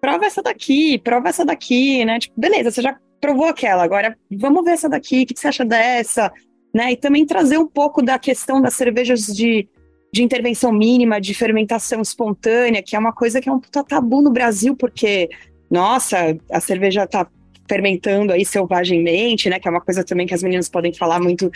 prova 0.00 0.24
essa 0.24 0.42
daqui, 0.42 0.96
prova 0.98 1.28
essa 1.28 1.44
daqui, 1.44 2.02
né? 2.06 2.18
Tipo, 2.18 2.40
beleza, 2.40 2.70
você 2.70 2.80
já 2.80 2.96
provou 3.20 3.46
aquela, 3.46 3.82
agora 3.82 4.16
vamos 4.30 4.64
ver 4.64 4.72
essa 4.72 4.88
daqui, 4.88 5.22
o 5.22 5.26
que 5.26 5.38
você 5.38 5.48
acha 5.48 5.64
dessa? 5.64 6.32
Né? 6.74 6.92
E 6.92 6.96
também 6.96 7.26
trazer 7.26 7.58
um 7.58 7.66
pouco 7.66 8.02
da 8.02 8.18
questão 8.18 8.60
das 8.60 8.74
cervejas 8.74 9.26
de, 9.26 9.68
de 10.12 10.22
intervenção 10.22 10.72
mínima, 10.72 11.20
de 11.20 11.34
fermentação 11.34 12.00
espontânea, 12.00 12.82
que 12.82 12.94
é 12.94 12.98
uma 12.98 13.12
coisa 13.12 13.40
que 13.40 13.48
é 13.48 13.52
um 13.52 13.60
puta 13.60 13.82
tabu 13.82 14.22
no 14.22 14.30
Brasil, 14.30 14.76
porque 14.76 15.28
nossa, 15.70 16.36
a 16.50 16.60
cerveja 16.60 17.06
tá 17.06 17.26
fermentando 17.68 18.32
aí 18.32 18.44
selvagemmente, 18.44 19.50
né? 19.50 19.60
Que 19.60 19.68
é 19.68 19.70
uma 19.70 19.80
coisa 19.80 20.02
também 20.02 20.26
que 20.26 20.34
as 20.34 20.42
meninas 20.42 20.68
podem 20.68 20.92
falar 20.92 21.20
muito, 21.20 21.50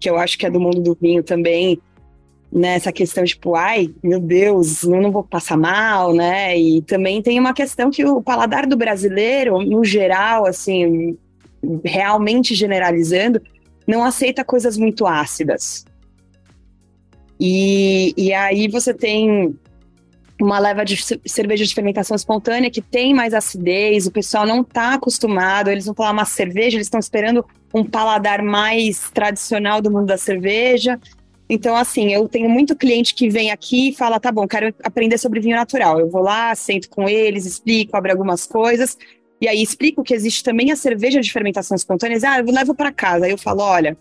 que 0.00 0.08
eu 0.08 0.16
acho 0.16 0.38
que 0.38 0.46
é 0.46 0.50
do 0.50 0.58
mundo 0.58 0.80
do 0.80 0.96
vinho 1.00 1.22
também, 1.22 1.80
nessa 2.50 2.90
questão 2.90 3.24
tipo, 3.24 3.54
ai, 3.54 3.92
meu 4.02 4.18
Deus, 4.18 4.82
eu 4.82 5.00
não 5.00 5.12
vou 5.12 5.22
passar 5.22 5.56
mal, 5.56 6.14
né? 6.14 6.58
E 6.58 6.82
também 6.82 7.22
tem 7.22 7.38
uma 7.38 7.52
questão 7.52 7.90
que 7.90 8.04
o 8.04 8.22
paladar 8.22 8.66
do 8.66 8.76
brasileiro, 8.76 9.62
no 9.62 9.84
geral, 9.84 10.46
assim, 10.46 11.16
realmente 11.84 12.54
generalizando, 12.54 13.40
não 13.86 14.04
aceita 14.04 14.44
coisas 14.44 14.76
muito 14.76 15.06
ácidas. 15.06 15.84
E, 17.40 18.12
e 18.16 18.32
aí 18.32 18.68
você 18.68 18.92
tem 18.92 19.56
uma 20.40 20.58
leva 20.58 20.84
de 20.84 20.96
cerveja 21.26 21.64
de 21.64 21.74
fermentação 21.74 22.14
espontânea 22.14 22.70
que 22.70 22.80
tem 22.80 23.12
mais 23.12 23.34
acidez, 23.34 24.06
o 24.06 24.12
pessoal 24.12 24.46
não 24.46 24.60
está 24.60 24.94
acostumado, 24.94 25.68
eles 25.68 25.86
vão 25.86 25.94
falar 25.94 26.12
uma 26.12 26.24
cerveja, 26.24 26.76
eles 26.76 26.86
estão 26.86 27.00
esperando 27.00 27.44
um 27.74 27.84
paladar 27.84 28.42
mais 28.42 29.10
tradicional 29.10 29.82
do 29.82 29.90
mundo 29.90 30.06
da 30.06 30.16
cerveja. 30.16 30.98
Então, 31.48 31.74
assim, 31.74 32.12
eu 32.12 32.28
tenho 32.28 32.48
muito 32.48 32.76
cliente 32.76 33.14
que 33.14 33.28
vem 33.28 33.50
aqui 33.50 33.88
e 33.88 33.94
fala: 33.94 34.20
tá 34.20 34.30
bom, 34.30 34.46
quero 34.46 34.74
aprender 34.82 35.16
sobre 35.18 35.40
vinho 35.40 35.56
natural. 35.56 35.98
Eu 35.98 36.10
vou 36.10 36.22
lá, 36.22 36.54
sento 36.54 36.90
com 36.90 37.08
eles, 37.08 37.46
explico, 37.46 37.96
abro 37.96 38.10
algumas 38.10 38.46
coisas, 38.46 38.98
e 39.40 39.48
aí 39.48 39.62
explico 39.62 40.02
que 40.02 40.12
existe 40.12 40.44
também 40.44 40.70
a 40.70 40.76
cerveja 40.76 41.20
de 41.20 41.32
fermentação 41.32 41.74
espontânea. 41.74 42.18
Ah, 42.24 42.40
eu 42.40 42.46
levo 42.46 42.74
para 42.74 42.92
casa. 42.92 43.24
Aí 43.24 43.30
eu 43.30 43.38
falo: 43.38 43.62
olha, 43.62 43.96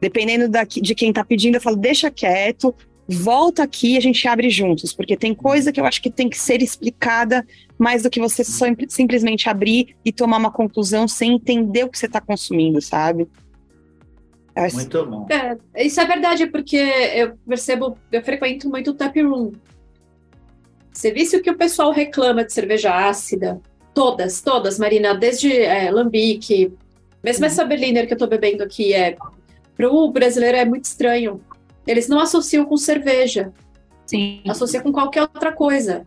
dependendo 0.00 0.48
daqui, 0.48 0.80
de 0.80 0.94
quem 0.94 1.08
está 1.08 1.24
pedindo, 1.24 1.54
eu 1.54 1.60
falo: 1.60 1.76
deixa 1.76 2.10
quieto, 2.10 2.74
volta 3.08 3.62
aqui 3.62 3.94
e 3.94 3.96
a 3.96 4.00
gente 4.00 4.28
abre 4.28 4.50
juntos, 4.50 4.92
porque 4.92 5.16
tem 5.16 5.34
coisa 5.34 5.72
que 5.72 5.80
eu 5.80 5.86
acho 5.86 6.02
que 6.02 6.10
tem 6.10 6.28
que 6.28 6.38
ser 6.38 6.62
explicada 6.62 7.46
mais 7.78 8.02
do 8.02 8.10
que 8.10 8.20
você 8.20 8.44
só, 8.44 8.66
simplesmente 8.88 9.48
abrir 9.48 9.96
e 10.04 10.12
tomar 10.12 10.36
uma 10.36 10.52
conclusão 10.52 11.08
sem 11.08 11.32
entender 11.32 11.84
o 11.84 11.88
que 11.88 11.98
você 11.98 12.06
está 12.06 12.20
consumindo, 12.20 12.82
sabe? 12.82 13.26
Muito 14.72 15.06
bom. 15.06 15.26
É, 15.30 15.84
isso 15.84 16.00
é 16.00 16.04
verdade, 16.04 16.46
porque 16.46 16.76
eu 16.76 17.36
percebo, 17.46 17.96
eu 18.10 18.22
frequento 18.22 18.68
muito 18.68 18.90
o 18.90 18.94
tap 18.94 19.16
room. 19.16 19.52
Serviço 20.92 21.40
que 21.40 21.50
o 21.50 21.56
pessoal 21.56 21.92
reclama 21.92 22.44
de 22.44 22.52
cerveja 22.52 23.08
ácida, 23.08 23.60
todas, 23.94 24.40
todas, 24.40 24.78
Marina, 24.78 25.14
desde 25.14 25.52
é, 25.56 25.90
Lambique, 25.90 26.72
mesmo 27.22 27.44
essa 27.44 27.64
Berliner 27.64 28.06
que 28.06 28.14
eu 28.14 28.18
tô 28.18 28.26
bebendo 28.26 28.62
aqui, 28.62 28.92
é 28.92 29.16
para 29.76 29.88
o 29.88 30.10
brasileiro 30.10 30.56
é 30.56 30.64
muito 30.64 30.86
estranho. 30.86 31.40
Eles 31.86 32.08
não 32.08 32.18
associam 32.18 32.64
com 32.64 32.76
cerveja. 32.76 33.52
Sim. 34.06 34.42
Associam 34.48 34.82
com 34.82 34.92
qualquer 34.92 35.22
outra 35.22 35.52
coisa. 35.52 36.04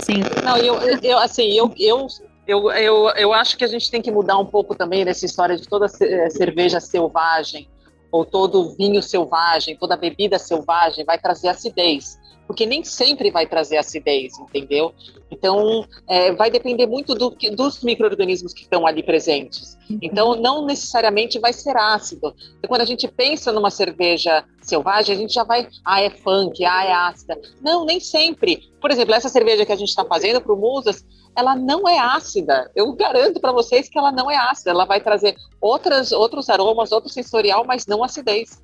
Sim. 0.00 0.20
Não, 0.44 0.56
eu, 0.56 0.74
eu 1.02 1.18
assim, 1.18 1.52
eu, 1.52 1.72
eu 1.78 2.06
eu, 2.46 2.70
eu, 2.72 3.08
eu 3.10 3.32
acho 3.32 3.56
que 3.56 3.64
a 3.64 3.68
gente 3.68 3.90
tem 3.90 4.02
que 4.02 4.10
mudar 4.10 4.38
um 4.38 4.44
pouco 4.44 4.74
também 4.74 5.04
dessa 5.04 5.24
história 5.24 5.56
de 5.56 5.66
toda 5.68 5.86
eh, 6.00 6.30
cerveja 6.30 6.80
selvagem, 6.80 7.68
ou 8.12 8.26
todo 8.26 8.74
vinho 8.76 9.02
selvagem, 9.02 9.76
toda 9.76 9.96
bebida 9.96 10.38
selvagem 10.38 11.04
vai 11.04 11.18
trazer 11.18 11.48
acidez 11.48 12.20
porque 12.52 12.66
nem 12.66 12.84
sempre 12.84 13.30
vai 13.30 13.46
trazer 13.46 13.78
acidez, 13.78 14.38
entendeu? 14.38 14.94
Então, 15.30 15.86
é, 16.06 16.32
vai 16.32 16.50
depender 16.50 16.86
muito 16.86 17.14
do, 17.14 17.30
dos 17.30 17.82
micro-organismos 17.82 18.52
que 18.52 18.60
estão 18.60 18.86
ali 18.86 19.02
presentes. 19.02 19.78
Então, 20.02 20.36
não 20.36 20.66
necessariamente 20.66 21.38
vai 21.38 21.54
ser 21.54 21.74
ácido. 21.74 22.34
E 22.62 22.68
quando 22.68 22.82
a 22.82 22.84
gente 22.84 23.08
pensa 23.08 23.50
numa 23.52 23.70
cerveja 23.70 24.44
selvagem, 24.60 25.16
a 25.16 25.18
gente 25.18 25.32
já 25.32 25.44
vai, 25.44 25.66
ah, 25.82 26.02
é 26.02 26.10
funk, 26.10 26.62
ah, 26.62 26.84
é 26.84 26.92
ácida. 26.92 27.40
Não, 27.62 27.86
nem 27.86 27.98
sempre. 27.98 28.70
Por 28.78 28.90
exemplo, 28.90 29.14
essa 29.14 29.30
cerveja 29.30 29.64
que 29.64 29.72
a 29.72 29.76
gente 29.76 29.88
está 29.88 30.04
fazendo 30.04 30.38
para 30.42 30.52
o 30.52 30.56
Musas, 30.56 31.02
ela 31.34 31.56
não 31.56 31.88
é 31.88 31.98
ácida. 31.98 32.70
Eu 32.76 32.92
garanto 32.92 33.40
para 33.40 33.52
vocês 33.52 33.88
que 33.88 33.98
ela 33.98 34.12
não 34.12 34.30
é 34.30 34.36
ácida. 34.36 34.72
Ela 34.72 34.84
vai 34.84 35.00
trazer 35.00 35.36
outras, 35.58 36.12
outros 36.12 36.50
aromas, 36.50 36.92
outro 36.92 37.08
sensorial, 37.08 37.64
mas 37.66 37.86
não 37.86 38.04
acidez. 38.04 38.60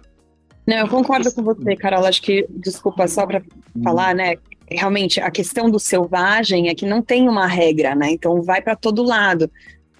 Não, 0.68 0.76
eu 0.76 0.86
concordo 0.86 1.32
com 1.32 1.42
você, 1.42 1.74
Carol. 1.74 2.04
Acho 2.04 2.20
que, 2.20 2.46
desculpa, 2.50 3.08
só 3.08 3.26
para 3.26 3.40
falar, 3.82 4.14
né? 4.14 4.34
Realmente, 4.70 5.18
a 5.18 5.30
questão 5.30 5.70
do 5.70 5.78
selvagem 5.78 6.68
é 6.68 6.74
que 6.74 6.84
não 6.84 7.00
tem 7.00 7.26
uma 7.26 7.46
regra, 7.46 7.94
né? 7.94 8.10
Então 8.10 8.42
vai 8.42 8.60
para 8.60 8.76
todo 8.76 9.02
lado. 9.02 9.50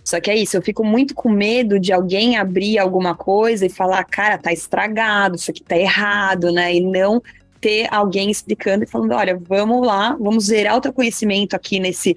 Só 0.05 0.21
que 0.21 0.31
é 0.31 0.37
isso, 0.37 0.59
eu 0.59 0.63
fico 0.63 0.85
muito 0.85 1.15
com 1.15 1.31
medo 1.31 1.81
de 1.81 1.91
alguém 1.91 2.37
abrir 2.37 2.79
alguma 2.79 3.15
coisa 3.15 3.65
e 3.65 3.71
falar, 3.71 4.05
cara, 4.05 4.37
tá 4.37 4.53
estragado, 4.53 5.37
isso 5.37 5.51
aqui 5.51 5.63
tá 5.63 5.75
errado, 5.75 6.53
né? 6.53 6.75
E 6.75 6.83
não 6.83 7.23
ter 7.63 7.89
alguém 7.91 8.31
explicando 8.31 8.85
e 8.85 8.87
falando, 8.87 9.13
olha, 9.13 9.41
vamos 9.41 9.87
lá, 9.87 10.19
vamos 10.21 10.45
zerar 10.45 10.77
o 10.77 10.83
teu 10.83 10.93
conhecimento 10.93 11.57
aqui 11.57 11.81
nesse, 11.81 12.15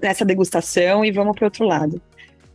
nessa 0.00 0.24
degustação 0.24 1.04
e 1.04 1.10
vamos 1.10 1.36
para 1.36 1.46
outro 1.46 1.66
lado. 1.66 2.00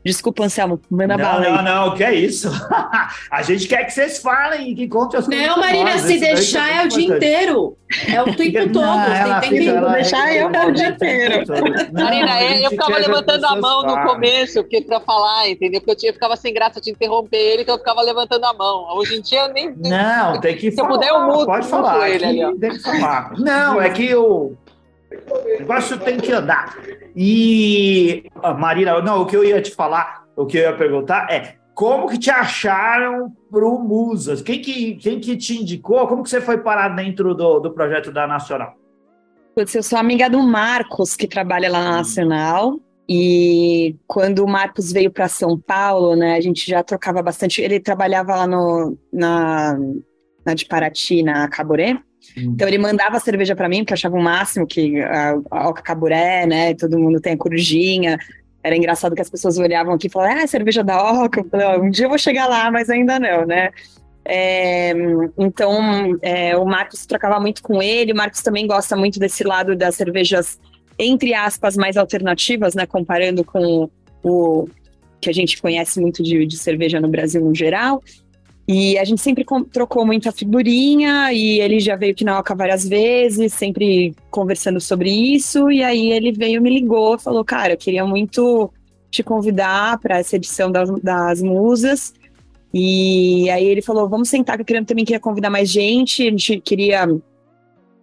Desculpa, 0.03 0.43
Anselmo, 0.43 0.81
manda 0.89 1.15
não, 1.15 1.23
bala. 1.23 1.39
Não, 1.41 1.57
aí. 1.57 1.65
não, 1.65 1.95
que 1.95 2.03
é 2.03 2.13
isso. 2.13 2.49
a 3.31 3.41
gente 3.41 3.67
quer 3.67 3.85
que 3.85 3.93
vocês 3.93 4.19
falem 4.19 4.71
e 4.71 4.75
que 4.75 4.87
contem 4.87 5.19
as 5.19 5.25
coisas. 5.25 5.47
Não, 5.47 5.57
Marina, 5.59 5.97
se 5.99 6.19
deixar 6.19 6.69
é, 6.69 6.77
é 6.77 6.85
o 6.85 6.87
dia 6.89 7.15
inteiro. 7.15 7.77
É 8.07 8.21
o 8.21 8.35
tempo 8.35 8.69
todo. 8.73 8.85
Não, 8.85 9.39
tem, 9.39 9.49
tem 9.49 9.59
que 9.59 9.93
deixar 9.93 10.33
eu 10.35 10.49
é 10.49 10.65
o 10.65 10.71
dia 10.71 10.89
inteiro. 10.89 11.43
Marina, 11.93 12.43
eu 12.43 12.69
ficava 12.69 12.97
levantando 12.97 13.45
a 13.45 13.55
mão 13.55 13.83
no 13.83 14.03
começo 14.03 14.61
porque 14.63 14.81
para 14.81 14.99
falar, 14.99 15.49
entendeu? 15.49 15.79
Porque 15.79 15.91
eu, 15.91 15.95
tinha, 15.95 16.09
eu 16.09 16.13
ficava 16.13 16.35
sem 16.35 16.53
graça 16.53 16.81
de 16.81 16.91
interromper 16.91 17.37
ele, 17.37 17.61
então 17.61 17.75
eu 17.75 17.79
ficava 17.79 18.01
levantando 18.01 18.45
a 18.45 18.53
mão. 18.53 18.85
Hoje 18.95 19.15
em 19.15 19.21
dia 19.21 19.41
eu 19.41 19.53
nem. 19.53 19.73
Não, 19.77 20.39
tem 20.41 20.55
que 20.55 20.71
se 20.71 20.75
falar. 20.75 20.89
Se 20.89 20.93
eu 20.93 20.99
puder, 20.99 21.09
eu 21.09 21.21
mudo. 21.21 21.45
Pode 21.45 21.67
falar. 21.67 22.09
Ele, 22.09 22.25
ali, 22.43 22.59
tem 22.59 22.71
que 22.71 22.79
falar. 22.79 23.33
Não, 23.39 23.81
é 23.81 23.89
que 23.89 24.05
eu. 24.05 24.57
O 25.29 25.59
negócio 25.59 25.97
tem 25.99 26.19
que 26.19 26.31
andar. 26.31 26.77
E, 27.15 28.25
Marina, 28.57 29.01
não, 29.01 29.21
o 29.21 29.25
que 29.25 29.35
eu 29.35 29.43
ia 29.43 29.61
te 29.61 29.71
falar, 29.71 30.23
o 30.35 30.45
que 30.45 30.57
eu 30.57 30.63
ia 30.63 30.75
perguntar 30.75 31.31
é 31.31 31.55
como 31.73 32.07
que 32.07 32.19
te 32.19 32.29
acharam 32.29 33.31
pro 33.49 33.79
Musas? 33.79 34.41
Quem 34.41 34.61
que, 34.61 34.95
quem 34.95 35.19
que 35.19 35.35
te 35.35 35.59
indicou? 35.59 36.07
Como 36.07 36.23
que 36.23 36.29
você 36.29 36.39
foi 36.39 36.59
parar 36.59 36.89
dentro 36.89 37.33
do, 37.33 37.59
do 37.59 37.71
projeto 37.71 38.11
da 38.11 38.27
Nacional? 38.27 38.75
Eu 39.55 39.83
sou 39.83 39.99
amiga 39.99 40.29
do 40.29 40.41
Marcos, 40.41 41.15
que 41.15 41.27
trabalha 41.27 41.71
lá 41.71 41.83
na 41.83 41.91
hum. 41.91 41.97
Nacional. 41.97 42.79
E 43.07 43.95
quando 44.07 44.39
o 44.39 44.47
Marcos 44.47 44.91
veio 44.91 45.11
para 45.11 45.27
São 45.27 45.59
Paulo, 45.59 46.15
né, 46.15 46.35
a 46.35 46.41
gente 46.41 46.69
já 46.69 46.81
trocava 46.83 47.21
bastante. 47.21 47.61
Ele 47.61 47.79
trabalhava 47.79 48.35
lá 48.35 48.47
no, 48.47 48.97
na, 49.11 49.77
na 50.45 50.53
de 50.53 50.65
Paraty, 50.65 51.21
na 51.21 51.47
Caboré. 51.47 51.99
Então 52.35 52.67
ele 52.67 52.77
mandava 52.77 53.19
cerveja 53.19 53.55
para 53.55 53.69
mim, 53.69 53.79
porque 53.79 53.93
eu 53.93 53.95
achava 53.95 54.15
o 54.15 54.21
máximo 54.21 54.65
que 54.65 55.01
a, 55.01 55.35
a 55.51 55.73
Caburé, 55.73 56.45
né? 56.45 56.73
Todo 56.73 56.99
mundo 56.99 57.19
tem 57.19 57.33
a 57.33 57.37
corujinha. 57.37 58.17
Era 58.63 58.77
engraçado 58.77 59.15
que 59.15 59.21
as 59.21 59.29
pessoas 59.29 59.57
olhavam 59.57 59.93
aqui 59.93 60.07
e 60.07 60.09
falavam, 60.09 60.37
ah, 60.37 60.41
é 60.43 60.47
cerveja 60.47 60.83
da 60.83 61.23
Oca. 61.23 61.41
Eu 61.41 61.49
falei, 61.49 61.79
um 61.79 61.89
dia 61.89 62.05
eu 62.05 62.09
vou 62.09 62.17
chegar 62.17 62.47
lá, 62.47 62.71
mas 62.71 62.89
ainda 62.89 63.19
não, 63.19 63.45
né? 63.45 63.71
É, 64.25 64.93
então, 65.37 66.17
é, 66.21 66.55
o 66.55 66.65
Marcos 66.65 67.05
trocava 67.05 67.39
muito 67.39 67.61
com 67.61 67.81
ele. 67.81 68.13
O 68.13 68.15
Marcos 68.15 68.41
também 68.41 68.65
gosta 68.65 68.95
muito 68.95 69.19
desse 69.19 69.43
lado 69.43 69.75
das 69.75 69.95
cervejas, 69.95 70.59
entre 70.97 71.33
aspas, 71.33 71.75
mais 71.75 71.97
alternativas, 71.97 72.73
né? 72.73 72.85
Comparando 72.85 73.43
com 73.43 73.89
o 74.23 74.67
que 75.19 75.29
a 75.29 75.33
gente 75.33 75.61
conhece 75.61 75.99
muito 75.99 76.23
de, 76.23 76.45
de 76.45 76.57
cerveja 76.57 76.99
no 76.99 77.07
Brasil 77.07 77.43
no 77.43 77.53
geral. 77.53 78.01
E 78.67 78.97
a 78.97 79.03
gente 79.03 79.21
sempre 79.21 79.45
trocou 79.71 80.05
muita 80.05 80.31
figurinha 80.31 81.33
e 81.33 81.59
ele 81.59 81.81
já 81.81 81.97
veio 81.97 82.13
aqui 82.13 82.23
na 82.23 82.39
Oca 82.39 82.55
várias 82.55 82.87
vezes, 82.87 83.53
sempre 83.53 84.15
conversando 84.31 84.79
sobre 84.79 85.09
isso. 85.09 85.69
E 85.69 85.83
aí 85.83 86.11
ele 86.11 86.31
veio, 86.31 86.61
me 86.61 86.69
ligou, 86.69 87.19
falou: 87.19 87.43
Cara, 87.43 87.73
eu 87.73 87.77
queria 87.77 88.05
muito 88.05 88.71
te 89.11 89.21
convidar 89.21 89.99
para 89.99 90.19
essa 90.19 90.37
edição 90.37 90.71
das, 90.71 90.89
das 91.01 91.41
musas. 91.41 92.13
E 92.73 93.49
aí 93.49 93.65
ele 93.65 93.81
falou: 93.81 94.07
Vamos 94.07 94.29
sentar, 94.29 94.63
que 94.63 94.73
eu 94.73 94.85
também 94.85 95.03
queria 95.03 95.19
convidar 95.19 95.49
mais 95.49 95.69
gente. 95.69 96.25
A 96.25 96.29
gente 96.29 96.61
queria 96.61 97.05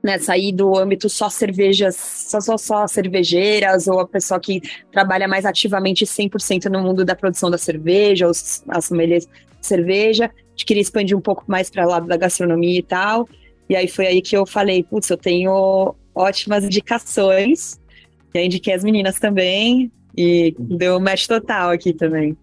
né, 0.02 0.18
sair 0.18 0.52
do 0.52 0.76
âmbito 0.76 1.08
só 1.08 1.30
cervejas, 1.30 1.96
só, 1.96 2.38
só, 2.38 2.58
só 2.58 2.86
cervejeiras, 2.86 3.88
ou 3.88 3.98
a 3.98 4.06
pessoa 4.06 4.38
que 4.38 4.60
trabalha 4.92 5.26
mais 5.26 5.46
ativamente 5.46 6.04
100% 6.04 6.66
no 6.66 6.82
mundo 6.82 7.02
da 7.02 7.16
produção 7.16 7.50
da 7.50 7.58
cerveja, 7.58 8.28
os, 8.28 8.62
as 8.68 8.90
de 8.90 9.26
cerveja 9.60 10.30
gente 10.60 10.66
queria 10.66 10.82
expandir 10.82 11.16
um 11.16 11.20
pouco 11.20 11.44
mais 11.46 11.70
para 11.70 11.86
o 11.86 11.88
lado 11.88 12.06
da 12.06 12.16
gastronomia 12.16 12.78
e 12.78 12.82
tal. 12.82 13.28
E 13.68 13.74
aí 13.74 13.88
foi 13.88 14.06
aí 14.06 14.20
que 14.20 14.36
eu 14.36 14.44
falei, 14.44 14.82
putz, 14.82 15.08
eu 15.08 15.16
tenho 15.16 15.94
ótimas 16.14 16.64
indicações. 16.64 17.80
E 18.34 18.38
aí 18.38 18.46
indiquei 18.46 18.74
as 18.74 18.84
meninas 18.84 19.18
também. 19.18 19.90
E 20.16 20.54
deu 20.58 20.96
um 20.96 21.00
match 21.00 21.26
total 21.26 21.70
aqui 21.70 21.92
também. 21.92 22.36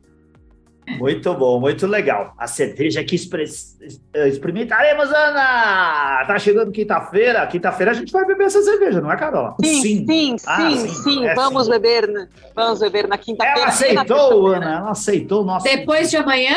Muito 0.97 1.33
bom, 1.33 1.59
muito 1.59 1.85
legal. 1.85 2.33
A 2.37 2.47
cerveja 2.47 3.03
que 3.03 3.13
experimentaremos, 3.13 5.09
Ana! 5.09 6.23
Tá 6.25 6.39
chegando 6.39 6.71
quinta-feira. 6.71 7.45
Quinta-feira 7.45 7.91
a 7.91 7.93
gente 7.93 8.11
vai 8.11 8.25
beber 8.25 8.45
essa 8.45 8.61
cerveja, 8.61 9.01
não 9.01 9.11
é, 9.11 9.17
Carola? 9.17 9.57
Sim, 9.61 9.81
sim, 9.81 10.05
sim, 10.07 10.35
ah, 10.47 10.71
sim, 10.71 10.87
sim. 10.87 11.27
É 11.27 11.35
vamos 11.35 11.65
sim. 11.65 11.71
beber, 11.71 12.29
vamos 12.55 12.79
beber 12.79 13.05
na 13.05 13.17
quinta-feira. 13.17 13.59
Ela 13.59 13.67
aceitou, 13.67 14.47
Ana, 14.47 14.77
ela 14.77 14.91
aceitou. 14.91 15.43
Nossa. 15.43 15.67
Depois 15.69 16.09
de 16.09 16.15
amanhã? 16.15 16.55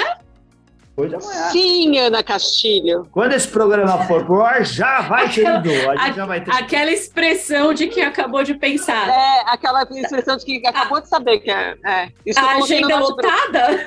Depois 1.01 1.11
de 1.11 1.15
amanhã. 1.17 1.51
Sim, 1.51 1.99
Ana 1.99 2.23
Castilho. 2.23 3.07
Quando 3.11 3.33
esse 3.33 3.49
programa 3.49 4.05
for 4.05 4.25
pro 4.25 4.43
ar, 4.43 4.65
já 4.65 5.03
vai 5.03 5.29
ter 5.29 5.43
ido. 5.43 5.71
A 5.91 6.07
gente 6.07 6.17
já 6.17 6.27
vai 6.27 6.41
ter. 6.41 6.51
Aquela 6.53 6.91
expressão 6.91 7.73
de 7.73 7.87
que 7.87 8.01
acabou 8.01 8.43
de 8.43 8.55
pensar. 8.55 9.09
É, 9.09 9.43
aquela 9.47 9.83
expressão 9.83 10.37
de 10.37 10.45
que 10.45 10.67
acabou 10.67 11.01
de 11.01 11.09
saber 11.09 11.39
que 11.41 11.51
é. 11.51 11.77
é. 11.85 12.09
a 12.37 12.57
agenda 12.57 12.99
lotada? 12.99 13.85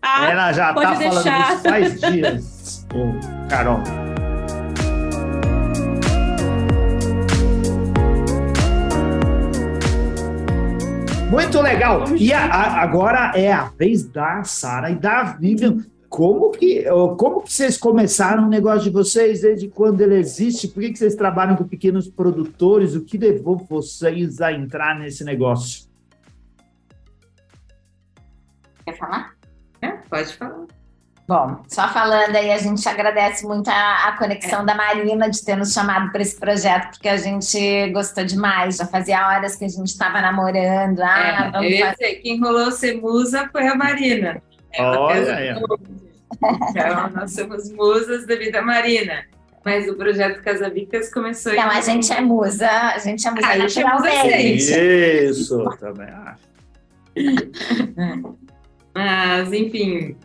ah, 0.00 0.30
Ela 0.30 0.52
já 0.52 0.74
tá 0.74 0.94
deixar. 0.94 1.22
falando 1.22 1.54
isso 1.54 1.62
faz 1.68 2.00
dias. 2.00 2.86
Carol. 3.48 3.80
Muito 11.32 11.62
legal. 11.62 12.04
E 12.14 12.30
a, 12.30 12.44
a, 12.44 12.82
agora 12.82 13.32
é 13.34 13.50
a 13.50 13.64
vez 13.64 14.04
da 14.04 14.44
Sara 14.44 14.90
e 14.90 14.94
da 14.94 15.22
Vivian. 15.22 15.78
Como 16.12 16.50
que, 16.50 16.84
como 17.16 17.40
que 17.40 17.50
vocês 17.50 17.78
começaram 17.78 18.44
o 18.44 18.48
negócio 18.50 18.82
de 18.82 18.90
vocês? 18.90 19.40
Desde 19.40 19.66
quando 19.68 20.02
ele 20.02 20.16
existe? 20.16 20.68
Por 20.68 20.82
que, 20.82 20.92
que 20.92 20.98
vocês 20.98 21.14
trabalham 21.14 21.56
com 21.56 21.64
pequenos 21.64 22.06
produtores? 22.06 22.94
O 22.94 23.02
que 23.02 23.16
levou 23.16 23.56
vocês 23.56 24.42
a 24.42 24.52
entrar 24.52 24.94
nesse 24.98 25.24
negócio? 25.24 25.88
Quer 28.84 28.98
falar? 28.98 29.32
É, 29.80 29.88
pode 29.88 30.36
falar. 30.36 30.66
Bom, 31.26 31.62
só 31.66 31.88
falando 31.88 32.36
aí, 32.36 32.50
a 32.50 32.58
gente 32.58 32.86
agradece 32.86 33.46
muito 33.46 33.70
a, 33.70 34.08
a 34.08 34.18
conexão 34.18 34.60
é. 34.60 34.66
da 34.66 34.74
Marina 34.74 35.30
de 35.30 35.42
ter 35.42 35.56
nos 35.56 35.72
chamado 35.72 36.12
para 36.12 36.20
esse 36.20 36.38
projeto, 36.38 36.90
porque 36.90 37.08
a 37.08 37.16
gente 37.16 37.88
gostou 37.90 38.22
demais. 38.22 38.76
Já 38.76 38.86
fazia 38.86 39.28
horas 39.28 39.56
que 39.56 39.64
a 39.64 39.68
gente 39.68 39.86
estava 39.86 40.20
namorando. 40.20 41.00
Ah, 41.00 41.46
é, 41.46 41.50
vamos 41.50 41.72
eu 41.72 41.78
fazer. 41.78 41.96
Dizer, 41.96 42.14
quem 42.16 42.38
rolou 42.38 42.70
ser 42.70 43.00
musa 43.00 43.48
foi 43.50 43.66
a 43.66 43.74
Marina. 43.74 44.42
Olha, 44.78 45.60
Então, 46.70 47.10
nós 47.14 47.32
somos 47.34 47.70
musas 47.72 48.26
da 48.26 48.36
vida 48.36 48.62
marina. 48.62 49.24
Mas 49.64 49.88
o 49.88 49.94
projeto 49.94 50.42
Casavicas 50.42 51.12
começou. 51.12 51.52
Não, 51.52 51.72
em... 51.72 51.76
a 51.76 51.80
gente 51.80 52.12
é 52.12 52.20
musa, 52.20 52.68
a 52.68 52.98
gente 52.98 53.26
é 53.26 53.30
musa 53.30 53.46
ah, 53.46 53.56
naturalmente. 53.56 54.72
É 54.72 55.24
Isso, 55.24 55.64
também 55.78 56.08
acho. 56.08 56.42
Mas, 58.94 59.52
enfim, 59.52 60.16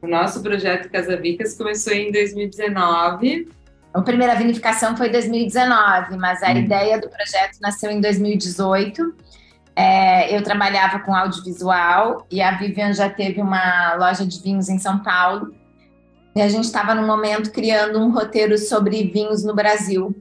o 0.00 0.06
nosso 0.06 0.42
projeto 0.42 0.90
Casa 0.90 1.16
Vicas 1.16 1.56
começou 1.56 1.92
em 1.92 2.10
2019. 2.10 3.48
A 3.92 4.02
primeira 4.02 4.34
vinificação 4.34 4.96
foi 4.96 5.08
em 5.08 5.12
2019, 5.12 6.16
mas 6.18 6.42
a 6.42 6.50
hum. 6.50 6.58
ideia 6.58 7.00
do 7.00 7.08
projeto 7.08 7.58
nasceu 7.62 7.90
em 7.90 8.00
2018. 8.00 9.14
É, 9.76 10.34
eu 10.34 10.42
trabalhava 10.42 11.00
com 11.00 11.14
audiovisual 11.14 12.26
e 12.30 12.40
a 12.40 12.52
Vivian 12.52 12.94
já 12.94 13.10
teve 13.10 13.42
uma 13.42 13.94
loja 13.96 14.26
de 14.26 14.40
vinhos 14.40 14.70
em 14.70 14.78
São 14.78 15.00
Paulo. 15.00 15.54
E 16.34 16.40
a 16.40 16.48
gente 16.48 16.64
estava 16.64 16.94
no 16.94 17.06
momento 17.06 17.52
criando 17.52 17.98
um 17.98 18.10
roteiro 18.10 18.56
sobre 18.56 19.04
vinhos 19.04 19.44
no 19.44 19.54
Brasil. 19.54 20.16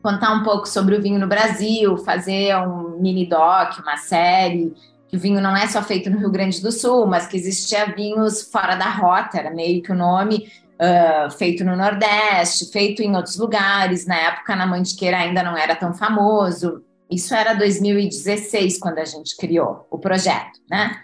Contar 0.00 0.32
um 0.32 0.44
pouco 0.44 0.68
sobre 0.68 0.96
o 0.96 1.02
vinho 1.02 1.18
no 1.18 1.26
Brasil, 1.26 1.96
fazer 1.98 2.56
um 2.56 3.00
mini 3.00 3.26
doc, 3.26 3.78
uma 3.80 3.96
série, 3.96 4.72
que 5.08 5.16
o 5.16 5.20
vinho 5.20 5.40
não 5.40 5.56
é 5.56 5.66
só 5.66 5.82
feito 5.82 6.08
no 6.08 6.18
Rio 6.18 6.30
Grande 6.30 6.62
do 6.62 6.70
Sul, 6.70 7.04
mas 7.06 7.26
que 7.26 7.36
existia 7.36 7.86
vinhos 7.86 8.42
fora 8.50 8.76
da 8.76 8.88
rota, 8.90 9.38
era 9.38 9.50
meio 9.50 9.82
que 9.82 9.90
o 9.90 9.96
nome, 9.96 10.48
uh, 10.74 11.30
feito 11.32 11.64
no 11.64 11.76
Nordeste, 11.76 12.70
feito 12.70 13.02
em 13.02 13.16
outros 13.16 13.36
lugares. 13.36 14.06
Na 14.06 14.16
época, 14.16 14.54
na 14.54 14.66
Mantiqueira 14.66 15.18
ainda 15.18 15.42
não 15.42 15.56
era 15.56 15.74
tão 15.74 15.92
famoso. 15.92 16.82
Isso 17.10 17.34
era 17.34 17.54
2016, 17.54 18.78
quando 18.78 18.98
a 18.98 19.04
gente 19.04 19.36
criou 19.36 19.86
o 19.90 19.98
projeto, 19.98 20.60
né? 20.70 21.00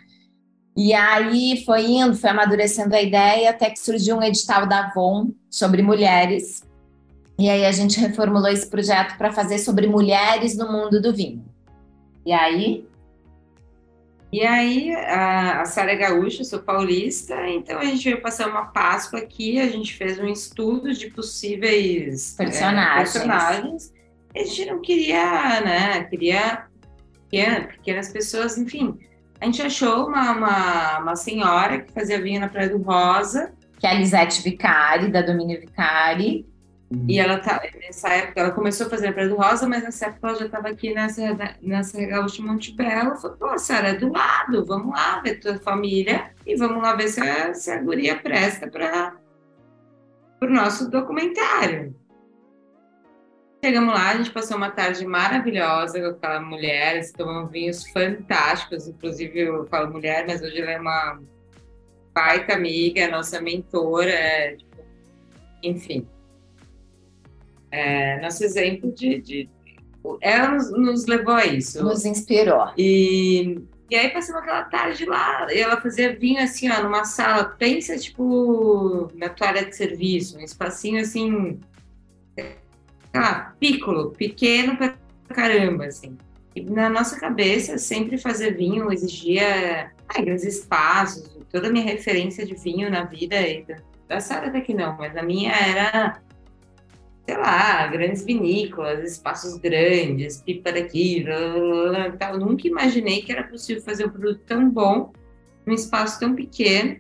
E 0.76 0.92
aí 0.92 1.62
foi 1.64 1.86
indo, 1.86 2.16
foi 2.16 2.30
amadurecendo 2.30 2.94
a 2.94 3.00
ideia, 3.00 3.50
até 3.50 3.70
que 3.70 3.78
surgiu 3.78 4.16
um 4.16 4.22
edital 4.22 4.66
da 4.66 4.86
Avon 4.86 5.30
sobre 5.48 5.82
mulheres. 5.82 6.62
E 7.38 7.48
aí 7.48 7.64
a 7.64 7.72
gente 7.72 7.98
reformulou 7.98 8.48
esse 8.48 8.68
projeto 8.68 9.16
para 9.16 9.32
fazer 9.32 9.58
sobre 9.58 9.86
mulheres 9.86 10.56
no 10.56 10.70
mundo 10.70 11.00
do 11.00 11.14
vinho. 11.14 11.44
E 12.26 12.32
aí 12.32 12.86
e 14.34 14.44
aí, 14.44 14.92
a, 14.92 15.60
a 15.60 15.64
Sara 15.64 15.92
é 15.92 15.96
gaúcha, 15.96 16.42
sou 16.42 16.58
paulista, 16.58 17.36
então 17.50 17.78
a 17.78 17.84
gente 17.84 18.02
veio 18.02 18.20
passar 18.20 18.48
uma 18.48 18.64
Páscoa 18.64 19.20
aqui, 19.20 19.60
a 19.60 19.68
gente 19.68 19.94
fez 19.94 20.18
um 20.18 20.26
estudo 20.26 20.92
de 20.92 21.08
possíveis 21.08 22.34
personagens. 22.36 23.14
É, 23.14 23.20
personagens. 23.20 23.93
A 24.34 24.38
gente 24.38 24.64
não 24.66 24.80
queria, 24.80 25.60
né, 25.60 26.04
queria 26.04 26.66
pequenas 27.30 28.12
pessoas, 28.12 28.56
enfim. 28.58 28.98
A 29.40 29.46
gente 29.46 29.62
achou 29.62 30.06
uma, 30.06 30.32
uma, 30.32 30.98
uma 31.00 31.16
senhora 31.16 31.80
que 31.80 31.92
fazia 31.92 32.20
vinho 32.20 32.40
na 32.40 32.48
Praia 32.48 32.68
do 32.68 32.78
Rosa. 32.78 33.52
Que 33.78 33.86
é 33.86 33.90
a 33.90 33.94
Lisete 33.94 34.42
Vicari, 34.42 35.10
da 35.10 35.20
Domínio 35.20 35.60
Vicari. 35.60 36.46
E 37.08 37.18
ela 37.18 37.38
tá, 37.38 37.60
nessa 37.80 38.08
época, 38.08 38.40
ela 38.40 38.50
começou 38.52 38.86
a 38.86 38.90
fazer 38.90 39.08
a 39.08 39.12
Praia 39.12 39.28
do 39.28 39.36
Rosa, 39.36 39.66
mas 39.66 39.82
nessa 39.82 40.06
época 40.06 40.28
ela 40.28 40.38
já 40.38 40.46
estava 40.46 40.68
aqui 40.68 40.94
nessa, 40.94 41.22
nessa 41.60 42.06
Gaúcha 42.06 42.42
Monte 42.42 42.72
Belo. 42.74 43.16
Falou, 43.16 43.36
pô, 43.36 43.58
Sara, 43.58 43.88
é 43.88 43.94
do 43.94 44.12
lado, 44.12 44.64
vamos 44.64 44.94
lá 44.94 45.20
ver 45.20 45.40
tua 45.40 45.58
família 45.58 46.30
e 46.46 46.54
vamos 46.56 46.82
lá 46.82 46.94
ver 46.94 47.08
se 47.08 47.20
a, 47.20 47.52
se 47.52 47.70
a 47.70 47.82
guria 47.82 48.16
presta 48.16 48.68
para 48.68 49.14
o 50.40 50.46
nosso 50.46 50.88
documentário. 50.88 51.94
Chegamos 53.64 53.94
lá, 53.94 54.10
a 54.10 54.16
gente 54.18 54.30
passou 54.30 54.58
uma 54.58 54.70
tarde 54.70 55.06
maravilhosa 55.06 55.98
com 55.98 56.08
aquela 56.08 56.38
mulher, 56.38 57.00
tomamos 57.12 57.50
vinhos 57.50 57.88
fantásticos, 57.88 58.86
inclusive 58.86 59.40
eu 59.40 59.64
falo 59.68 59.90
mulher, 59.90 60.26
mas 60.26 60.42
hoje 60.42 60.60
ela 60.60 60.72
é 60.72 60.78
uma 60.78 61.18
baita 62.12 62.52
amiga, 62.52 63.08
nossa 63.08 63.40
mentora, 63.40 64.10
é, 64.10 64.56
tipo, 64.56 64.76
enfim 65.62 66.06
é, 67.70 68.20
nosso 68.20 68.44
exemplo 68.44 68.92
de, 68.92 69.18
de 69.22 69.48
ela 70.20 70.50
nos, 70.50 70.70
nos, 70.70 71.06
levou 71.06 71.32
a 71.32 71.46
isso. 71.46 71.82
Nos 71.82 72.04
inspirou. 72.04 72.70
E, 72.76 73.62
e 73.90 73.96
aí 73.96 74.10
passamos 74.10 74.42
aquela 74.42 74.64
tarde 74.64 75.06
lá, 75.06 75.46
e 75.50 75.58
ela 75.58 75.80
fazia 75.80 76.14
vinho 76.14 76.42
assim, 76.42 76.70
ó, 76.70 76.82
numa 76.82 77.06
sala, 77.06 77.44
pensa 77.44 77.96
tipo 77.96 79.10
na 79.14 79.30
toalha 79.30 79.64
de 79.64 79.74
serviço, 79.74 80.36
um 80.36 80.42
espacinho 80.42 81.00
assim, 81.00 81.58
ah, 83.14 83.52
piccolo, 83.58 84.10
pequeno 84.10 84.76
pra 84.76 84.94
caramba, 85.28 85.86
assim. 85.86 86.16
E 86.54 86.62
na 86.62 86.88
nossa 86.88 87.18
cabeça, 87.18 87.78
sempre 87.78 88.18
fazer 88.18 88.56
vinho 88.56 88.92
exigia 88.92 89.90
ah, 90.08 90.22
grandes 90.22 90.44
espaços, 90.44 91.38
toda 91.50 91.68
a 91.68 91.70
minha 91.70 91.84
referência 91.84 92.44
de 92.44 92.54
vinho 92.54 92.90
na 92.90 93.04
vida, 93.04 93.36
da 94.08 94.20
Sara 94.20 94.48
até 94.48 94.60
que 94.60 94.74
não, 94.74 94.96
mas 94.96 95.16
a 95.16 95.22
minha 95.22 95.52
era 95.52 96.20
sei 97.26 97.38
lá, 97.38 97.86
grandes 97.86 98.22
vinícolas, 98.22 99.02
espaços 99.12 99.56
grandes, 99.56 100.42
pipa 100.42 100.70
daqui, 100.70 101.24
tal. 102.18 102.38
nunca 102.38 102.68
imaginei 102.68 103.22
que 103.22 103.32
era 103.32 103.44
possível 103.44 103.82
fazer 103.82 104.06
um 104.06 104.10
produto 104.10 104.42
tão 104.46 104.68
bom 104.68 105.10
num 105.64 105.74
espaço 105.74 106.20
tão 106.20 106.34
pequeno. 106.34 106.98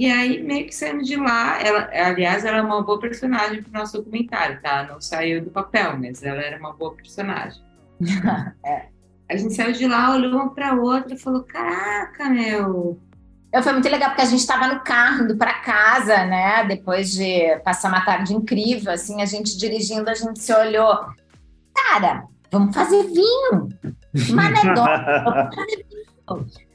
E 0.00 0.10
aí, 0.10 0.42
meio 0.42 0.64
que 0.64 0.74
saindo 0.74 1.04
de 1.04 1.14
lá, 1.14 1.60
ela, 1.60 1.90
aliás, 1.92 2.42
ela 2.42 2.56
é 2.56 2.62
uma 2.62 2.82
boa 2.82 2.98
personagem 2.98 3.62
para 3.62 3.68
o 3.68 3.80
nosso 3.82 3.98
documentário, 3.98 4.58
tá? 4.62 4.82
Não 4.84 4.98
saiu 4.98 5.44
do 5.44 5.50
papel, 5.50 5.98
mas 5.98 6.22
ela 6.22 6.40
era 6.40 6.58
uma 6.58 6.72
boa 6.72 6.94
personagem. 6.94 7.62
é. 8.64 8.86
A 9.28 9.36
gente 9.36 9.52
saiu 9.52 9.72
de 9.72 9.86
lá, 9.86 10.14
olhou 10.14 10.32
uma 10.32 10.54
para 10.54 10.72
outra 10.72 11.12
e 11.12 11.18
falou: 11.18 11.42
Caraca, 11.42 12.30
meu, 12.30 12.98
eu, 13.52 13.62
foi 13.62 13.74
muito 13.74 13.90
legal 13.90 14.08
porque 14.08 14.22
a 14.22 14.24
gente 14.24 14.40
estava 14.40 14.68
no 14.68 14.80
carro 14.80 15.24
indo 15.24 15.36
para 15.36 15.60
casa, 15.60 16.24
né? 16.24 16.64
Depois 16.64 17.12
de 17.12 17.58
passar 17.58 17.90
uma 17.90 18.02
tarde 18.02 18.34
incrível, 18.34 18.92
assim, 18.92 19.20
a 19.20 19.26
gente 19.26 19.58
dirigindo, 19.58 20.08
a 20.08 20.14
gente 20.14 20.38
se 20.38 20.54
olhou. 20.54 20.98
Cara, 21.74 22.24
vamos 22.50 22.74
fazer 22.74 23.02
vinho. 23.02 23.68
Uma 24.30 24.46
anedota, 24.46 25.22
vamos 25.28 25.54
fazer 25.54 25.86
vinho. 25.90 26.69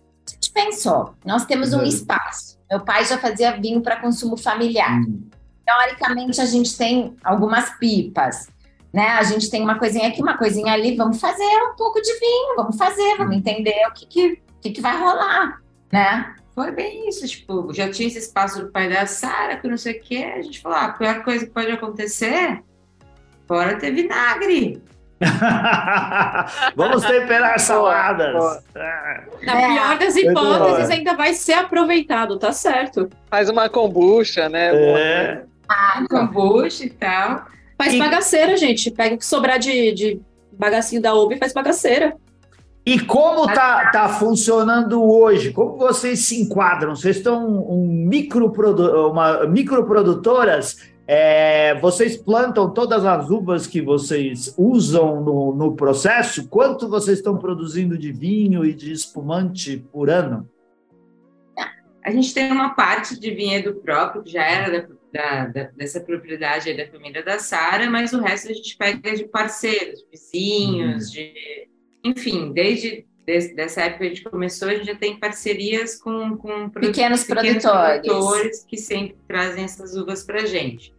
Pensou, 0.55 1.13
nós 1.25 1.45
temos 1.45 1.73
um 1.73 1.79
uhum. 1.79 1.83
espaço. 1.83 2.57
Meu 2.71 2.79
pai 2.79 3.03
já 3.03 3.17
fazia 3.17 3.59
vinho 3.59 3.81
para 3.81 3.99
consumo 3.99 4.37
familiar. 4.37 5.01
Uhum. 5.01 5.29
Teoricamente, 5.65 6.39
a 6.39 6.45
gente 6.45 6.77
tem 6.77 7.13
algumas 7.21 7.77
pipas. 7.77 8.47
Né? 8.93 9.05
A 9.09 9.23
gente 9.23 9.49
tem 9.49 9.61
uma 9.61 9.77
coisinha 9.77 10.07
aqui, 10.07 10.21
uma 10.21 10.37
coisinha 10.37 10.71
ali, 10.71 10.95
vamos 10.95 11.19
fazer 11.19 11.43
um 11.43 11.75
pouco 11.75 12.01
de 12.01 12.17
vinho, 12.17 12.55
vamos 12.55 12.77
fazer, 12.77 13.17
vamos 13.17 13.35
entender 13.35 13.85
o 13.89 13.91
que, 13.91 14.05
que, 14.05 14.41
que, 14.61 14.69
que 14.71 14.81
vai 14.81 14.97
rolar, 14.97 15.61
né? 15.91 16.33
Foi 16.53 16.71
bem 16.71 17.09
isso, 17.09 17.27
tipo, 17.27 17.73
já 17.73 17.91
tinha 17.91 18.07
esse 18.07 18.19
espaço 18.19 18.61
do 18.61 18.71
pai 18.71 18.87
da 18.87 19.05
Sara, 19.05 19.57
que 19.57 19.67
não 19.67 19.75
sei 19.75 19.99
o 19.99 20.01
quê. 20.01 20.31
A 20.37 20.41
gente 20.41 20.61
falou: 20.61 20.77
ah, 20.77 20.85
a 20.85 20.93
pior 20.93 21.21
coisa 21.25 21.45
que 21.45 21.51
pode 21.51 21.69
acontecer, 21.69 22.63
bora 23.45 23.77
ter 23.77 23.91
vinagre. 23.91 24.81
Vamos 26.75 27.03
temperar 27.05 27.59
saladas. 27.59 28.63
Na 29.43 29.55
pior 29.55 29.97
das 29.97 30.15
hipóteses, 30.15 30.89
ainda 30.89 31.13
vai 31.15 31.33
ser 31.33 31.53
aproveitado, 31.53 32.37
tá 32.37 32.51
certo. 32.51 33.09
Faz 33.29 33.49
uma 33.49 33.69
kombucha, 33.69 34.49
né? 34.49 34.71
É. 34.73 35.43
Ah, 35.69 36.03
kombucha 36.09 36.85
e 36.85 36.89
tal. 36.89 37.45
Faz 37.77 37.93
e... 37.93 37.99
bagaceira, 37.99 38.57
gente. 38.57 38.91
Pega 38.91 39.15
o 39.15 39.17
que 39.17 39.25
sobrar 39.25 39.57
de, 39.59 39.91
de 39.93 40.21
bagacinho 40.51 41.01
da 41.01 41.13
uva 41.13 41.33
e 41.33 41.37
faz 41.37 41.53
bagaceira. 41.53 42.15
E 42.85 42.99
como 42.99 43.47
tá, 43.47 43.89
tá 43.89 44.09
funcionando 44.09 45.03
hoje? 45.03 45.51
Como 45.51 45.75
vocês 45.75 46.19
se 46.19 46.39
enquadram? 46.39 46.95
Vocês 46.95 47.17
estão 47.17 47.43
um 47.67 47.87
microprodu 48.07 49.09
uma, 49.09 49.47
microprodutoras? 49.47 50.77
É, 51.07 51.75
vocês 51.79 52.17
plantam 52.17 52.73
todas 52.73 53.05
as 53.05 53.29
uvas 53.29 53.67
que 53.67 53.79
vocês 53.79 54.53
usam 54.57 55.21
no, 55.23 55.53
no 55.53 55.75
processo? 55.75 56.47
Quanto 56.47 56.89
vocês 56.89 57.19
estão 57.19 57.37
produzindo 57.37 57.97
de 57.97 58.11
vinho 58.11 58.65
e 58.65 58.73
de 58.73 58.91
espumante 58.91 59.77
por 59.91 60.09
ano? 60.09 60.49
A 62.03 62.11
gente 62.11 62.33
tem 62.33 62.51
uma 62.51 62.69
parte 62.69 63.19
de 63.19 63.31
vinhedo 63.31 63.75
próprio, 63.75 64.23
que 64.23 64.31
já 64.31 64.43
era 64.43 64.71
da, 64.71 64.87
da, 65.11 65.45
da, 65.47 65.63
dessa 65.71 65.99
propriedade 65.99 66.75
da 66.75 66.87
família 66.87 67.23
da 67.23 67.39
Sara, 67.39 67.89
mas 67.89 68.13
o 68.13 68.21
resto 68.21 68.49
a 68.49 68.53
gente 68.53 68.77
pega 68.77 69.15
de 69.15 69.25
parceiros, 69.25 70.05
vizinhos, 70.11 71.07
uhum. 71.07 71.11
de 71.11 71.69
enfim, 72.03 72.53
desde 72.53 73.05
dessa 73.55 73.81
época 73.81 73.99
que 73.99 74.05
a 74.05 74.09
gente 74.09 74.23
começou, 74.23 74.67
a 74.67 74.75
gente 74.75 74.85
já 74.85 74.95
tem 74.95 75.19
parcerias 75.19 75.95
com, 75.95 76.37
com 76.37 76.69
pequenos, 76.69 77.23
pequenos 77.23 77.63
produtores. 77.63 78.05
produtores. 78.05 78.65
que 78.65 78.77
sempre 78.77 79.17
trazem 79.27 79.63
essas 79.63 79.95
uvas 79.95 80.23
para 80.23 80.45
gente. 80.45 80.94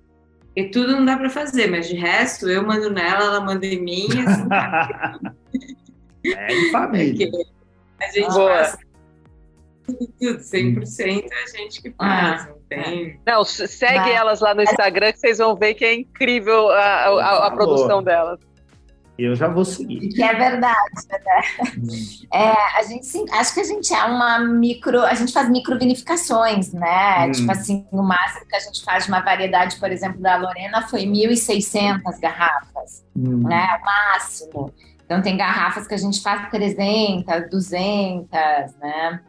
E 0.57 0.65
tudo 0.71 0.93
não 0.93 1.05
dá 1.05 1.19
para 1.19 1.29
fazer, 1.29 1.71
mas 1.71 1.87
de 1.87 1.95
resto, 1.95 2.49
eu 2.49 2.67
mando 2.67 2.89
nela, 2.91 3.25
ela 3.25 3.41
manda 3.43 3.67
em 3.67 3.79
mim. 3.79 4.07
Assim, 4.27 4.49
é 6.35 6.47
de 6.47 6.71
família. 6.71 7.31
A 8.01 8.07
gente 8.11 8.33
Boa. 8.33 8.65
faz 8.65 8.79
tudo, 9.87 10.39
100% 10.39 11.29
é 11.31 11.43
a 11.43 11.57
gente 11.57 11.83
que 11.83 11.91
faz. 11.93 12.43
Ah, 12.43 12.49
não, 12.49 12.59
tem... 12.69 13.21
não, 13.25 13.45
segue 13.45 14.11
elas 14.11 14.41
lá 14.41 14.55
no 14.55 14.63
Instagram 14.63 15.13
que 15.13 15.21
vocês 15.21 15.39
vão 15.39 15.55
ver 15.55 15.75
que 15.75 15.85
é 15.85 15.95
incrível 15.95 16.71
a, 16.71 16.81
a, 16.81 17.09
a, 17.09 17.47
a 17.47 17.51
produção 17.53 18.03
delas. 18.03 18.41
Eu 19.19 19.35
já 19.35 19.49
vou 19.49 19.65
seguir. 19.65 20.09
Que 20.09 20.23
é 20.23 20.35
verdade, 20.35 20.77
né? 21.11 21.69
Hum. 21.79 22.29
É, 22.33 22.79
a 22.79 22.83
gente 22.83 23.07
sim, 23.07 23.25
acho 23.33 23.55
que 23.55 23.61
a 23.61 23.65
gente 23.65 23.95
é 23.95 24.05
uma 24.05 24.39
micro, 24.41 25.03
a 25.03 25.15
gente 25.15 25.33
faz 25.33 25.49
microvinificações, 25.49 26.73
né? 26.73 27.27
Hum. 27.27 27.33
Tipo 27.33 27.53
assim, 27.53 27.87
o 27.91 28.03
máximo 28.03 28.47
que 28.47 28.57
a 28.57 28.61
gente 28.61 28.85
faz 28.85 29.05
de 29.05 29.11
uma 29.11 29.21
variedade, 29.21 29.77
por 29.77 29.91
exemplo, 29.91 30.21
da 30.21 30.37
Lorena 30.37 30.87
foi 30.89 31.05
1.600 31.05 32.21
garrafas, 32.21 33.05
hum. 33.17 33.49
né? 33.49 33.67
O 33.81 33.85
máximo. 33.85 34.73
Então 35.05 35.23
tem 35.23 35.37
garrafas 35.37 35.87
que 35.87 35.95
a 35.95 35.99
gente 35.99 36.21
faz 36.21 36.51
300, 36.51 37.49
200, 37.51 38.29
né? 38.81 39.21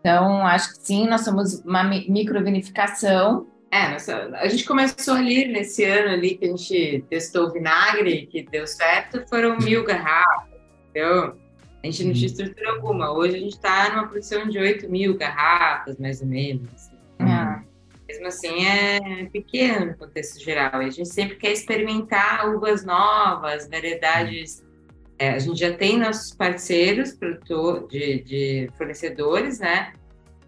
Então 0.00 0.44
acho 0.44 0.70
que 0.70 0.86
sim, 0.86 1.06
nós 1.06 1.20
somos 1.20 1.60
uma 1.60 1.84
microvinificação 1.84 3.46
é, 3.72 3.88
nossa, 3.88 4.28
a 4.34 4.46
gente 4.48 4.66
começou 4.66 5.14
ali 5.14 5.46
nesse 5.46 5.82
ano 5.82 6.10
ali 6.10 6.36
que 6.36 6.44
a 6.44 6.48
gente 6.48 7.02
testou 7.08 7.46
o 7.46 7.52
vinagre, 7.52 8.26
que 8.26 8.42
deu 8.42 8.66
certo, 8.66 9.26
foram 9.26 9.56
mil 9.56 9.82
garrafas, 9.82 10.60
entendeu? 10.90 11.34
A 11.82 11.86
gente 11.86 12.04
não 12.04 12.12
tinha 12.12 12.28
uhum. 12.28 12.34
estrutura 12.34 12.70
alguma. 12.70 13.10
Hoje 13.12 13.36
a 13.36 13.38
gente 13.38 13.54
está 13.54 13.88
numa 13.88 14.06
produção 14.06 14.46
de 14.46 14.58
8 14.58 14.90
mil 14.90 15.16
garrafas, 15.16 15.98
mais 15.98 16.20
ou 16.20 16.26
menos. 16.26 16.70
Assim. 16.74 16.96
Ah. 17.20 17.62
Mesmo 18.06 18.26
assim, 18.26 18.66
é 18.66 19.24
pequeno 19.32 19.86
no 19.86 19.96
contexto 19.96 20.38
geral. 20.44 20.82
E 20.82 20.86
a 20.86 20.90
gente 20.90 21.08
sempre 21.08 21.36
quer 21.36 21.52
experimentar 21.52 22.54
uvas 22.54 22.84
novas, 22.84 23.70
variedades. 23.70 24.62
É, 25.18 25.30
a 25.30 25.38
gente 25.38 25.58
já 25.58 25.72
tem 25.72 25.98
nossos 25.98 26.34
parceiros 26.34 27.12
produtor, 27.12 27.88
de, 27.88 28.22
de 28.22 28.70
fornecedores, 28.76 29.60
né? 29.60 29.94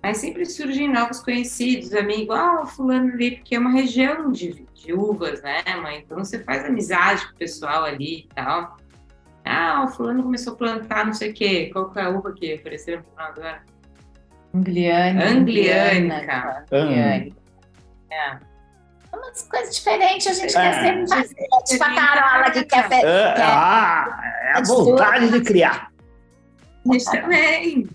Mas 0.05 0.19
sempre 0.19 0.45
surgem 0.45 0.93
novos 0.93 1.21
conhecidos, 1.21 1.95
amigo, 1.95 2.31
ah, 2.35 2.67
fulano 2.67 3.15
ali, 3.15 3.37
porque 3.37 3.55
é 3.55 3.59
uma 3.59 3.71
região 3.71 4.31
de, 4.31 4.67
de 4.75 4.93
uvas, 4.93 5.41
né, 5.41 5.63
mãe? 5.81 6.03
Então 6.05 6.19
você 6.19 6.45
faz 6.45 6.63
amizade 6.63 7.27
com 7.27 7.33
o 7.33 7.37
pessoal 7.37 7.85
ali 7.85 8.19
e 8.19 8.29
tal. 8.35 8.77
Ah, 9.47 9.83
o 9.83 9.89
fulano 9.89 10.23
começou 10.23 10.53
a 10.53 10.57
plantar 10.57 11.07
não 11.07 11.15
sei 11.15 11.31
o 11.31 11.33
quê. 11.33 11.71
Qual 11.73 11.91
que 11.91 11.99
é 11.99 12.03
a 12.03 12.11
uva 12.11 12.35
que 12.35 12.55
ofereceram 12.55 12.99
no 12.99 13.05
final 13.05 13.29
agora? 13.29 13.63
Angliana. 14.55 15.25
Angliânica. 15.25 16.67
Angliânica. 16.71 17.37
É. 18.13 18.39
Umas 19.11 19.43
coisas 19.49 19.75
diferentes, 19.75 20.27
a 20.27 20.35
gente 20.35 20.55
é. 20.55 20.61
quer 20.61 20.83
sempre 20.83 21.09
fazer. 21.09 21.35
Tipo 21.65 21.83
a 21.85 21.95
Carola 21.95 22.51
que 22.51 22.65
quer... 22.67 22.85
É, 22.85 22.89
quer... 22.91 23.43
Ah, 23.43 24.21
é 24.43 24.59
a 24.59 24.63
vontade 24.63 25.31
de 25.31 25.41
criar. 25.41 25.91
A 26.87 26.93
gente 26.93 27.05
também. 27.11 27.89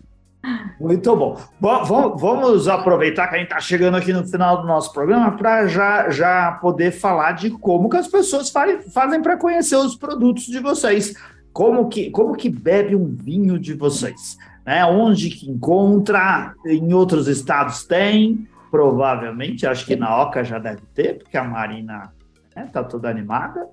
Muito 0.79 1.15
bom. 1.15 1.37
bom. 1.59 2.15
Vamos 2.15 2.67
aproveitar 2.67 3.27
que 3.27 3.35
a 3.35 3.37
gente 3.37 3.47
está 3.47 3.59
chegando 3.59 3.97
aqui 3.97 4.13
no 4.13 4.25
final 4.25 4.61
do 4.61 4.67
nosso 4.67 4.93
programa 4.93 5.35
para 5.35 5.67
já, 5.67 6.09
já 6.09 6.53
poder 6.53 6.91
falar 6.91 7.33
de 7.33 7.49
como 7.49 7.89
que 7.89 7.97
as 7.97 8.07
pessoas 8.07 8.49
fazem 8.49 9.21
para 9.21 9.37
conhecer 9.37 9.75
os 9.75 9.95
produtos 9.95 10.45
de 10.45 10.59
vocês. 10.59 11.13
Como 11.51 11.89
que, 11.89 12.09
como 12.11 12.35
que 12.35 12.49
bebe 12.49 12.95
um 12.95 13.05
vinho 13.05 13.59
de 13.59 13.73
vocês? 13.73 14.37
Né? 14.65 14.85
Onde 14.85 15.29
que 15.29 15.49
encontra? 15.49 16.53
Em 16.65 16.93
outros 16.93 17.27
estados 17.27 17.83
tem? 17.85 18.47
Provavelmente, 18.71 19.67
acho 19.67 19.85
que 19.85 19.95
na 19.95 20.21
Oca 20.21 20.43
já 20.43 20.59
deve 20.59 20.81
ter, 20.93 21.17
porque 21.17 21.35
a 21.35 21.43
Marina 21.43 22.13
está 22.47 22.61
né, 22.61 22.69
tá 22.71 22.83
toda 22.83 23.09
animada. 23.09 23.67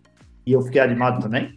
E 0.44 0.52
eu 0.52 0.62
fiquei 0.62 0.80
animado 0.80 1.22
também. 1.22 1.56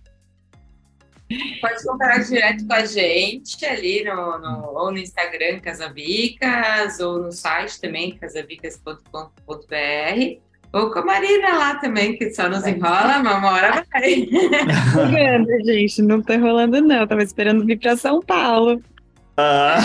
Pode 1.61 1.83
comprar 1.83 2.19
direto 2.19 2.65
com 2.65 2.73
a 2.73 2.85
gente 2.85 3.65
ali 3.65 4.03
no, 4.03 4.39
no, 4.39 4.71
ou 4.75 4.91
no 4.91 4.97
Instagram 4.97 5.59
Casabicas, 5.59 6.99
ou 6.99 7.19
no 7.19 7.31
site 7.31 7.79
também, 7.79 8.17
casabicas.com.br, 8.17 10.39
ou 10.71 10.91
com 10.91 10.99
a 10.99 11.05
Marina 11.05 11.57
lá 11.57 11.75
também, 11.75 12.17
que 12.17 12.31
só 12.31 12.47
nos 12.47 12.65
enrola, 12.65 13.21
mas 13.23 13.37
uma 13.37 13.51
hora 13.51 13.83
vai. 13.91 14.27
Não, 15.39 15.65
gente, 15.65 16.01
não 16.01 16.21
tá 16.21 16.35
enrolando 16.35 16.81
não, 16.81 17.07
tava 17.07 17.23
esperando 17.23 17.65
vir 17.65 17.79
para 17.79 17.97
São 17.97 18.21
Paulo. 18.21 18.81
Ah, 19.37 19.79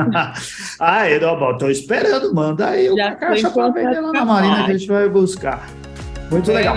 ah 0.80 1.02
não, 1.20 1.38
bom, 1.38 1.58
tô 1.58 1.68
esperando, 1.68 2.34
manda 2.34 2.70
aí 2.70 2.88
uma 2.88 3.14
caixa 3.14 3.50
para 3.50 3.70
vender 3.70 4.00
lá 4.00 4.12
na 4.12 4.24
Marina 4.24 4.64
que 4.64 4.70
a 4.70 4.78
gente 4.78 4.88
vai 4.88 5.08
buscar. 5.08 5.68
Muito 6.30 6.50
legal. 6.50 6.76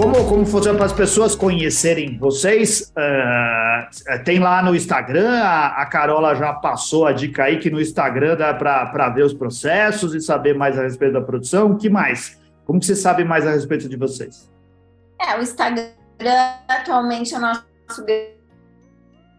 Como, 0.00 0.26
como 0.26 0.46
funciona 0.46 0.78
para 0.78 0.86
as 0.86 0.94
pessoas 0.94 1.34
conhecerem 1.34 2.16
vocês? 2.16 2.90
Uh, 2.96 4.24
tem 4.24 4.38
lá 4.38 4.62
no 4.62 4.74
Instagram, 4.74 5.28
a, 5.30 5.82
a, 5.82 5.84
Carola 5.84 6.34
já 6.34 6.54
passou 6.54 7.06
a 7.06 7.12
dica 7.12 7.44
aí 7.44 7.58
que 7.58 7.68
no 7.68 7.78
Instagram 7.78 8.34
dá 8.34 8.54
para 8.54 9.10
ver 9.10 9.24
os 9.24 9.34
processos 9.34 10.14
e 10.14 10.20
saber 10.22 10.56
mais 10.56 10.78
a 10.78 10.84
respeito 10.84 11.12
da 11.12 11.20
produção. 11.20 11.72
O 11.72 11.76
que 11.76 11.90
mais? 11.90 12.40
Como 12.64 12.80
que 12.80 12.86
você 12.86 12.96
sabe 12.96 13.24
mais 13.24 13.46
a 13.46 13.50
respeito 13.50 13.90
de 13.90 13.96
vocês? 13.98 14.50
É, 15.20 15.36
o 15.36 15.42
Instagram 15.42 15.90
atualmente 16.66 17.34
é 17.34 17.36
o 17.36 17.40
nosso 17.42 18.06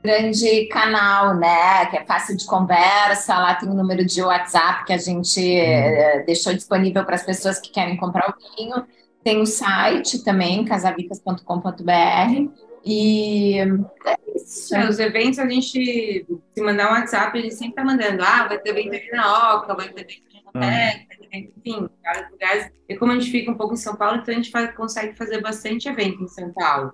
grande 0.04 0.66
canal, 0.68 1.34
né? 1.34 1.88
Que 1.88 1.98
é 1.98 2.06
fácil 2.06 2.38
de 2.38 2.46
conversa. 2.46 3.36
Lá 3.36 3.56
tem 3.56 3.68
o 3.68 3.72
um 3.72 3.76
número 3.76 4.06
de 4.06 4.22
WhatsApp 4.22 4.86
que 4.86 4.94
a 4.94 4.98
gente 5.00 5.40
hum. 5.42 6.24
deixou 6.28 6.54
disponível 6.54 7.04
para 7.04 7.16
as 7.16 7.24
pessoas 7.24 7.60
que 7.60 7.72
querem 7.72 7.98
comprar 7.98 8.30
o 8.30 8.56
vinho. 8.56 8.86
Tem 9.24 9.40
o 9.40 9.46
site 9.46 10.24
também, 10.24 10.66
casavicas.com.br. 10.66 12.50
E 12.84 13.60
é 13.60 14.18
isso. 14.36 14.76
É, 14.76 14.90
os 14.90 15.00
eventos 15.00 15.38
a 15.38 15.48
gente, 15.48 16.26
se 16.54 16.62
mandar 16.62 16.90
um 16.90 16.94
WhatsApp, 16.94 17.38
a 17.38 17.42
gente 17.42 17.56
sempre 17.56 17.76
tá 17.76 17.84
mandando. 17.84 18.24
Ah, 18.24 18.48
vai 18.48 18.58
ter 18.58 18.72
evento 18.72 18.96
aqui 18.96 19.12
na 19.12 19.56
Oca, 19.56 19.76
vai 19.76 19.90
ter 19.90 20.02
evento 20.02 20.22
aqui 20.28 20.44
na 20.54 20.68
ah. 20.68 21.38
enfim, 21.38 21.90
vários 22.04 22.32
lugares. 22.32 22.72
E 22.90 22.96
como 22.98 23.12
a 23.12 23.16
gente 23.16 23.32
fica 23.32 23.52
um 23.52 23.56
pouco 23.56 23.76
em 23.76 23.78
São 23.78 23.96
Paulo, 23.96 24.18
então 24.18 24.34
a 24.34 24.38
gente 24.38 24.50
faz, 24.50 24.76
consegue 24.76 25.16
fazer 25.16 25.42
bastante 25.42 25.88
evento 25.88 26.24
em 26.24 26.28
São 26.28 26.52
Paulo. 26.52 26.94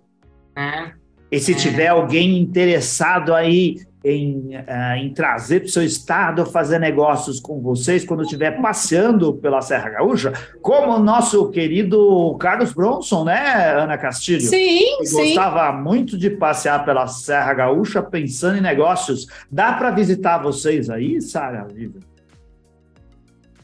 Né? 0.56 0.94
E 1.32 1.40
se 1.40 1.54
é. 1.54 1.56
tiver 1.56 1.88
alguém 1.88 2.38
interessado 2.38 3.34
aí 3.34 3.87
em, 4.04 4.56
uh, 4.56 4.96
em 4.98 5.14
trazer 5.14 5.62
para 5.62 5.68
o 5.68 5.72
seu 5.72 5.84
estado 5.84 6.46
fazer 6.46 6.80
negócios 6.80 7.40
com 7.40 7.60
vocês 7.62 8.06
quando 8.06 8.24
estiver 8.24 8.62
passeando 8.62 9.34
pela 9.34 9.62
Serra 9.62 9.90
Gaúcha, 9.90 10.34
como 10.62 10.94
o 10.94 11.00
nosso 11.00 11.50
querido 11.50 12.36
Carlos 12.40 12.74
Bronson, 12.74 13.26
né, 13.26 13.72
Ana 13.72 13.98
Castilho? 13.98 14.42
Sim, 14.42 15.04
sim. 15.04 15.36
Gostava 15.36 15.72
muito 15.72 16.18
de 16.18 16.30
passear 16.30 16.86
pela 16.86 17.08
Serra 17.08 17.54
Gaúcha 17.54 18.02
pensando 18.02 18.58
em 18.58 18.62
negócios. 18.62 19.28
Dá 19.52 19.74
para 19.74 19.92
visitar 19.92 20.38
vocês 20.38 20.90
aí, 20.90 21.22
Sara? 21.22 21.68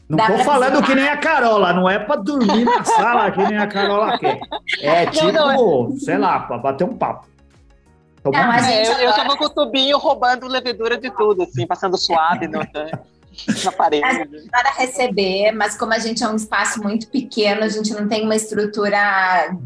Não 0.08 0.18
estou 0.18 0.38
falando 0.40 0.72
visitar. 0.72 0.86
que 0.86 0.94
nem 0.94 1.08
a 1.08 1.16
Carola, 1.16 1.72
não 1.72 1.88
é 1.88 1.98
para 1.98 2.16
dormir 2.16 2.64
na 2.64 2.84
sala 2.84 3.30
que 3.30 3.42
nem 3.42 3.56
a 3.56 3.66
Carola 3.66 4.18
quer. 4.18 4.38
É 4.82 5.06
tipo, 5.06 5.30
não, 5.30 5.88
não 5.88 5.94
é. 5.94 5.98
sei 5.98 6.18
lá, 6.18 6.40
para 6.40 6.58
bater 6.58 6.84
um 6.84 6.96
papo. 6.96 7.26
Não, 8.24 8.46
mas 8.46 8.66
é, 8.66 8.86
eu, 8.86 8.92
eu 8.92 9.12
já 9.12 9.24
vou 9.24 9.36
com 9.36 9.44
o 9.44 9.50
tubinho 9.50 9.98
roubando 9.98 10.46
levedura 10.46 10.96
de 10.96 11.10
tudo, 11.10 11.42
assim, 11.42 11.66
passando 11.66 11.98
suave 11.98 12.48
no, 12.48 12.60
na 13.64 13.72
parede. 13.72 14.48
Para 14.50 14.70
receber, 14.70 15.52
mas 15.52 15.76
como 15.76 15.92
a 15.92 15.98
gente 15.98 16.22
é 16.22 16.28
um 16.28 16.36
espaço 16.36 16.82
muito 16.82 17.08
pequeno, 17.08 17.62
a 17.62 17.68
gente 17.68 17.92
não 17.92 18.08
tem 18.08 18.24
uma 18.24 18.36
estrutura 18.36 18.98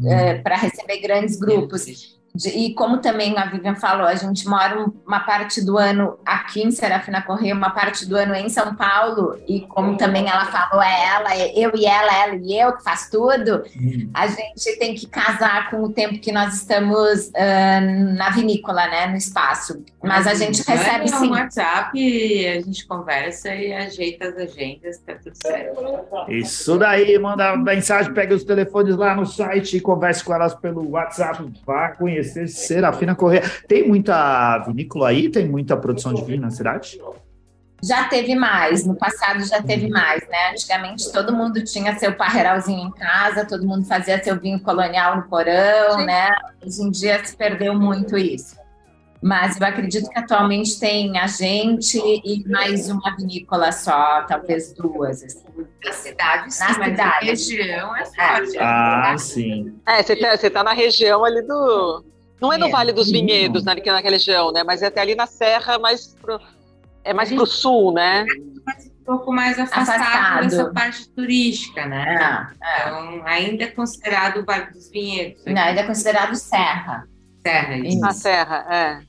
é, 0.05 0.35
para 0.35 0.55
receber 0.57 0.99
grandes 0.99 1.37
grupos. 1.37 2.18
De, 2.33 2.49
e 2.49 2.73
como 2.73 2.99
também 2.99 3.37
a 3.37 3.45
Vivian 3.45 3.75
falou, 3.75 4.05
a 4.05 4.15
gente 4.15 4.47
mora 4.47 4.85
uma 5.05 5.19
parte 5.21 5.63
do 5.63 5.77
ano 5.77 6.17
aqui 6.25 6.61
em 6.61 6.71
Serafina 6.71 7.21
Correia, 7.21 7.55
uma 7.55 7.71
parte 7.71 8.07
do 8.07 8.15
ano 8.15 8.35
em 8.35 8.49
São 8.49 8.75
Paulo, 8.75 9.37
e 9.47 9.61
como 9.61 9.97
também 9.97 10.27
ela 10.27 10.45
falou, 10.45 10.81
é 10.81 11.05
ela, 11.05 11.35
é 11.35 11.51
eu 11.57 11.71
e 11.75 11.85
ela, 11.85 12.23
ela 12.23 12.35
e 12.35 12.57
eu 12.57 12.73
que 12.73 12.83
faz 12.83 13.09
tudo, 13.09 13.63
hum. 13.75 14.09
a 14.13 14.27
gente 14.27 14.77
tem 14.77 14.93
que 14.93 15.07
casar 15.07 15.69
com 15.69 15.83
o 15.83 15.91
tempo 15.91 16.19
que 16.19 16.31
nós 16.31 16.53
estamos 16.55 17.27
uh, 17.29 18.15
na 18.15 18.29
vinícola, 18.29 18.87
né, 18.87 19.07
no 19.07 19.17
espaço. 19.17 19.83
Mas 20.01 20.27
a 20.27 20.33
gente 20.33 20.63
recebe 20.63 21.09
sim. 21.09 21.27
No 21.27 21.31
WhatsApp, 21.31 22.47
a 22.47 22.61
gente 22.61 22.87
conversa 22.87 23.53
e 23.53 23.73
ajeita 23.73 24.29
as 24.29 24.37
agendas, 24.37 24.97
tá 24.99 25.15
tudo 25.15 25.35
certo. 25.35 25.81
Isso 26.29 26.77
daí, 26.77 27.17
manda 27.19 27.57
mensagem, 27.57 28.13
pega 28.13 28.33
os 28.33 28.43
telefones 28.43 28.95
lá 28.95 29.13
no 29.13 29.25
site 29.25 29.77
e 29.77 29.81
converse 29.81 30.23
com 30.23 30.33
elas 30.33 30.53
pelo 30.55 30.91
WhatsApp, 30.91 31.43
vá 31.65 31.89
conhecer 31.89 32.18
conhecer 32.19 32.47
Serafina 32.47 33.15
Correia. 33.15 33.43
Tem 33.67 33.87
muita 33.87 34.59
vinícola 34.59 35.09
aí? 35.09 35.29
Tem 35.29 35.47
muita 35.47 35.77
produção 35.77 36.13
de 36.13 36.23
vinho 36.23 36.41
na 36.41 36.49
cidade? 36.49 36.99
Já 37.81 38.09
teve 38.09 38.35
mais, 38.35 38.85
no 38.85 38.93
passado 38.93 39.41
já 39.45 39.61
teve 39.61 39.85
uhum. 39.85 39.91
mais, 39.91 40.27
né? 40.27 40.51
Antigamente 40.51 41.09
todo 41.13 41.31
mundo 41.31 41.63
tinha 41.63 41.97
seu 41.97 42.13
parreiralzinho 42.13 42.87
em 42.87 42.91
casa, 42.91 43.45
todo 43.45 43.65
mundo 43.65 43.85
fazia 43.85 44.21
seu 44.21 44.37
vinho 44.37 44.59
colonial 44.59 45.15
no 45.15 45.23
porão, 45.23 45.97
Sim. 45.97 46.05
né? 46.05 46.29
Hoje 46.61 46.81
em 46.81 46.91
dia 46.91 47.23
se 47.25 47.35
perdeu 47.37 47.73
muito 47.73 48.17
isso. 48.17 48.58
Mas 49.21 49.59
eu 49.59 49.67
acredito 49.67 50.09
que 50.09 50.17
atualmente 50.17 50.79
tem 50.79 51.17
a 51.17 51.27
gente 51.27 51.97
e 51.97 52.47
mais 52.47 52.89
uma 52.89 53.15
vinícola 53.17 53.71
só, 53.71 54.23
talvez 54.23 54.73
duas. 54.73 55.21
Assim. 55.21 55.43
Na 55.83 55.91
cidade, 55.91 56.53
sim, 56.53 56.63
na 56.63 56.73
cidade. 56.73 56.97
Na 56.97 57.19
região 57.19 57.95
é 57.95 58.05
forte. 58.05 58.57
É. 58.57 58.63
Ah, 58.63 59.15
sim. 59.17 59.77
É, 59.85 60.01
você 60.01 60.15
tá, 60.15 60.37
você 60.37 60.49
tá 60.49 60.63
na 60.63 60.73
região 60.73 61.25
ali 61.25 61.41
do. 61.41 62.05
Não 62.39 62.53
é 62.53 62.57
no 62.57 62.67
é, 62.67 62.71
Vale 62.71 62.93
dos 62.93 63.11
Vinhedos, 63.11 63.65
na, 63.65 63.75
naquela 63.75 63.99
região, 63.99 64.53
né? 64.53 64.63
Mas 64.63 64.81
é 64.81 64.87
até 64.87 65.01
ali 65.01 65.15
na 65.15 65.27
Serra, 65.27 65.77
mais 65.77 66.15
pro, 66.15 66.39
é 67.03 67.13
mais 67.13 67.29
para 67.29 67.43
o 67.43 67.45
sul, 67.45 67.91
né? 67.91 68.25
Um 69.01 69.17
pouco 69.17 69.33
mais 69.33 69.59
afastado, 69.59 70.01
afastado. 70.01 70.43
dessa 70.43 70.71
parte 70.71 71.09
turística, 71.09 71.85
né? 71.85 72.53
É, 72.63 72.87
então, 72.87 73.21
ainda 73.25 73.63
é 73.65 73.67
considerado 73.67 74.37
o 74.37 74.45
Vale 74.45 74.71
dos 74.71 74.89
Vinhedos. 74.89 75.43
Não, 75.45 75.61
ainda 75.61 75.81
é 75.81 75.83
considerado 75.83 76.33
Serra. 76.35 77.05
Serra, 77.41 77.77
isso. 77.77 78.05
A 78.05 78.11
Serra, 78.13 78.65
é. 78.69 79.08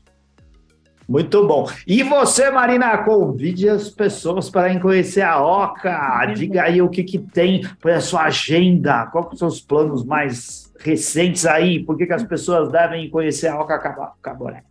Muito 1.11 1.45
bom. 1.45 1.69
E 1.89 2.05
você, 2.05 2.53
Marina, 2.53 2.97
convide 2.99 3.69
as 3.69 3.91
pessoas 3.91 4.49
para 4.49 4.79
conhecer 4.79 5.23
a 5.23 5.43
Oca. 5.43 6.25
Diga 6.37 6.63
aí 6.63 6.81
o 6.81 6.89
que, 6.89 7.03
que 7.03 7.19
tem 7.19 7.63
para 7.81 7.97
a 7.97 8.01
sua 8.01 8.27
agenda. 8.27 9.07
Quais 9.07 9.37
são 9.37 9.49
os 9.49 9.61
planos 9.61 10.05
mais 10.05 10.73
recentes 10.79 11.45
aí? 11.45 11.81
Por 11.81 11.99
que, 11.99 12.07
que 12.07 12.13
as 12.13 12.23
pessoas 12.23 12.71
devem 12.71 13.11
conhecer 13.11 13.49
a 13.49 13.61
Oca 13.61 13.77
Caboré? 14.23 14.63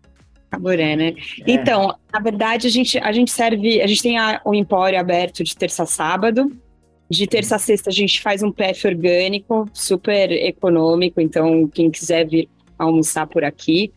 Caboré, 0.49 0.95
né? 0.95 1.09
É. 1.09 1.43
Então, 1.45 1.93
na 2.09 2.21
verdade, 2.21 2.67
a 2.67 2.71
gente, 2.71 2.97
a 2.97 3.11
gente 3.11 3.31
serve, 3.31 3.81
a 3.81 3.87
gente 3.87 4.01
tem 4.01 4.17
a, 4.17 4.39
o 4.45 4.55
empório 4.55 4.97
aberto 4.97 5.43
de 5.43 5.53
terça 5.53 5.83
a 5.83 5.85
sábado. 5.85 6.49
De 7.09 7.27
terça 7.27 7.57
a 7.57 7.59
sexta 7.59 7.89
a 7.89 7.93
gente 7.93 8.21
faz 8.21 8.41
um 8.41 8.51
PF 8.51 8.87
orgânico, 8.87 9.65
super 9.73 10.31
econômico, 10.31 11.19
então 11.19 11.67
quem 11.67 11.91
quiser 11.91 12.25
vir 12.25 12.47
almoçar 12.77 13.27
por 13.27 13.43
aqui. 13.43 13.91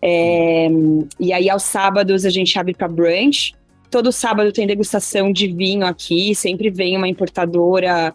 É, 0.00 0.68
e 1.18 1.32
aí, 1.32 1.50
aos 1.50 1.64
sábados, 1.64 2.24
a 2.24 2.30
gente 2.30 2.58
abre 2.58 2.74
para 2.74 2.88
brunch. 2.88 3.54
Todo 3.90 4.12
sábado 4.12 4.52
tem 4.52 4.66
degustação 4.66 5.32
de 5.32 5.48
vinho 5.48 5.86
aqui. 5.86 6.34
Sempre 6.34 6.70
vem 6.70 6.96
uma 6.96 7.08
importadora 7.08 8.14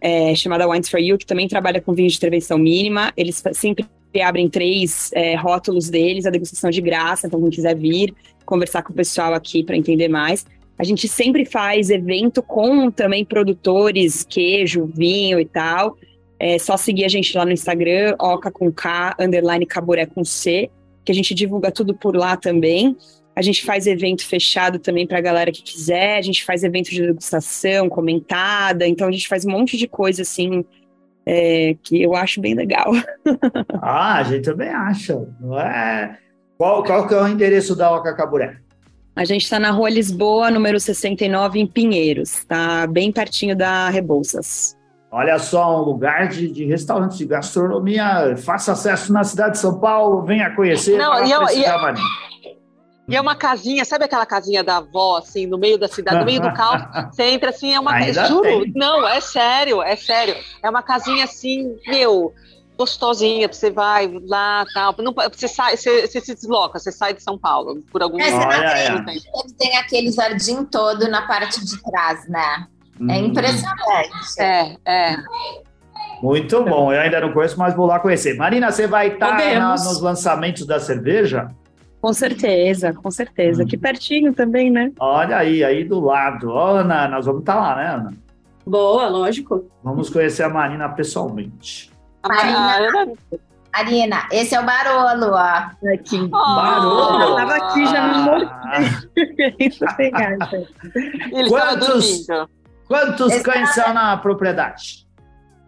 é, 0.00 0.34
chamada 0.34 0.68
Wines 0.68 0.88
for 0.88 1.00
You, 1.00 1.18
que 1.18 1.26
também 1.26 1.48
trabalha 1.48 1.80
com 1.80 1.92
vinho 1.92 2.08
de 2.08 2.16
intervenção 2.16 2.58
mínima. 2.58 3.12
Eles 3.16 3.42
sempre 3.52 3.84
abrem 4.22 4.48
três 4.48 5.10
é, 5.12 5.34
rótulos 5.34 5.90
deles, 5.90 6.24
a 6.24 6.30
degustação 6.30 6.70
de 6.70 6.80
graça. 6.80 7.26
Então, 7.26 7.40
quem 7.40 7.50
quiser 7.50 7.76
vir 7.76 8.14
conversar 8.44 8.82
com 8.82 8.92
o 8.92 8.96
pessoal 8.96 9.34
aqui 9.34 9.62
para 9.62 9.76
entender 9.76 10.08
mais. 10.08 10.46
A 10.78 10.84
gente 10.84 11.06
sempre 11.08 11.44
faz 11.44 11.90
evento 11.90 12.40
com 12.40 12.90
também 12.90 13.24
produtores, 13.24 14.24
queijo, 14.24 14.86
vinho 14.86 15.38
e 15.38 15.44
tal. 15.44 15.98
É 16.38 16.58
só 16.58 16.76
seguir 16.76 17.04
a 17.04 17.08
gente 17.08 17.36
lá 17.36 17.44
no 17.44 17.50
Instagram, 17.50 18.14
oca 18.18 18.50
com 18.50 18.72
K, 18.72 19.16
underline 19.18 19.66
caburé 19.66 20.06
com 20.06 20.24
C 20.24 20.70
que 21.08 21.12
a 21.12 21.14
gente 21.14 21.34
divulga 21.34 21.72
tudo 21.72 21.94
por 21.94 22.14
lá 22.14 22.36
também. 22.36 22.94
A 23.34 23.40
gente 23.40 23.64
faz 23.64 23.86
evento 23.86 24.26
fechado 24.26 24.78
também 24.78 25.06
para 25.06 25.16
a 25.16 25.22
galera 25.22 25.50
que 25.50 25.62
quiser, 25.62 26.18
a 26.18 26.20
gente 26.20 26.44
faz 26.44 26.62
evento 26.62 26.90
de 26.90 27.00
degustação 27.00 27.88
comentada, 27.88 28.86
então 28.86 29.08
a 29.08 29.10
gente 29.10 29.26
faz 29.26 29.46
um 29.46 29.50
monte 29.50 29.78
de 29.78 29.88
coisa 29.88 30.20
assim 30.20 30.62
é, 31.24 31.74
que 31.82 32.02
eu 32.02 32.14
acho 32.14 32.42
bem 32.42 32.52
legal. 32.52 32.92
ah, 33.80 34.16
a 34.16 34.22
gente 34.24 34.44
também 34.44 34.68
acha, 34.68 35.16
não 35.40 35.58
é? 35.58 36.18
Qual, 36.58 36.82
qual 36.82 37.08
que 37.08 37.14
é 37.14 37.22
o 37.22 37.26
endereço 37.26 37.74
da 37.74 37.90
Oca 37.90 38.14
Caburé? 38.14 38.58
A 39.16 39.24
gente 39.24 39.44
está 39.44 39.58
na 39.58 39.70
rua 39.70 39.88
Lisboa, 39.88 40.50
número 40.50 40.78
69, 40.78 41.58
em 41.58 41.66
Pinheiros, 41.66 42.44
tá 42.44 42.86
bem 42.86 43.10
pertinho 43.10 43.56
da 43.56 43.88
Rebouças. 43.88 44.76
Olha 45.10 45.38
só, 45.38 45.80
um 45.80 45.84
lugar 45.84 46.28
de, 46.28 46.48
de 46.48 46.66
restaurantes 46.66 47.16
de 47.16 47.24
gastronomia. 47.24 48.36
Faça 48.36 48.72
acesso 48.72 49.12
na 49.12 49.24
cidade 49.24 49.52
de 49.52 49.58
São 49.58 49.80
Paulo, 49.80 50.22
venha 50.22 50.54
conhecer. 50.54 50.98
Não, 50.98 51.24
e, 51.24 51.30
eu, 51.30 51.42
e, 51.48 51.64
e, 53.08 53.16
é 53.16 53.20
uma 53.20 53.34
casinha, 53.34 53.86
sabe 53.86 54.04
aquela 54.04 54.26
casinha 54.26 54.62
da 54.62 54.76
avó, 54.76 55.16
assim, 55.16 55.46
no 55.46 55.56
meio 55.56 55.78
da 55.78 55.88
cidade, 55.88 56.18
no 56.18 56.26
meio 56.26 56.42
do 56.42 56.52
caos? 56.52 56.82
Você 57.10 57.22
entra 57.22 57.48
assim, 57.48 57.74
é 57.74 57.80
uma. 57.80 57.94
Ainda 57.94 58.26
juro, 58.26 58.42
tem. 58.42 58.72
não, 58.76 59.08
é 59.08 59.20
sério, 59.20 59.82
é 59.82 59.96
sério. 59.96 60.36
É 60.62 60.68
uma 60.68 60.82
casinha 60.82 61.24
assim, 61.24 61.74
meu, 61.86 62.34
gostosinha, 62.76 63.48
você 63.48 63.70
vai 63.70 64.08
lá, 64.26 64.66
tal. 64.74 64.94
Não, 64.98 65.14
você, 65.32 65.48
sai, 65.48 65.78
você, 65.78 66.06
você, 66.06 66.20
se 66.20 66.34
desloca, 66.34 66.78
você 66.78 66.92
sai 66.92 67.14
de 67.14 67.22
São 67.22 67.38
Paulo 67.38 67.82
por 67.90 68.02
algum 68.02 68.20
é, 68.20 68.30
Olha, 68.30 68.78
é. 68.78 68.90
Tem 69.58 69.76
aquele 69.78 70.12
jardim 70.12 70.64
todo 70.66 71.08
na 71.08 71.26
parte 71.26 71.64
de 71.64 71.82
trás, 71.82 72.28
né? 72.28 72.68
É 73.00 73.02
hum. 73.02 73.26
impressionante. 73.26 74.40
É, 74.40 74.76
é. 74.84 75.16
Muito 76.22 76.64
bom, 76.64 76.92
eu 76.92 77.00
ainda 77.00 77.20
não 77.20 77.32
conheço, 77.32 77.58
mas 77.58 77.74
vou 77.74 77.86
lá 77.86 77.98
conhecer. 78.00 78.36
Marina, 78.36 78.72
você 78.72 78.86
vai 78.86 79.08
estar 79.08 79.36
tá 79.36 79.60
nos 79.60 80.00
lançamentos 80.00 80.66
da 80.66 80.80
cerveja? 80.80 81.48
Com 82.00 82.12
certeza, 82.12 82.92
com 82.92 83.10
certeza. 83.10 83.62
Hum. 83.62 83.66
Aqui 83.66 83.76
pertinho 83.76 84.32
também, 84.32 84.70
né? 84.70 84.92
Olha 84.98 85.36
aí, 85.36 85.64
aí 85.64 85.84
do 85.84 86.00
lado. 86.00 86.50
Ó, 86.50 86.76
Ana, 86.76 87.08
nós 87.08 87.26
vamos 87.26 87.40
estar 87.40 87.54
tá 87.54 87.60
lá, 87.60 87.76
né, 87.76 87.88
Ana? 87.88 88.12
Boa, 88.66 89.08
lógico. 89.08 89.70
Vamos 89.82 90.10
conhecer 90.10 90.42
a 90.42 90.48
Marina 90.48 90.88
pessoalmente. 90.90 91.90
Marina, 92.26 93.12
Marina, 93.72 94.26
esse 94.30 94.54
é 94.54 94.60
o 94.60 94.64
Barolo, 94.64 95.32
ó. 95.32 95.70
Aqui. 95.94 96.20
Oh, 96.20 96.28
Barolo. 96.28 97.22
Eu 97.22 97.34
tava 97.36 97.56
aqui, 97.56 97.86
já 97.86 98.08
me 98.08 98.18
morri. 98.24 98.46
Ele 101.32 101.48
Quantos, 101.48 102.26
Quantos 102.88 103.32
Esse 103.32 103.44
cães 103.44 103.74
são 103.74 103.92
na 103.92 104.16
propriedade? 104.16 105.06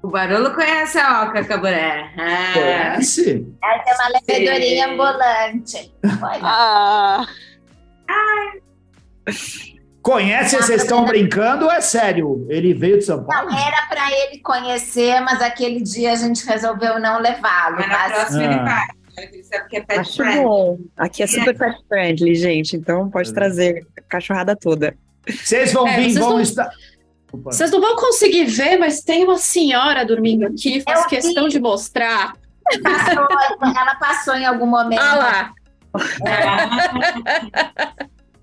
O 0.02 0.08
Barolo 0.08 0.54
conhece 0.54 0.98
a 0.98 1.24
Oca 1.24 1.44
Caburé. 1.44 2.10
Ah. 2.16 2.54
Conhece? 2.54 3.46
Ela 3.62 3.78
tem 3.80 3.94
uma 3.94 4.08
levedorinha 4.08 4.88
ambulante. 4.88 5.94
Ah. 6.42 7.26
Conhece? 10.02 10.56
Vocês 10.56 10.82
estão 10.82 11.04
brincando 11.04 11.66
ou 11.66 11.70
é 11.70 11.82
sério? 11.82 12.46
Ele 12.48 12.72
veio 12.72 12.98
de 12.98 13.04
São 13.04 13.22
Paulo? 13.22 13.50
Não, 13.50 13.58
era 13.58 13.86
para 13.86 14.10
ele 14.10 14.38
conhecer, 14.40 15.20
mas 15.20 15.42
aquele 15.42 15.82
dia 15.82 16.12
a 16.12 16.16
gente 16.16 16.44
resolveu 16.46 16.98
não 16.98 17.20
levá-lo. 17.20 17.76
Mas 17.76 17.88
na 17.88 18.08
próxima 18.08 18.40
ah. 18.40 18.44
ele 18.44 18.58
vai. 18.58 18.86
Ele 19.18 19.42
sabe 19.44 19.68
que 19.68 19.76
é 19.76 19.80
pet 19.82 20.00
Acho 20.00 20.16
friendly. 20.16 20.42
bom. 20.42 20.78
Aqui 20.96 21.22
é 21.22 21.26
super 21.26 21.56
pet 21.56 21.76
friendly, 21.86 22.34
gente. 22.34 22.74
Então 22.74 23.10
pode 23.10 23.34
trazer 23.34 23.86
a 23.98 24.00
cachorrada 24.00 24.56
toda. 24.56 24.96
Vocês 25.28 25.72
vão 25.72 25.86
é, 25.86 25.96
vir, 25.96 26.18
vão 26.18 26.30
não... 26.30 26.40
estar. 26.40 26.70
Vocês 27.32 27.70
não 27.70 27.80
vão 27.80 27.94
conseguir 27.96 28.44
ver, 28.44 28.78
mas 28.78 29.02
tem 29.02 29.24
uma 29.24 29.38
senhora 29.38 30.04
dormindo 30.04 30.46
aqui, 30.46 30.80
faz 30.80 31.06
questão 31.06 31.48
de 31.48 31.60
mostrar. 31.60 32.34
Passou, 32.82 33.26
ela 33.62 33.94
passou 33.96 34.34
em 34.34 34.44
algum 34.44 34.66
momento. 34.66 35.00
Ah 35.00 35.16
lá. 35.16 35.52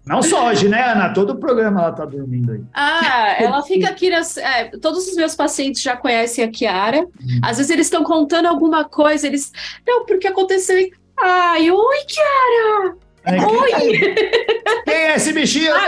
Não 0.06 0.22
só 0.22 0.48
hoje, 0.48 0.68
né, 0.70 0.92
Ana? 0.92 1.14
Todo 1.14 1.32
o 1.32 1.36
programa 1.36 1.82
ela 1.82 1.92
tá 1.92 2.06
dormindo 2.06 2.54
aí. 2.54 2.64
Ah, 2.74 3.36
ela 3.38 3.62
fica 3.64 3.90
aqui. 3.90 4.10
Nas, 4.10 4.38
é, 4.38 4.72
todos 4.82 5.06
os 5.08 5.16
meus 5.16 5.36
pacientes 5.36 5.82
já 5.82 5.98
conhecem 5.98 6.46
a 6.46 6.50
Kiara. 6.50 7.02
Hum. 7.02 7.42
Às 7.44 7.58
vezes 7.58 7.70
eles 7.70 7.88
estão 7.88 8.02
contando 8.04 8.46
alguma 8.46 8.86
coisa, 8.86 9.28
eles. 9.28 9.52
Não, 9.86 10.06
porque 10.06 10.28
aconteceu. 10.28 10.78
Ai, 11.20 11.70
oi, 11.70 11.98
Kiara! 12.06 12.96
É, 13.26 13.46
oi! 13.46 14.16
Quem 14.86 14.94
é 14.94 15.16
esse 15.16 15.34
bichinho? 15.34 15.74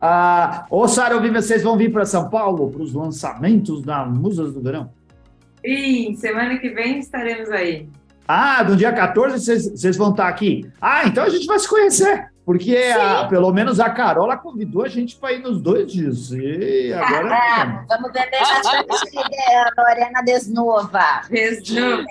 Ah, 0.00 0.66
ô, 0.68 0.86
Sara, 0.86 1.14
eu 1.14 1.20
vi 1.22 1.30
vocês 1.30 1.62
vão 1.62 1.78
vir 1.78 1.90
para 1.90 2.04
São 2.04 2.28
Paulo 2.28 2.70
para 2.70 2.82
os 2.82 2.92
lançamentos 2.92 3.82
da 3.82 4.04
Musas 4.04 4.52
do 4.52 4.60
Verão. 4.60 4.90
Sim, 5.64 6.14
semana 6.16 6.58
que 6.58 6.68
vem 6.68 6.98
estaremos 6.98 7.50
aí. 7.50 7.88
Ah, 8.28 8.62
no 8.64 8.76
dia 8.76 8.92
14 8.92 9.38
vocês, 9.38 9.96
vão 9.96 10.10
estar 10.10 10.28
aqui. 10.28 10.70
Ah, 10.80 11.06
então 11.06 11.24
a 11.24 11.28
gente 11.28 11.46
vai 11.46 11.58
se 11.58 11.68
conhecer. 11.68 12.30
porque 12.44 12.76
a, 12.76 13.26
pelo 13.28 13.50
menos 13.52 13.80
a 13.80 13.88
Carola 13.88 14.36
convidou 14.36 14.84
a 14.84 14.88
gente 14.88 15.16
para 15.16 15.32
ir 15.32 15.38
nos 15.40 15.60
dois 15.62 15.90
dias. 15.90 16.30
E 16.32 16.92
agora. 16.92 17.34
Ah, 17.34 17.84
vamos 17.88 18.12
beber 18.12 18.40
bastante 18.40 18.86
Lorena 19.78 20.22
Desnova. 20.22 21.22
Desnuda. 21.30 22.04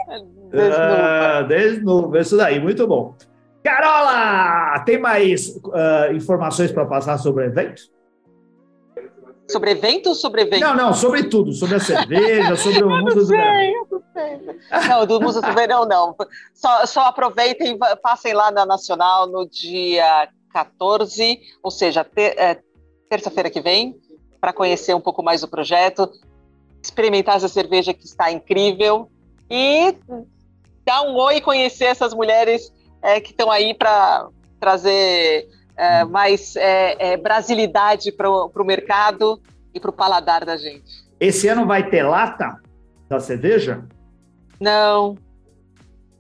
Ah, 0.56 1.42
desnuda, 1.48 2.20
isso 2.20 2.38
daí, 2.38 2.60
muito 2.60 2.88
bom. 2.88 3.16
Carola, 3.64 4.80
tem 4.86 5.00
mais 5.00 5.60
ah, 5.74 6.10
informações 6.14 6.72
para 6.72 6.86
passar 6.86 7.18
sobre 7.18 7.44
o 7.44 7.48
evento? 7.48 7.82
Sobre 9.50 9.72
evento 9.72 10.10
ou 10.10 10.16
sobre 10.16 10.42
evento? 10.42 10.62
Não, 10.62 10.76
não, 10.76 10.94
sobre 10.94 11.24
tudo, 11.24 11.52
sobre 11.54 11.76
a 11.76 11.80
cerveja, 11.80 12.56
sobre 12.56 12.84
o 12.84 12.90
mundo 12.90 13.14
do 13.14 13.26
verão. 13.26 13.88
Não, 14.88 15.06
do 15.06 15.22
Musa 15.22 15.42
do 15.42 15.54
Verão 15.54 15.86
não. 15.86 16.16
Só, 16.54 16.86
só 16.86 17.02
aproveitem, 17.08 17.78
passem 18.02 18.34
lá 18.34 18.52
na 18.52 18.66
Nacional 18.66 19.28
no 19.28 19.48
dia 19.48 20.30
14, 20.52 21.40
ou 21.62 21.72
seja, 21.72 22.04
ter- 22.04 22.38
é, 22.38 22.60
terça-feira 23.10 23.50
que 23.50 23.60
vem, 23.60 23.96
para 24.40 24.54
conhecer 24.54 24.94
um 24.94 25.02
pouco 25.02 25.22
mais 25.24 25.42
do 25.42 25.48
projeto, 25.48 26.10
experimentar 26.82 27.38
essa 27.38 27.48
cerveja 27.48 27.94
que 27.94 28.06
está 28.06 28.32
incrível 28.32 29.10
e 29.50 29.96
dar 30.86 31.02
um 31.04 31.16
oi 31.16 31.38
e 31.38 31.42
conhecer 31.42 31.86
essas 31.86 32.14
mulheres 32.14 32.72
é, 33.04 33.20
que 33.20 33.32
estão 33.32 33.52
aí 33.52 33.74
para 33.74 34.28
trazer 34.60 35.48
é, 35.76 36.04
mais 36.06 36.56
é, 36.56 37.14
é, 37.14 37.18
brasilidade 37.18 38.12
para 38.12 38.30
o 38.30 38.64
mercado 38.64 39.42
e 39.74 39.80
para 39.80 39.90
o 39.90 39.94
paladar 39.94 40.46
da 40.46 40.56
gente. 40.56 41.04
Esse 41.20 41.48
ano 41.48 41.66
vai 41.66 41.90
ter 41.90 42.04
lata 42.04 42.56
da 43.10 43.20
cerveja, 43.20 43.84
Não, 44.60 45.18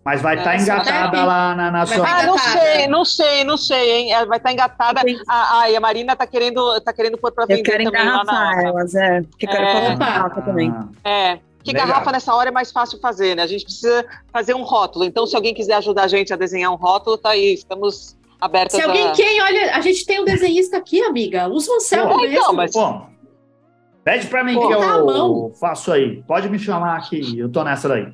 mas 0.05 0.21
vai 0.21 0.35
estar 0.37 0.51
Nossa, 0.53 0.63
engatada 0.63 1.23
lá 1.23 1.55
na 1.55 1.71
Nacional. 1.71 2.05
Vai 2.05 2.21
Ah, 2.21 2.27
não 2.27 2.33
engatada. 2.35 2.59
sei, 2.59 2.87
não 2.87 3.05
sei, 3.05 3.43
não 3.45 3.57
sei, 3.57 3.91
hein? 3.91 4.11
Ela 4.11 4.25
vai 4.25 4.37
estar 4.37 4.51
engatada. 4.51 4.99
Tem- 5.01 5.17
Ah, 5.29 5.59
ah, 5.61 5.69
e 5.69 5.77
a 5.77 5.79
Marina 5.79 6.13
tá 6.13 6.27
querendo, 6.27 6.81
tá 6.81 6.91
querendo 6.91 7.17
pôr 7.17 7.31
pra 7.31 7.45
Eu 7.45 7.47
vender 7.47 7.63
quero 7.63 7.83
também 7.85 7.99
lá 8.03 8.07
engarrafar 8.21 8.55
na. 8.57 8.63
elas, 8.67 8.95
é. 8.95 9.21
Porque 9.21 9.45
eu 9.45 9.49
quero 9.49 9.63
É. 9.63 9.71
colocar 9.71 9.93
Opa. 9.95 10.05
garrafa 10.05 10.41
também. 10.41 10.73
Ah, 10.75 11.09
É. 11.09 11.39
Que 11.63 11.71
Legal. 11.71 11.87
garrafa 11.87 12.11
nessa 12.11 12.33
hora 12.35 12.49
é 12.49 12.51
mais 12.51 12.71
fácil 12.71 12.99
fazer, 12.99 13.35
né? 13.35 13.43
A 13.43 13.47
gente 13.47 13.63
precisa 13.63 14.05
fazer 14.31 14.53
um 14.53 14.63
rótulo. 14.63 15.05
Então, 15.05 15.25
se 15.25 15.35
alguém 15.35 15.53
quiser 15.53 15.75
ajudar 15.75 16.03
a 16.03 16.07
gente 16.07 16.33
a 16.33 16.35
desenhar 16.35 16.71
um 16.71 16.75
rótulo, 16.75 17.17
tá 17.17 17.29
aí. 17.29 17.53
Estamos 17.53 18.17
abertas 18.41 18.77
Se 18.79 18.85
alguém 18.85 19.07
a... 19.07 19.11
quer, 19.13 19.41
olha, 19.41 19.75
a 19.75 19.79
gente 19.81 20.05
tem 20.05 20.19
um 20.21 20.25
desenhista 20.25 20.75
aqui, 20.77 21.01
amiga. 21.01 21.47
Usa 21.47 21.71
o 21.71 21.75
Anselmo 21.75 22.11
Pô, 22.15 22.17
mesmo. 22.21 22.35
então, 22.37 22.53
mas- 22.53 22.71
Bom, 22.73 23.07
pede 24.03 24.27
para 24.27 24.43
mim 24.43 24.55
Pô, 24.55 24.67
que 24.67 24.75
tá 24.75 24.81
eu 24.97 25.05
mão. 25.05 25.51
faço 25.57 25.91
aí. 25.93 26.21
Pode 26.27 26.49
me 26.49 26.59
chamar 26.59 26.97
aqui, 26.97 27.39
eu 27.39 27.49
tô 27.49 27.63
nessa 27.63 27.87
daí. 27.87 28.11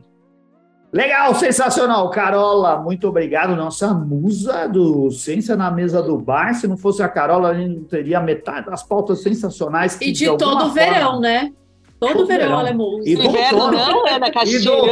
Legal, 0.91 1.35
sensacional. 1.35 2.09
Carola, 2.09 2.77
muito 2.81 3.07
obrigado. 3.07 3.55
Nossa 3.55 3.93
musa 3.93 4.67
do 4.67 5.11
Ciência 5.11 5.55
na 5.55 5.69
Mesa 5.69 6.01
do 6.01 6.17
Bar. 6.17 6.55
Se 6.55 6.67
não 6.67 6.77
fosse 6.77 7.03
a 7.03 7.07
Carola, 7.07 7.49
a 7.49 7.53
gente 7.53 7.77
não 7.77 7.83
teria 7.83 8.19
metade 8.19 8.65
das 8.67 8.81
pautas 8.81 9.21
sensacionais. 9.21 9.95
que, 9.95 10.05
E 10.05 10.11
de 10.11 10.25
todo 10.25 10.43
o 10.45 10.59
forma- 10.59 10.73
verão, 10.73 11.19
né? 11.19 11.51
Todo 11.99 12.25
verão 12.25 12.59
ela 12.61 12.69
é 12.69 12.73
musa. 12.73 13.09
E 13.09 13.15
do 13.15 13.23
Inverno 13.23 13.59
outono. 13.59 13.77
não, 13.77 14.07
Ana 14.07 14.27
E 14.27 14.31
do 14.31 14.33
Castilho. 14.33 14.85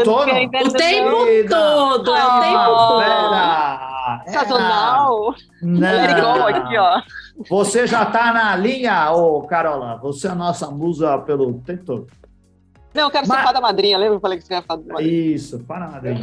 inverno 0.44 0.70
O 0.70 0.74
tempo 0.74 1.10
todo, 1.48 2.16
é 2.16 2.26
o 2.26 2.28
Ah, 2.30 2.42
tempo 4.24 4.34
todo. 4.34 4.34
Sazonal. 4.34 5.34
Não. 5.62 6.48
Aqui, 6.48 6.78
ó. 6.78 7.02
Você 7.50 7.88
já 7.88 8.06
tá 8.06 8.34
na 8.34 8.56
linha, 8.56 9.12
ô 9.12 9.42
Carola. 9.44 9.98
Você 10.02 10.28
é 10.28 10.32
a 10.32 10.36
nossa 10.36 10.70
musa 10.70 11.18
pelo 11.20 11.54
tempo 11.62 11.84
todo. 11.86 12.08
Não, 12.94 13.04
eu 13.04 13.12
quero 13.12 13.28
Mas- 13.28 13.38
ser 13.40 13.44
fada 13.46 13.62
madrinha. 13.62 13.98
Lembra 13.98 14.14
que 14.14 14.18
eu 14.18 14.22
falei 14.22 14.38
que 14.40 14.44
você 14.46 14.56
quer 14.56 14.66
fada 14.66 14.82
madrinha? 14.88 15.36
Isso, 15.36 15.60
para 15.60 15.88
Madrinha. 15.88 16.20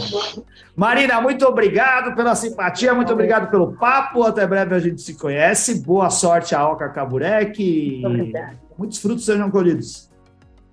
Marina, 0.74 1.20
muito 1.20 1.46
obrigado 1.46 2.16
pela 2.16 2.34
simpatia, 2.34 2.92
muito 2.92 3.12
obrigado 3.12 3.48
pelo 3.50 3.76
papo. 3.76 4.24
Até 4.24 4.44
breve 4.46 4.74
a 4.74 4.78
gente 4.80 5.00
se 5.00 5.14
conhece. 5.16 5.82
Boa 5.84 6.10
sorte 6.10 6.54
a 6.54 6.66
Oca 6.68 6.88
Caburec. 6.88 7.62
e 7.62 8.04
Obrigada. 8.04 8.58
Muitos 8.76 8.98
frutos 8.98 9.24
sejam 9.24 9.50
colhidos. 9.52 10.10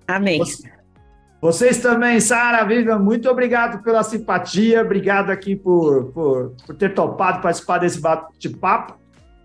Amém. 0.06 0.38
Você- 0.38 0.70
Vocês 1.40 1.78
também, 1.78 2.20
Sara, 2.20 2.64
Vivian, 2.64 2.98
muito 3.00 3.28
obrigado 3.28 3.82
pela 3.82 4.02
simpatia. 4.04 4.80
Obrigado 4.82 5.30
aqui 5.30 5.56
por, 5.56 6.12
por, 6.12 6.54
por 6.64 6.74
ter 6.76 6.94
topado 6.94 7.40
participar 7.40 7.78
desse 7.78 8.00
bate-papo. 8.00 8.96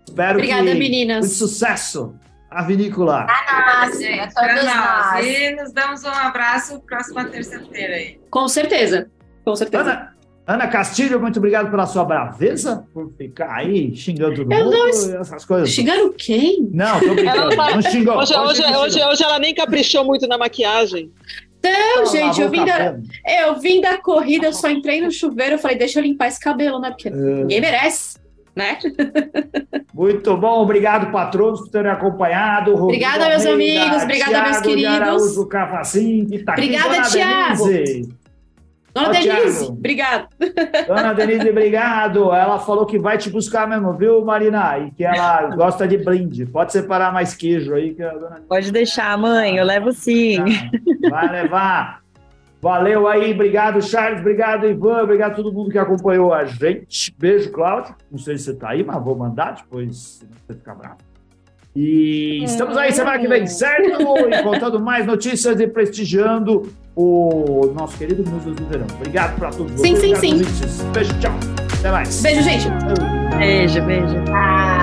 Espero 0.06 0.38
Obrigada, 0.38 0.62
que 0.62 0.68
muito 0.68 0.78
meninas. 0.78 1.32
sucesso 1.32 2.14
a 2.50 2.62
vinícola. 2.62 3.26
Nossa, 3.26 3.98
Gente, 4.00 4.20
a 4.20 4.28
todos 4.28 4.34
pra 4.34 4.54
nós. 4.64 5.12
nós. 5.12 5.26
E 5.26 5.50
nos 5.56 5.72
damos 5.72 6.04
um 6.04 6.08
abraço 6.08 6.80
próxima 6.86 7.24
terça-feira 7.24 7.94
aí. 7.94 8.20
Com 8.30 8.46
certeza. 8.48 9.10
Com 9.44 9.56
certeza. 9.56 9.82
Ana, 9.82 10.14
Ana 10.48 10.66
Castilho, 10.66 11.20
muito 11.20 11.38
obrigado 11.38 11.70
pela 11.70 11.84
sua 11.84 12.06
braveza, 12.06 12.82
por 12.94 13.12
ficar 13.18 13.54
aí 13.54 13.94
xingando 13.94 14.36
todo 14.36 14.50
Eu 14.50 14.64
mundo 14.64 14.76
não 14.78 15.20
essas 15.20 15.44
coisas. 15.44 15.68
Xingando 15.68 16.10
quem? 16.16 16.66
Não, 16.72 16.98
tô 16.98 17.14
brincando. 17.14 17.52
Ela 17.52 17.68
não 17.68 17.74
Não 17.74 17.82
xingou. 17.82 18.16
Hoje, 18.16 18.34
hoje, 18.34 18.62
não 18.62 18.80
hoje, 18.80 19.04
hoje 19.04 19.22
ela 19.22 19.38
nem 19.38 19.54
caprichou 19.54 20.06
muito 20.06 20.26
na 20.26 20.38
maquiagem. 20.38 21.12
Não, 21.62 22.06
gente, 22.06 22.40
eu 22.40 22.48
vim, 22.48 22.64
da, 22.64 22.96
eu 23.44 23.60
vim 23.60 23.82
da 23.82 23.98
corrida, 23.98 24.46
eu 24.46 24.52
só 24.54 24.70
entrei 24.70 25.02
no 25.02 25.10
chuveiro, 25.10 25.56
eu 25.56 25.58
falei, 25.58 25.76
deixa 25.76 25.98
eu 25.98 26.02
limpar 26.02 26.28
esse 26.28 26.40
cabelo, 26.40 26.80
né? 26.80 26.88
É. 26.88 26.90
Porque 26.92 27.10
ninguém 27.10 27.60
merece, 27.60 28.18
né? 28.56 28.78
Muito 29.92 30.34
bom, 30.34 30.62
obrigado, 30.62 31.12
patronos, 31.12 31.60
por 31.60 31.68
terem 31.68 31.90
acompanhado. 31.90 32.70
Rodrigo 32.70 32.84
Obrigada, 32.86 33.28
meus 33.28 33.44
amigos, 33.44 34.02
obrigada, 34.02 34.30
Thiago 34.30 34.50
meus 34.50 34.60
queridos. 34.62 34.92
Araújo 34.92 35.46
que 35.46 36.38
tá. 36.38 36.52
Obrigada. 36.52 37.10
Denise. 37.10 38.17
Dona 39.06 39.12
Denise, 39.20 39.58
Thiago. 39.58 39.72
obrigado. 39.72 40.28
Dona 40.86 41.12
Denise, 41.12 41.50
obrigado. 41.50 42.32
Ela 42.32 42.58
falou 42.58 42.86
que 42.86 42.98
vai 42.98 43.18
te 43.18 43.30
buscar 43.30 43.66
mesmo, 43.68 43.92
viu, 43.94 44.24
Marina? 44.24 44.78
E 44.78 44.90
que 44.90 45.04
ela 45.04 45.54
gosta 45.54 45.86
de 45.86 45.98
brinde. 45.98 46.46
Pode 46.46 46.72
separar 46.72 47.12
mais 47.12 47.34
queijo 47.34 47.74
aí, 47.74 47.94
que 47.94 48.02
a 48.02 48.12
dona 48.12 48.42
Pode 48.48 48.72
deixar, 48.72 49.16
mãe, 49.18 49.56
eu 49.56 49.64
levo 49.64 49.92
sim. 49.92 50.36
Tá, 50.36 51.10
Vai 51.10 51.42
levar. 51.42 52.00
Valeu 52.60 53.06
aí, 53.06 53.32
obrigado, 53.32 53.80
Charles, 53.80 54.20
obrigado, 54.20 54.66
Ivan, 54.66 55.02
obrigado 55.02 55.30
a 55.32 55.34
todo 55.36 55.52
mundo 55.52 55.70
que 55.70 55.78
acompanhou 55.78 56.34
a 56.34 56.44
gente. 56.44 57.14
Beijo, 57.16 57.52
Cláudio. 57.52 57.94
Não 58.10 58.18
sei 58.18 58.36
se 58.36 58.44
você 58.44 58.54
tá 58.54 58.70
aí, 58.70 58.82
mas 58.82 59.02
vou 59.02 59.16
mandar 59.16 59.54
depois, 59.54 60.18
senão 60.18 60.32
você 60.44 60.54
fica 60.54 60.74
bravo. 60.74 61.07
E 61.80 62.42
estamos 62.42 62.76
aí 62.76 62.90
semana 62.90 63.20
que 63.20 63.28
vem, 63.28 63.46
certo? 63.46 63.98
E 64.28 64.42
contando 64.42 64.80
mais 64.80 65.06
notícias 65.06 65.60
e 65.60 65.68
prestigiando 65.68 66.68
o 66.96 67.72
nosso 67.72 67.96
querido 67.96 68.28
Museu 68.28 68.52
do 68.52 68.64
Verão. 68.66 68.86
Obrigado 68.96 69.38
para 69.38 69.50
todos 69.50 69.80
Sim, 69.80 69.94
vocês. 69.94 70.18
sim, 70.18 70.28
sim. 70.28 70.32
ouvintes. 70.32 70.82
Beijo, 70.92 71.18
tchau. 71.20 71.32
Até 71.78 71.92
mais. 71.92 72.20
Beijo, 72.20 72.42
gente. 72.42 72.66
Beijo, 73.38 73.80
beijo. 73.82 74.16
Ah, 74.34 74.77